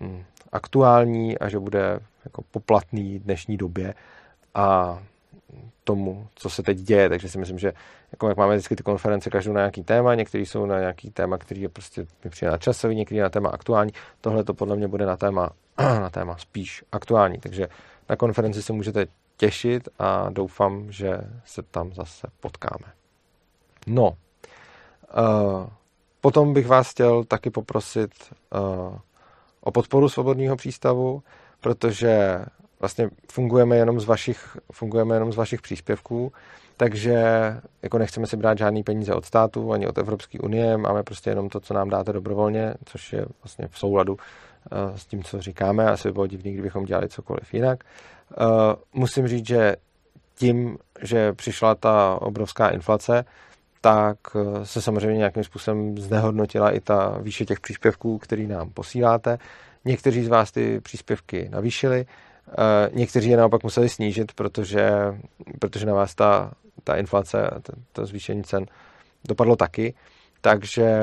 mm, 0.00 0.22
aktuální 0.52 1.38
a 1.38 1.48
že 1.48 1.58
bude 1.58 2.00
jako 2.24 2.42
poplatný 2.50 3.18
dnešní 3.18 3.56
době 3.56 3.94
a 4.54 4.98
tomu, 5.84 6.28
co 6.34 6.50
se 6.50 6.62
teď 6.62 6.78
děje, 6.78 7.08
takže 7.08 7.28
si 7.28 7.38
myslím, 7.38 7.58
že 7.58 7.72
jako 8.12 8.28
jak 8.28 8.36
máme 8.36 8.54
vždycky 8.54 8.76
ty 8.76 8.82
konference 8.82 9.30
každou 9.30 9.52
na 9.52 9.60
nějaký 9.60 9.82
téma, 9.82 10.14
některý 10.14 10.46
jsou 10.46 10.66
na 10.66 10.78
nějaký 10.78 11.10
téma, 11.10 11.38
který 11.38 11.60
je 11.60 11.68
prostě 11.68 12.06
přijde 12.28 12.50
na 12.50 12.58
časový, 12.58 12.96
některý 12.96 13.20
na 13.20 13.28
téma 13.28 13.50
aktuální, 13.50 13.92
tohle 14.20 14.44
to 14.44 14.54
podle 14.54 14.76
mě 14.76 14.88
bude 14.88 15.06
na 15.06 15.16
téma, 15.16 15.50
na 15.78 16.10
téma 16.10 16.36
spíš 16.38 16.84
aktuální, 16.92 17.38
takže 17.38 17.68
na 18.08 18.16
konferenci 18.16 18.62
se 18.62 18.72
můžete 18.72 19.06
těšit 19.36 19.88
a 19.98 20.30
doufám, 20.30 20.92
že 20.92 21.18
se 21.44 21.62
tam 21.62 21.92
zase 21.92 22.26
potkáme. 22.40 22.92
No, 23.86 24.08
uh, 24.08 25.66
potom 26.20 26.54
bych 26.54 26.66
vás 26.66 26.90
chtěl 26.90 27.24
taky 27.24 27.50
poprosit 27.50 28.10
uh, 28.54 28.98
o 29.60 29.70
podporu 29.70 30.08
svobodného 30.08 30.56
přístavu, 30.56 31.22
protože 31.60 32.38
vlastně 32.80 33.10
fungujeme 33.32 33.76
jenom 33.76 34.00
z 34.00 34.04
vašich, 34.04 34.56
fungujeme 34.72 35.16
jenom 35.16 35.32
z 35.32 35.36
vašich 35.36 35.62
příspěvků, 35.62 36.32
takže 36.76 37.24
jako 37.82 37.98
nechceme 37.98 38.26
si 38.26 38.36
brát 38.36 38.58
žádný 38.58 38.82
peníze 38.82 39.14
od 39.14 39.24
státu 39.24 39.72
ani 39.72 39.86
od 39.86 39.98
Evropské 39.98 40.38
unie, 40.38 40.76
máme 40.76 41.02
prostě 41.02 41.30
jenom 41.30 41.48
to, 41.48 41.60
co 41.60 41.74
nám 41.74 41.90
dáte 41.90 42.12
dobrovolně, 42.12 42.74
což 42.84 43.12
je 43.12 43.26
vlastně 43.42 43.68
v 43.68 43.78
souladu 43.78 44.16
s 44.96 45.06
tím, 45.06 45.22
co 45.22 45.42
říkáme. 45.42 45.90
Asi 45.90 46.08
by 46.08 46.12
bylo 46.12 46.26
divný, 46.26 46.52
kdybychom 46.52 46.84
dělali 46.84 47.08
cokoliv 47.08 47.54
jinak. 47.54 47.84
Musím 48.92 49.28
říct, 49.28 49.46
že 49.46 49.76
tím, 50.34 50.78
že 51.02 51.32
přišla 51.32 51.74
ta 51.74 52.18
obrovská 52.20 52.68
inflace, 52.68 53.24
tak 53.80 54.16
se 54.62 54.82
samozřejmě 54.82 55.18
nějakým 55.18 55.44
způsobem 55.44 55.98
znehodnotila 55.98 56.70
i 56.70 56.80
ta 56.80 57.18
výše 57.20 57.44
těch 57.44 57.60
příspěvků, 57.60 58.18
který 58.18 58.46
nám 58.46 58.70
posíláte. 58.70 59.38
Někteří 59.84 60.24
z 60.24 60.28
vás 60.28 60.52
ty 60.52 60.80
příspěvky 60.80 61.48
navýšili, 61.50 62.06
někteří 62.92 63.30
je 63.30 63.36
naopak 63.36 63.62
museli 63.62 63.88
snížit, 63.88 64.32
protože, 64.32 64.90
protože 65.58 65.86
na 65.86 65.94
vás 65.94 66.14
ta, 66.14 66.52
ta 66.84 66.96
inflace, 66.96 67.50
to, 67.62 67.72
to 67.92 68.06
zvýšení 68.06 68.44
cen 68.44 68.66
dopadlo 69.28 69.56
taky. 69.56 69.94
Takže 70.40 71.00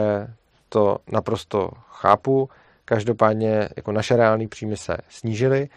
to 0.70 0.98
naprosto 1.12 1.70
chápu. 1.90 2.50
Každopádně 2.86 3.70
jako 3.76 3.92
naše 3.92 4.16
reální 4.16 4.48
příjmy 4.48 4.78
se 4.78 4.98
snížily 5.10 5.70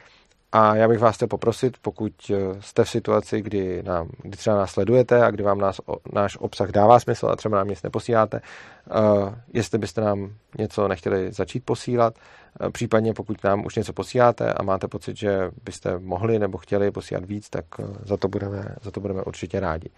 a 0.52 0.76
já 0.76 0.88
bych 0.88 0.98
vás 0.98 1.16
chtěl 1.16 1.28
poprosit, 1.28 1.76
pokud 1.82 2.12
eh, 2.30 2.36
jste 2.60 2.84
v 2.84 2.90
situaci, 2.90 3.42
kdy, 3.42 3.82
nám, 3.82 4.08
kdy 4.22 4.36
třeba 4.36 4.56
nás 4.56 4.70
sledujete 4.70 5.24
a 5.24 5.30
kdy 5.30 5.42
vám 5.42 5.58
nás, 5.58 5.80
náš 6.12 6.36
obsah 6.40 6.70
dává 6.70 7.00
smysl 7.00 7.26
a 7.26 7.36
třeba 7.36 7.56
nám 7.56 7.68
nic 7.68 7.82
neposíláte, 7.82 8.40
uh, 8.40 9.34
jestli 9.52 9.78
byste 9.78 10.00
nám 10.00 10.32
něco 10.58 10.88
nechtěli 10.88 11.32
začít 11.32 11.64
posílat, 11.64 12.14
uh, 12.60 12.70
případně 12.70 13.14
pokud 13.14 13.44
nám 13.44 13.66
už 13.66 13.76
něco 13.76 13.92
posíláte 13.92 14.52
a 14.52 14.62
máte 14.62 14.88
pocit, 14.88 15.16
že 15.16 15.50
byste 15.64 15.98
mohli 15.98 16.38
nebo 16.38 16.58
chtěli 16.58 16.90
posílat 16.90 17.24
víc, 17.24 17.50
tak 17.50 17.64
uh, 17.78 17.96
za, 18.04 18.16
to 18.16 18.28
budeme, 18.28 18.74
za 18.82 18.90
to 18.90 19.00
budeme 19.00 19.22
určitě 19.22 19.60
rádi. 19.60 19.90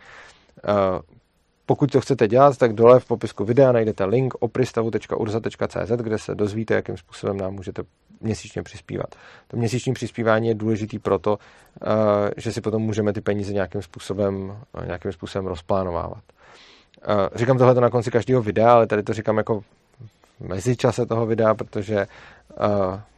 Pokud 1.70 1.92
to 1.92 2.00
chcete 2.00 2.28
dělat, 2.28 2.58
tak 2.58 2.72
dole 2.72 3.00
v 3.00 3.04
popisku 3.04 3.44
videa 3.44 3.72
najdete 3.72 4.04
link 4.04 4.34
opristavu.urza.cz, 4.40 5.90
kde 5.96 6.18
se 6.18 6.34
dozvíte, 6.34 6.74
jakým 6.74 6.96
způsobem 6.96 7.36
nám 7.36 7.54
můžete 7.54 7.82
měsíčně 8.20 8.62
přispívat. 8.62 9.14
To 9.48 9.56
měsíční 9.56 9.92
přispívání 9.92 10.48
je 10.48 10.54
důležitý 10.54 10.98
proto, 10.98 11.38
eh, 11.82 11.86
že 12.36 12.52
si 12.52 12.60
potom 12.60 12.82
můžeme 12.82 13.12
ty 13.12 13.20
peníze 13.20 13.52
nějakým 13.52 13.82
způsobem, 13.82 14.56
eh, 14.82 14.86
nějakým 14.86 15.12
způsobem 15.12 15.46
rozplánovávat. 15.46 16.22
Eh, 17.02 17.38
říkám 17.38 17.58
tohle 17.58 17.74
na 17.74 17.90
konci 17.90 18.10
každého 18.10 18.42
videa, 18.42 18.72
ale 18.72 18.86
tady 18.86 19.02
to 19.02 19.12
říkám 19.12 19.36
jako 19.36 19.64
mezičase 20.40 21.06
toho 21.06 21.26
videa, 21.26 21.54
protože 21.54 22.06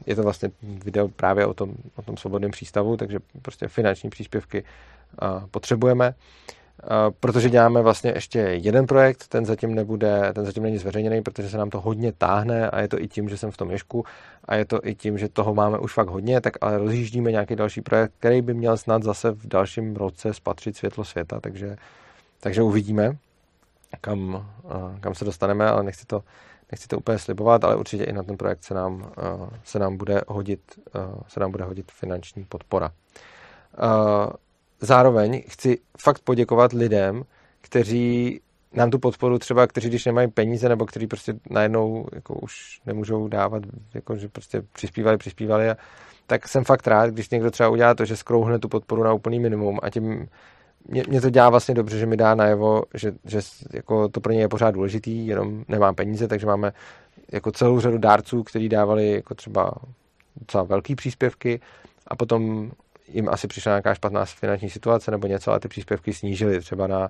je 0.07 0.17
to 0.17 0.23
vlastně 0.23 0.51
video 0.63 1.09
právě 1.09 1.47
o 1.47 1.55
tom, 1.55 1.75
o 1.97 2.03
tom 2.03 2.17
svobodném 2.17 2.51
přístavu, 2.51 2.97
takže 2.97 3.19
prostě 3.43 3.69
finanční 3.69 4.11
příspěvky 4.11 4.65
potřebujeme. 5.51 6.15
Protože 7.21 7.51
děláme 7.51 7.83
vlastně 7.83 8.13
ještě 8.15 8.39
jeden 8.39 8.87
projekt, 8.87 9.29
ten 9.29 9.45
zatím 9.45 9.75
nebude, 9.75 10.33
ten 10.35 10.45
zatím 10.45 10.63
není 10.63 10.79
zveřejněný, 10.79 11.23
protože 11.23 11.51
se 11.51 11.59
nám 11.59 11.71
to 11.71 11.81
hodně 11.81 12.13
táhne 12.13 12.71
a 12.71 12.81
je 12.81 12.89
to 12.89 13.01
i 13.01 13.09
tím, 13.09 13.29
že 13.29 13.37
jsem 13.37 13.51
v 13.51 13.57
tom 13.57 13.71
ješku 13.71 14.05
a 14.45 14.55
je 14.55 14.65
to 14.65 14.87
i 14.87 14.95
tím, 14.95 15.19
že 15.19 15.29
toho 15.29 15.55
máme 15.55 15.79
už 15.79 15.95
fakt 15.95 16.09
hodně, 16.09 16.41
tak 16.41 16.55
ale 16.61 16.79
rozjíždíme 16.79 17.31
nějaký 17.31 17.57
další 17.57 17.81
projekt, 17.81 18.13
který 18.19 18.43
by 18.43 18.55
měl 18.55 18.77
snad 18.77 19.03
zase 19.03 19.31
v 19.31 19.47
dalším 19.47 19.97
roce 19.97 20.35
spatřit 20.35 20.77
světlo 20.77 21.05
světa, 21.05 21.41
takže, 21.41 21.77
takže 22.41 22.63
uvidíme, 22.63 23.17
kam, 24.01 24.47
kam 25.01 25.15
se 25.15 25.25
dostaneme, 25.25 25.67
ale 25.69 25.83
nechci 25.83 26.07
to, 26.07 26.23
nechci 26.73 26.89
to 26.89 26.99
úplně 26.99 27.19
slibovat, 27.19 27.65
ale 27.65 27.77
určitě 27.77 28.05
i 28.05 28.13
na 28.13 28.23
ten 28.23 28.37
projekt 28.37 28.65
se 28.65 28.75
nám, 28.75 29.13
se 29.65 29.79
nám 29.79 29.97
bude 29.97 30.23
hodit, 30.29 30.61
se 31.29 31.41
nám 31.41 31.51
bude 31.51 31.65
hodit 31.65 31.93
finanční 31.93 32.45
podpora 32.45 32.93
zároveň 34.83 35.43
chci 35.49 35.79
fakt 35.99 36.19
poděkovat 36.19 36.73
lidem, 36.73 37.23
kteří 37.61 38.41
nám 38.75 38.91
tu 38.91 38.99
podporu 38.99 39.39
třeba, 39.39 39.67
kteří 39.67 39.89
když 39.89 40.05
nemají 40.05 40.29
peníze 40.29 40.69
nebo 40.69 40.87
kteří 40.87 41.07
prostě 41.07 41.35
najednou 41.51 42.07
jako 42.13 42.35
už 42.35 42.81
nemůžou 42.87 43.29
dávat, 43.29 43.63
jako 43.95 44.17
že 44.17 44.29
prostě 44.29 44.63
přispívali, 44.73 45.17
přispívali 45.17 45.71
a 45.71 45.77
tak 46.27 46.49
jsem 46.49 46.65
fakt 46.65 46.87
rád, 46.87 47.11
když 47.11 47.31
někdo 47.31 47.51
třeba 47.51 47.69
udělá 47.69 47.95
to, 47.95 48.05
že 48.05 48.17
skrouhne 48.17 48.59
tu 48.59 48.69
podporu 48.69 49.03
na 49.03 49.13
úplný 49.13 49.41
minimum 49.41 49.79
a 49.83 49.91
tím 49.91 50.29
mě, 50.89 51.05
mě 51.09 51.21
to 51.21 51.31
dělá 51.31 51.51
vlastně 51.51 51.75
dobře, 51.75 51.99
že 51.99 52.07
mi 52.07 52.17
dá 52.17 52.35
najevo, 52.35 52.83
že, 52.95 53.13
že 53.25 53.41
jako 53.73 54.09
to 54.09 54.21
pro 54.21 54.33
ně 54.33 54.41
je 54.41 54.49
pořád 54.49 54.71
důležitý, 54.71 55.27
jenom 55.27 55.65
nemám 55.69 55.95
peníze, 55.95 56.29
takže 56.29 56.47
máme 56.47 56.73
jako 57.33 57.53
celou 57.53 57.81
řadu 57.81 57.99
dárců, 57.99 58.43
kteří 58.43 58.69
dávali 58.69 59.13
jako 59.13 59.35
třeba 59.35 59.73
docela 60.37 60.63
velký 60.63 60.95
příspěvky 60.95 61.61
a 62.07 62.17
potom 62.17 62.71
jim 63.13 63.29
asi 63.29 63.49
přišla 63.49 63.71
nějaká 63.71 63.95
špatná 63.95 64.25
finanční 64.25 64.71
situace 64.71 65.11
nebo 65.11 65.27
něco 65.27 65.53
a 65.53 65.59
ty 65.59 65.69
příspěvky 65.69 66.13
snížili 66.13 66.61
třeba 66.61 66.87
na 66.87 67.09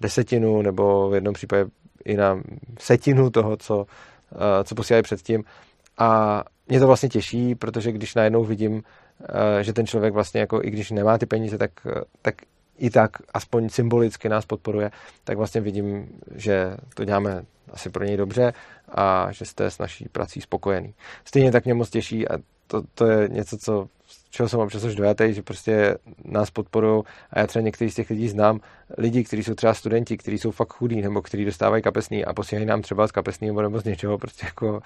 desetinu 0.00 0.62
nebo 0.62 1.10
v 1.10 1.14
jednom 1.14 1.34
případě 1.34 1.70
i 2.04 2.16
na 2.16 2.40
setinu 2.78 3.30
toho, 3.30 3.56
co, 3.56 3.86
eh, 4.32 4.64
co 4.64 4.74
posílali 4.74 5.02
předtím. 5.02 5.44
A 5.98 6.42
mě 6.68 6.80
to 6.80 6.86
vlastně 6.86 7.08
těší, 7.08 7.54
protože 7.54 7.92
když 7.92 8.14
najednou 8.14 8.44
vidím, 8.44 8.82
eh, 9.22 9.64
že 9.64 9.72
ten 9.72 9.86
člověk 9.86 10.14
vlastně 10.14 10.40
jako 10.40 10.60
i 10.62 10.70
když 10.70 10.90
nemá 10.90 11.18
ty 11.18 11.26
peníze, 11.26 11.58
tak, 11.58 11.70
tak 12.22 12.34
i 12.78 12.90
tak 12.90 13.10
aspoň 13.34 13.68
symbolicky 13.68 14.28
nás 14.28 14.46
podporuje, 14.46 14.90
tak 15.24 15.36
vlastně 15.36 15.60
vidím, 15.60 16.08
že 16.34 16.76
to 16.94 17.04
děláme 17.04 17.44
asi 17.72 17.90
pro 17.90 18.04
něj 18.04 18.16
dobře 18.16 18.52
a 18.88 19.32
že 19.32 19.44
jste 19.44 19.70
s 19.70 19.78
naší 19.78 20.08
prací 20.08 20.40
spokojený. 20.40 20.94
Stejně 21.24 21.52
tak 21.52 21.64
mě 21.64 21.74
moc 21.74 21.90
těší 21.90 22.28
a 22.28 22.38
to, 22.66 22.82
to 22.94 23.06
je 23.06 23.28
něco, 23.28 23.58
co 23.58 23.88
čeho 24.32 24.48
jsem 24.48 24.60
občas 24.60 24.84
už 24.84 24.94
dojatý, 24.94 25.34
že 25.34 25.42
prostě 25.42 25.98
nás 26.24 26.50
podporují 26.50 27.02
a 27.30 27.40
já 27.40 27.46
třeba 27.46 27.62
některý 27.62 27.90
z 27.90 27.94
těch 27.94 28.10
lidí 28.10 28.28
znám, 28.28 28.60
lidi, 28.98 29.24
kteří 29.24 29.44
jsou 29.44 29.54
třeba 29.54 29.74
studenti, 29.74 30.16
kteří 30.16 30.38
jsou 30.38 30.50
fakt 30.50 30.72
chudí 30.72 31.02
nebo 31.02 31.22
kteří 31.22 31.44
dostávají 31.44 31.82
kapesný 31.82 32.24
a 32.24 32.32
posílají 32.32 32.66
nám 32.66 32.82
třeba 32.82 33.06
z 33.06 33.12
kapesného 33.12 33.62
nebo 33.62 33.80
z 33.80 33.84
něčeho 33.84 34.18
prostě 34.18 34.46
jako 34.46 34.80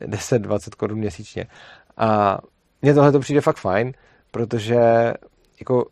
10-20 0.00 0.70
korun 0.76 0.98
měsíčně. 0.98 1.46
A 1.96 2.38
mně 2.82 2.94
tohle 2.94 3.12
to 3.12 3.20
přijde 3.20 3.40
fakt 3.40 3.56
fajn, 3.58 3.92
protože 4.30 4.78
jako 5.60 5.86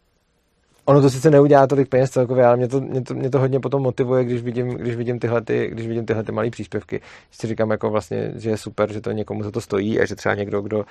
ono 0.84 1.00
to 1.00 1.10
sice 1.10 1.30
neudělá 1.30 1.66
tolik 1.66 1.88
peněz 1.88 2.10
celkově, 2.10 2.46
ale 2.46 2.56
mě 2.56 2.68
to, 2.68 2.80
mě 2.80 3.02
to, 3.02 3.14
mě 3.14 3.30
to 3.30 3.38
hodně 3.38 3.60
potom 3.60 3.82
motivuje, 3.82 4.24
když 4.24 4.42
vidím, 4.42 4.68
když 4.68 4.96
vidím 4.96 5.18
tyhle, 5.18 5.40
ty, 5.40 5.68
když 5.70 5.86
vidím 5.86 6.06
tyhle 6.06 6.22
ty 6.22 6.32
malé 6.32 6.50
příspěvky. 6.50 7.00
Si 7.30 7.46
říkám 7.46 7.70
jako 7.70 7.90
vlastně, 7.90 8.32
že 8.36 8.50
je 8.50 8.56
super, 8.56 8.92
že 8.92 9.00
to 9.00 9.12
někomu 9.12 9.42
za 9.42 9.50
to 9.50 9.60
stojí 9.60 10.00
a 10.00 10.06
že 10.06 10.16
třeba 10.16 10.34
někdo, 10.34 10.60
kdo 10.60 10.84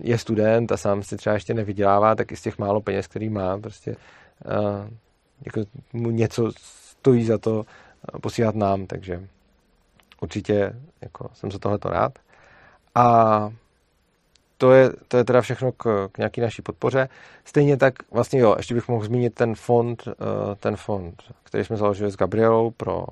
je 0.00 0.18
student 0.18 0.72
a 0.72 0.76
sám 0.76 1.02
si 1.02 1.16
třeba 1.16 1.34
ještě 1.34 1.54
nevydělává, 1.54 2.14
tak 2.14 2.32
i 2.32 2.36
z 2.36 2.42
těch 2.42 2.58
málo 2.58 2.80
peněz, 2.80 3.06
který 3.06 3.28
má, 3.28 3.58
prostě 3.58 3.90
uh, 3.90 4.88
jako 5.44 5.60
mu 5.92 6.10
něco 6.10 6.50
stojí 6.56 7.24
za 7.24 7.38
to 7.38 7.64
posílat 8.22 8.54
nám, 8.54 8.86
takže 8.86 9.28
určitě 10.20 10.72
jako 11.00 11.28
jsem 11.34 11.50
za 11.50 11.58
tohleto 11.58 11.88
rád. 11.88 12.18
A 12.94 13.50
to 14.64 14.72
je, 14.72 14.90
to 15.08 15.16
je 15.16 15.24
teda 15.24 15.40
všechno 15.40 15.72
k, 15.72 16.08
k 16.12 16.18
nějaký 16.18 16.40
naší 16.40 16.62
podpoře. 16.62 17.08
Stejně 17.44 17.76
tak 17.76 17.94
vlastně 18.10 18.40
jo, 18.40 18.54
ještě 18.56 18.74
bych 18.74 18.88
mohl 18.88 19.04
zmínit 19.04 19.34
ten 19.34 19.54
fond, 19.54 20.08
eh, 20.08 20.12
ten 20.56 20.76
fond, 20.76 21.22
který 21.42 21.64
jsme 21.64 21.76
založili 21.76 22.10
s 22.10 22.16
Gabrielou 22.16 22.70
pro 22.70 23.06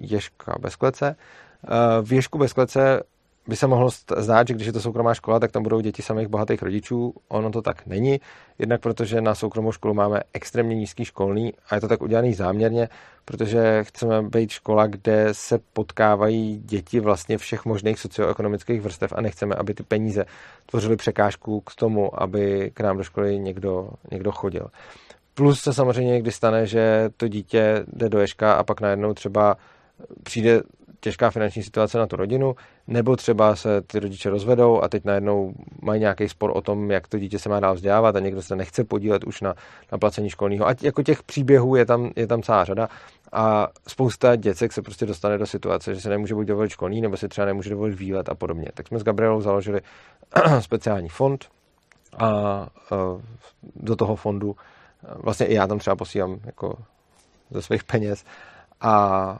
Ježka 0.00 0.56
bez 0.60 0.76
klece. 0.76 1.16
Eh, 1.64 2.02
v 2.02 2.12
Ježku 2.12 2.38
bez 2.38 2.52
klece 2.52 3.02
by 3.46 3.56
se 3.56 3.66
mohlo 3.66 3.90
zdát, 4.16 4.48
že 4.48 4.54
když 4.54 4.66
je 4.66 4.72
to 4.72 4.80
soukromá 4.80 5.14
škola, 5.14 5.40
tak 5.40 5.52
tam 5.52 5.62
budou 5.62 5.80
děti 5.80 6.02
samých 6.02 6.28
bohatých 6.28 6.62
rodičů. 6.62 7.14
Ono 7.28 7.50
to 7.50 7.62
tak 7.62 7.86
není, 7.86 8.20
jednak 8.58 8.80
protože 8.80 9.20
na 9.20 9.34
soukromou 9.34 9.72
školu 9.72 9.94
máme 9.94 10.20
extrémně 10.32 10.74
nízký 10.74 11.04
školný 11.04 11.52
a 11.68 11.74
je 11.74 11.80
to 11.80 11.88
tak 11.88 12.02
udělaný 12.02 12.34
záměrně, 12.34 12.88
protože 13.24 13.84
chceme 13.84 14.22
být 14.22 14.50
škola, 14.50 14.86
kde 14.86 15.28
se 15.32 15.58
potkávají 15.72 16.62
děti 16.64 17.00
vlastně 17.00 17.38
všech 17.38 17.64
možných 17.64 17.98
socioekonomických 17.98 18.80
vrstev 18.80 19.12
a 19.16 19.20
nechceme, 19.20 19.54
aby 19.54 19.74
ty 19.74 19.82
peníze 19.82 20.24
tvořily 20.66 20.96
překážku 20.96 21.60
k 21.60 21.74
tomu, 21.74 22.22
aby 22.22 22.70
k 22.74 22.80
nám 22.80 22.96
do 22.96 23.02
školy 23.02 23.38
někdo, 23.38 23.90
někdo 24.10 24.32
chodil. 24.32 24.66
Plus 25.34 25.60
se 25.60 25.74
samozřejmě 25.74 26.12
někdy 26.12 26.32
stane, 26.32 26.66
že 26.66 27.10
to 27.16 27.28
dítě 27.28 27.84
jde 27.92 28.08
do 28.08 28.18
ješka 28.18 28.52
a 28.52 28.64
pak 28.64 28.80
najednou 28.80 29.14
třeba 29.14 29.56
přijde 30.22 30.62
těžká 31.02 31.30
finanční 31.30 31.62
situace 31.62 31.98
na 31.98 32.06
tu 32.06 32.16
rodinu, 32.16 32.54
nebo 32.86 33.16
třeba 33.16 33.56
se 33.56 33.82
ty 33.82 34.00
rodiče 34.00 34.30
rozvedou 34.30 34.82
a 34.82 34.88
teď 34.88 35.04
najednou 35.04 35.52
mají 35.82 36.00
nějaký 36.00 36.28
spor 36.28 36.52
o 36.54 36.60
tom, 36.60 36.90
jak 36.90 37.08
to 37.08 37.18
dítě 37.18 37.38
se 37.38 37.48
má 37.48 37.60
dál 37.60 37.74
vzdělávat 37.74 38.16
a 38.16 38.20
někdo 38.20 38.42
se 38.42 38.56
nechce 38.56 38.84
podílet 38.84 39.24
už 39.24 39.40
na, 39.40 39.54
na 39.92 39.98
placení 39.98 40.30
školního. 40.30 40.68
A 40.68 40.74
jako 40.82 41.02
těch 41.02 41.22
příběhů 41.22 41.76
je 41.76 41.86
tam, 41.86 42.10
je 42.16 42.26
tam 42.26 42.42
celá 42.42 42.64
řada 42.64 42.88
a 43.32 43.68
spousta 43.88 44.36
děcek 44.36 44.72
se 44.72 44.82
prostě 44.82 45.06
dostane 45.06 45.38
do 45.38 45.46
situace, 45.46 45.94
že 45.94 46.00
se 46.00 46.08
nemůže 46.08 46.34
buď 46.34 46.46
dovolit 46.46 46.70
školní, 46.70 47.00
nebo 47.00 47.16
si 47.16 47.28
třeba 47.28 47.44
nemůže 47.44 47.70
dovolit 47.70 47.94
výlet 47.94 48.28
a 48.28 48.34
podobně. 48.34 48.68
Tak 48.74 48.88
jsme 48.88 48.98
s 48.98 49.04
Gabrielou 49.04 49.40
založili 49.40 49.80
speciální 50.60 51.08
fond 51.08 51.44
a 52.18 52.68
do 53.76 53.96
toho 53.96 54.16
fondu 54.16 54.56
vlastně 55.16 55.46
i 55.46 55.54
já 55.54 55.66
tam 55.66 55.78
třeba 55.78 55.96
posílám 55.96 56.40
jako 56.44 56.78
ze 57.50 57.62
svých 57.62 57.84
peněz 57.84 58.24
a 58.80 59.38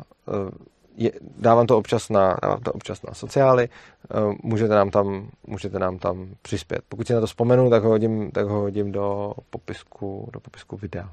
je, 0.96 1.12
dávám 1.38 1.66
to 1.66 1.78
občas 1.78 2.08
na, 2.08 2.36
dávám 2.42 2.60
to 2.60 2.72
občas 2.72 3.02
na 3.02 3.14
sociály, 3.14 3.68
eh, 3.68 4.16
můžete 4.42 4.74
nám 4.74 4.90
tam, 4.90 5.28
můžete 5.46 5.78
nám 5.78 5.98
tam 5.98 6.28
přispět. 6.42 6.80
Pokud 6.88 7.06
si 7.06 7.12
na 7.12 7.20
to 7.20 7.26
vzpomenu, 7.26 7.70
tak 7.70 7.82
ho 7.82 7.88
hodím, 7.88 8.30
tak 8.30 8.46
ho 8.46 8.60
hodím 8.60 8.92
do 8.92 9.34
popisku, 9.50 10.28
do 10.32 10.40
popisku 10.40 10.76
videa. 10.76 11.12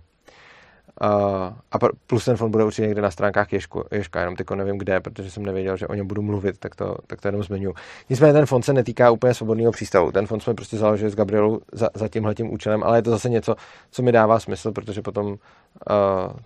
Uh, 1.01 1.53
a 1.71 1.77
plus 2.07 2.25
ten 2.25 2.38
fond 2.38 2.51
bude 2.51 2.63
určitě 2.63 2.82
někde 2.82 3.01
na 3.01 3.11
stránkách 3.11 3.53
Ježku, 3.53 3.84
Ježka, 3.91 4.19
jenom 4.19 4.36
teďko 4.36 4.55
nevím 4.55 4.77
kde, 4.77 4.99
protože 4.99 5.32
jsem 5.32 5.43
nevěděl, 5.43 5.77
že 5.77 5.88
o 5.88 5.93
něm 5.93 6.07
budu 6.07 6.21
mluvit, 6.21 6.57
tak 6.57 6.75
to, 6.75 6.95
tak 7.07 7.21
to 7.21 7.27
jenom 7.27 7.43
zmiňuji. 7.43 7.73
Nicméně 8.09 8.34
ten 8.34 8.45
fond 8.45 8.63
se 8.63 8.73
netýká 8.73 9.11
úplně 9.11 9.34
svobodného 9.34 9.71
přístavu. 9.71 10.11
Ten 10.11 10.27
fond 10.27 10.39
jsme 10.39 10.53
prostě 10.53 10.77
založili 10.77 11.11
s 11.11 11.15
Gabrielou 11.15 11.59
za, 11.71 11.89
za 11.93 12.07
tímhletím 12.07 12.53
účelem, 12.53 12.84
ale 12.84 12.97
je 12.97 13.01
to 13.01 13.09
zase 13.09 13.30
něco, 13.30 13.55
co 13.91 14.01
mi 14.01 14.11
dává 14.11 14.39
smysl, 14.39 14.71
protože 14.71 15.01
potom 15.01 15.27
uh, 15.27 15.38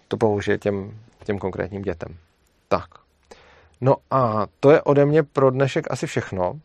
to 0.07 0.17
použije 0.17 0.57
těm, 0.57 0.97
těm 1.23 1.39
konkrétním 1.39 1.81
dětem. 1.81 2.15
Tak. 2.67 3.02
No 3.83 3.95
a 4.11 4.47
to 4.59 4.71
je 4.71 4.81
ode 4.81 5.05
mě 5.05 5.23
pro 5.23 5.51
dnešek 5.51 5.91
asi 5.91 6.07
všechno. 6.07 6.59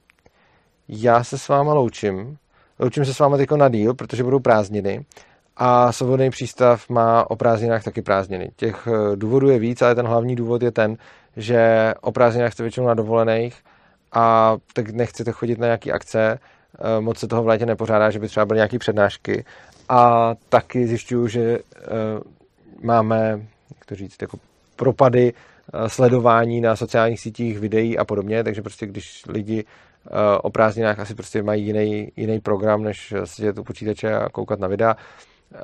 Já 0.89 1.25
se 1.25 1.39
s 1.39 1.49
váma 1.49 1.75
loučím. 1.75 2.37
Loučím 2.79 3.05
se 3.05 3.15
s 3.15 3.19
váma 3.19 3.37
teď 3.37 3.51
na 3.51 3.69
díl, 3.69 3.95
protože 3.95 4.25
budou 4.25 4.39
prázdniny. 4.39 5.05
A 5.57 5.93
svobodný 5.93 6.31
přístav 6.31 6.89
má 6.89 7.31
o 7.31 7.37
prázdninách 7.37 7.85
taky 7.85 8.03
prázdniny. 8.03 8.51
Těch 8.57 8.89
eh, 8.89 9.17
důvodů 9.17 9.49
je 9.49 9.59
víc, 9.59 9.83
ale 9.83 9.95
ten 9.95 10.07
hlavní 10.07 10.37
důvod 10.37 10.63
je 10.63 10.71
ten, 10.71 10.97
že 11.37 11.95
o 12.01 12.13
prázdninách 12.13 12.53
jste 12.53 12.63
většinou 12.63 12.87
na 12.87 12.95
dovolených 12.95 13.57
a 14.13 14.57
tak 14.73 14.91
nechcete 14.91 15.33
chodit 15.33 15.59
na 15.59 15.67
nějaké 15.67 15.93
akce, 15.93 16.39
eh, 16.39 17.01
moc 17.01 17.19
se 17.19 17.29
toho 17.29 17.43
v 17.43 17.47
létě 17.47 17.67
nepořádá, 17.67 18.11
že 18.11 18.19
by 18.19 18.29
třeba 18.29 18.47
byly 18.47 18.57
nějaké 18.57 18.79
přednášky. 18.79 19.45
A 19.89 20.35
taky 20.49 20.87
zjišťuju, 20.87 21.29
že 21.29 21.41
eh, 21.43 21.61
máme, 22.83 23.41
jak 23.75 23.85
to 23.87 23.95
říct, 23.95 24.23
jako 24.23 24.39
propady 24.77 25.33
sledování 25.87 26.61
na 26.61 26.77
sociálních 26.77 27.21
sítích, 27.21 27.59
videí 27.59 27.99
a 27.99 28.05
podobně, 28.05 28.45
takže 28.45 28.63
prostě 28.63 28.87
když 28.87 29.23
lidi 29.29 29.65
eh, 30.07 30.11
o 30.43 30.51
prázdninách 30.51 30.99
asi 30.99 31.15
prostě 31.15 31.43
mají 31.43 31.67
jiný, 31.67 32.13
jiný 32.17 32.41
program, 32.41 32.83
než 32.83 33.15
sedět 33.25 33.59
u 33.59 33.65
počítače 33.65 34.15
a 34.15 34.29
koukat 34.29 34.61
na 34.61 34.69
videa. 34.69 34.97
Eh, 35.55 35.59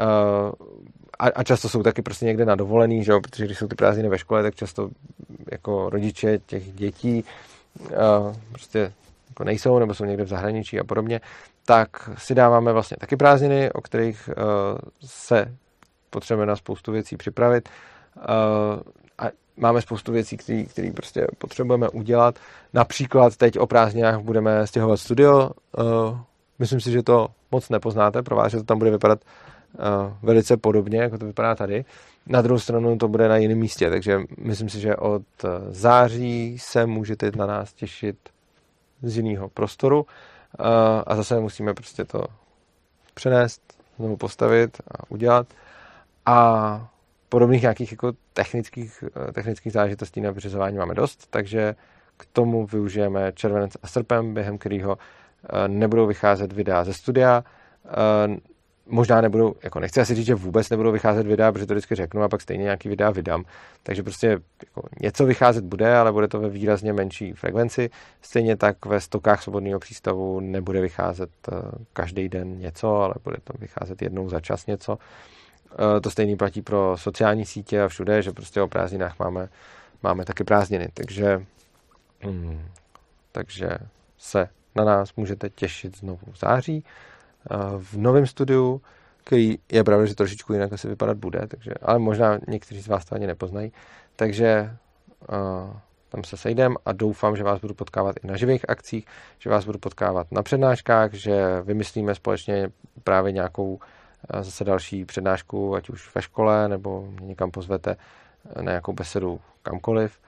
a, 1.19 1.27
a 1.27 1.43
často 1.43 1.69
jsou 1.69 1.83
taky 1.83 2.03
prostě 2.03 2.27
někde 2.27 2.45
na 2.45 2.55
dovolený, 2.55 3.05
že 3.05 3.13
jo? 3.13 3.21
protože 3.21 3.45
když 3.45 3.59
jsou 3.59 3.67
ty 3.67 3.75
prázdniny 3.75 4.09
ve 4.09 4.19
škole, 4.19 4.43
tak 4.43 4.55
často 4.55 4.89
jako 5.53 5.91
rodiče 5.91 6.39
těch 6.47 6.73
dětí 6.73 7.25
prostě 8.51 8.93
jako 9.29 9.45
nejsou 9.45 9.79
nebo 9.79 9.95
jsou 9.95 10.05
někde 10.05 10.25
v 10.25 10.29
zahraničí 10.29 10.81
a 10.81 10.85
podobně, 10.85 11.21
tak 11.65 12.11
si 12.19 12.35
dáváme 12.35 12.73
vlastně 12.73 12.97
taky 13.01 13.17
prázdniny, 13.17 13.73
o 13.73 13.81
kterých 13.81 14.31
se 15.05 15.55
potřebujeme 16.11 16.51
na 16.51 16.57
spoustu 16.57 16.93
věcí 16.93 17.17
připravit 17.17 17.69
máme 19.57 19.83
spoustu 19.83 20.13
věcí, 20.13 20.37
které 20.67 20.93
prostě 20.95 21.27
potřebujeme 21.39 21.89
udělat. 21.89 22.39
Například 22.73 23.37
teď 23.37 23.59
o 23.59 23.67
prázdninách 23.67 24.21
budeme 24.21 24.67
stěhovat 24.67 25.01
studio. 25.01 25.51
Uh, 25.79 26.19
myslím 26.59 26.81
si, 26.81 26.91
že 26.93 27.03
to 27.03 27.29
moc 27.51 27.69
nepoznáte 27.69 28.23
pro 28.23 28.37
vás, 28.37 28.53
že 28.53 28.59
to 28.59 28.65
tam 28.65 28.79
bude 28.79 28.91
vypadat 28.91 29.21
velice 30.23 30.57
podobně, 30.57 30.99
jako 30.99 31.19
to 31.19 31.27
vypadá 31.27 31.55
tady. 31.55 31.85
Na 32.27 32.43
druhou 32.43 32.59
stranu 32.59 32.99
to 32.99 33.09
bude 33.09 33.29
na 33.29 33.37
jiném 33.37 33.59
místě, 33.59 33.91
takže 33.91 34.21
myslím 34.39 34.69
si, 34.69 34.81
že 34.81 34.97
od 34.97 35.23
září 35.69 36.59
se 36.59 36.87
můžete 36.87 37.31
na 37.37 37.47
nás 37.47 37.73
těšit 37.73 38.17
z 39.03 39.17
jiného 39.17 39.49
prostoru 39.49 40.07
a 41.07 41.17
zase 41.17 41.41
musíme 41.41 41.75
prostě 41.75 42.05
to 42.05 42.25
přenést, 43.15 43.63
znovu 43.99 44.17
postavit 44.17 44.81
a 44.89 45.11
udělat. 45.11 45.47
A 46.27 46.89
podobných 47.35 47.63
nějakých 47.63 47.93
jako 47.93 48.13
technických, 48.33 49.05
technických 49.33 49.73
záležitostí 49.73 50.21
na 50.21 50.31
vyřizování 50.31 50.79
máme 50.79 50.95
dost, 50.95 51.27
takže 51.31 51.75
k 52.17 52.27
tomu 52.33 52.67
využijeme 52.67 53.33
červenec 53.35 53.77
a 53.83 53.87
srpen, 53.87 54.35
během 54.35 54.59
kterého 54.59 54.99
eh, 54.99 55.69
nebudou 55.69 56.07
vycházet 56.07 56.53
videa 56.53 56.85
ze 56.85 56.95
studia. 56.95 57.45
Eh, 57.87 58.37
možná 58.87 59.21
nebudou, 59.21 59.55
jako 59.63 59.81
nechci 59.81 60.01
asi 60.01 60.15
říct, 60.15 60.27
že 60.27 60.35
vůbec 60.35 60.71
nebudou 60.71 60.93
vycházet 60.93 61.27
videa, 61.27 61.53
protože 61.53 61.67
to 61.67 61.75
vždycky 61.75 61.95
řeknu 61.95 62.23
a 62.23 62.29
pak 62.29 62.41
stejně 62.41 62.63
nějaký 62.63 62.89
videa 62.89 63.11
vydám. 63.11 63.45
Takže 63.83 64.03
prostě 64.03 64.29
jako 64.67 64.83
něco 65.01 65.27
vycházet 65.27 65.65
bude, 65.65 65.97
ale 65.97 66.13
bude 66.13 66.29
to 66.29 66.41
ve 66.41 66.49
výrazně 66.49 66.93
menší 66.93 67.33
frekvenci. 67.33 67.91
Stejně 68.23 68.57
tak 68.57 68.87
ve 68.87 69.01
stokách 69.01 69.43
svobodného 69.43 69.81
přístavu 69.81 70.41
nebude 70.41 70.81
vycházet 70.81 71.31
eh, 71.53 71.57
každý 71.93 72.29
den 72.29 72.59
něco, 72.59 72.97
ale 72.97 73.15
bude 73.25 73.37
to 73.45 73.53
vycházet 73.59 74.03
jednou 74.03 74.29
za 74.29 74.41
čas 74.41 74.67
něco. 74.67 74.99
To 76.03 76.11
stejný 76.11 76.37
platí 76.37 76.63
pro 76.63 76.97
sociální 76.99 77.47
sítě 77.47 77.83
a 77.83 77.89
všude, 77.89 78.23
že 78.23 78.33
prostě 78.33 78.63
o 78.63 78.69
prázdninách 78.69 79.19
máme, 79.19 79.49
máme 80.03 80.25
taky 80.25 80.45
prázdniny. 80.45 80.89
Takže 80.95 81.47
Hmm. 82.25 82.69
Takže 83.33 83.69
se 84.19 84.49
na 84.75 84.85
nás 84.85 85.15
můžete 85.17 85.51
těšit 85.51 85.99
znovu 85.99 86.21
v 86.33 86.39
září 86.39 86.85
v 87.79 87.97
novém 87.97 88.27
studiu, 88.27 88.83
který 89.25 89.59
je 89.73 89.85
pravda, 89.85 90.07
že 90.07 90.15
trošičku 90.15 90.53
jinak 90.53 90.73
asi 90.73 90.89
vypadat 90.89 91.17
bude, 91.17 91.47
takže, 91.49 91.71
ale 91.83 91.99
možná 91.99 92.39
někteří 92.49 92.83
z 92.83 92.89
vás 92.89 93.05
to 93.05 93.15
ani 93.15 93.27
nepoznají. 93.27 93.73
Takže 94.17 94.77
uh, 95.29 95.77
tam 96.09 96.25
se 96.25 96.37
sejdem 96.37 96.77
a 96.87 96.93
doufám, 96.93 97.37
že 97.37 97.43
vás 97.43 97.61
budu 97.61 97.75
potkávat 97.75 98.17
i 98.25 98.27
na 98.27 98.37
živých 98.37 98.71
akcích, 98.71 99.07
že 99.39 99.51
vás 99.51 99.65
budu 99.65 99.79
potkávat 99.79 100.33
na 100.33 100.43
přednáškách, 100.43 101.15
že 101.15 101.61
vymyslíme 101.63 102.15
společně 102.15 102.71
právě 103.05 103.33
nějakou 103.33 103.79
zase 104.41 104.65
další 104.65 105.05
přednášku, 105.05 105.75
ať 105.75 105.89
už 105.89 106.15
ve 106.15 106.23
škole, 106.23 106.69
nebo 106.69 107.09
někam 107.21 107.51
pozvete 107.51 107.97
na 108.57 108.63
nějakou 108.63 108.93
besedu 108.93 109.41
kamkoliv. 109.63 110.19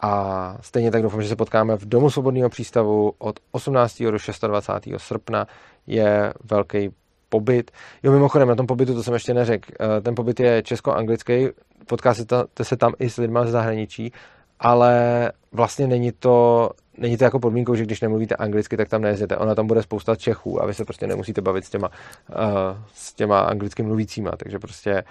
A 0.00 0.56
stejně 0.60 0.90
tak 0.90 1.02
doufám, 1.02 1.22
že 1.22 1.28
se 1.28 1.36
potkáme 1.36 1.76
v 1.76 1.88
Domu 1.88 2.10
svobodného 2.10 2.50
přístavu 2.50 3.12
od 3.18 3.40
18. 3.50 4.02
do 4.02 4.18
26. 4.48 5.02
srpna. 5.02 5.46
Je 5.86 6.34
velký 6.44 6.90
pobyt. 7.28 7.70
Jo, 8.02 8.12
mimochodem, 8.12 8.48
na 8.48 8.54
tom 8.54 8.66
pobytu, 8.66 8.94
to 8.94 9.02
jsem 9.02 9.14
ještě 9.14 9.34
neřekl, 9.34 9.72
eh, 9.80 10.00
ten 10.00 10.14
pobyt 10.14 10.40
je 10.40 10.62
česko-anglický, 10.62 11.48
potkáte 11.86 12.24
se 12.62 12.76
tam 12.76 12.92
i 12.98 13.10
s 13.10 13.16
lidmi 13.16 13.38
z 13.44 13.50
zahraničí, 13.50 14.12
ale 14.60 14.92
vlastně 15.52 15.86
není 15.86 16.12
to 16.12 16.70
není 16.98 17.16
to 17.16 17.24
jako 17.24 17.38
podmínkou, 17.38 17.74
že 17.74 17.84
když 17.84 18.00
nemluvíte 18.00 18.36
anglicky, 18.36 18.76
tak 18.76 18.88
tam 18.88 19.02
nejezdete. 19.02 19.36
Ona 19.36 19.54
tam 19.54 19.66
bude 19.66 19.82
spousta 19.82 20.16
Čechů 20.16 20.62
a 20.62 20.66
vy 20.66 20.74
se 20.74 20.84
prostě 20.84 21.06
nemusíte 21.06 21.40
bavit 21.40 21.64
s 21.64 21.70
těma, 21.70 21.88
uh, 21.88 22.36
s 22.94 23.14
těma 23.14 23.40
anglicky 23.40 23.82
mluvícíma. 23.82 24.30
Takže 24.36 24.58
prostě 24.58 24.90
eh, 24.90 25.04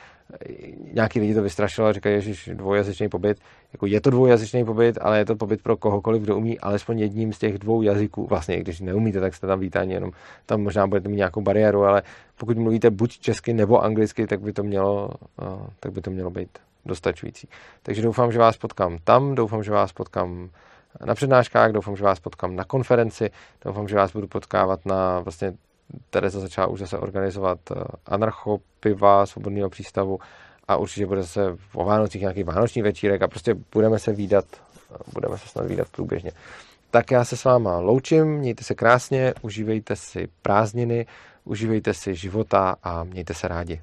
nějaký 0.94 1.20
lidi 1.20 1.34
to 1.34 1.42
vystrašilo 1.42 1.88
a 1.88 1.94
říkají, 1.94 2.22
že 2.22 2.56
dvoujazyčný 2.56 3.10
pobyt. 3.10 3.38
Jako 3.74 3.86
je 3.86 4.02
to 4.02 4.10
dvoujazyčný 4.10 4.66
pobyt, 4.66 4.98
ale 5.02 5.18
je 5.18 5.26
to 5.26 5.36
pobyt 5.36 5.64
pro 5.64 5.78
kohokoliv, 5.78 6.22
kdo 6.22 6.38
umí 6.38 6.60
alespoň 6.60 7.00
jedním 7.00 7.34
z 7.34 7.40
těch 7.40 7.58
dvou 7.58 7.82
jazyků. 7.82 8.28
Vlastně, 8.28 8.60
když 8.60 8.80
neumíte, 8.80 9.20
tak 9.20 9.36
jste 9.36 9.48
tam 9.48 9.60
vítáni, 9.60 9.94
jenom 9.94 10.12
tam 10.46 10.62
možná 10.62 10.88
budete 10.88 11.10
mít 11.10 11.18
nějakou 11.18 11.42
bariéru, 11.42 11.84
ale 11.84 12.02
pokud 12.38 12.58
mluvíte 12.58 12.90
buď 12.90 13.20
česky 13.20 13.54
nebo 13.54 13.84
anglicky, 13.84 14.28
tak 14.28 14.42
by 14.42 14.54
to 14.54 14.64
mělo, 14.64 15.10
uh, 15.42 15.68
tak 15.80 15.92
by 15.92 16.02
to 16.02 16.12
mělo 16.12 16.30
být 16.30 16.50
dostačující. 16.86 17.48
Takže 17.84 18.02
doufám, 18.02 18.32
že 18.32 18.40
vás 18.40 18.58
potkám 18.58 18.98
tam, 19.04 19.36
doufám, 19.36 19.64
že 19.64 19.72
vás 19.72 19.94
potkám 19.94 20.50
na 21.06 21.16
přednáškách, 21.16 21.72
doufám, 21.72 21.96
že 21.96 22.04
vás 22.04 22.20
potkám 22.20 22.56
na 22.56 22.64
konferenci, 22.64 23.30
doufám, 23.66 23.88
že 23.88 23.96
vás 23.96 24.12
budu 24.12 24.28
potkávat 24.28 24.86
na 24.86 25.20
vlastně 25.20 25.54
Tereza 26.10 26.40
začala 26.40 26.68
už 26.68 26.80
zase 26.80 26.98
organizovat 26.98 27.60
eh, 27.72 27.76
anarchopiva 28.06 29.26
svobodného 29.26 29.70
přístavu 29.70 30.20
a 30.68 30.78
určitě 30.78 31.06
bude 31.06 31.22
zase 31.22 31.58
o 31.74 31.86
Vánocích 31.86 32.22
nějaký 32.22 32.44
vánoční 32.44 32.82
večírek 32.82 33.22
a 33.22 33.28
prostě 33.28 33.56
budeme 33.74 34.00
se 34.00 34.14
výdat, 34.14 34.46
eh, 34.92 34.98
budeme 35.14 35.38
se 35.38 35.48
snad 35.48 35.68
výdat 35.68 35.88
průběžně. 35.90 36.32
Tak 36.92 37.12
já 37.12 37.26
se 37.26 37.38
s 37.38 37.44
váma 37.44 37.80
loučím, 37.80 38.28
mějte 38.28 38.64
se 38.64 38.76
krásně, 38.76 39.34
užívejte 39.42 39.96
si 39.96 40.28
prázdniny, 40.42 41.06
užívejte 41.44 41.94
si 41.94 42.16
života 42.16 42.76
a 42.84 43.04
mějte 43.04 43.34
se 43.34 43.48
rádi. 43.48 43.82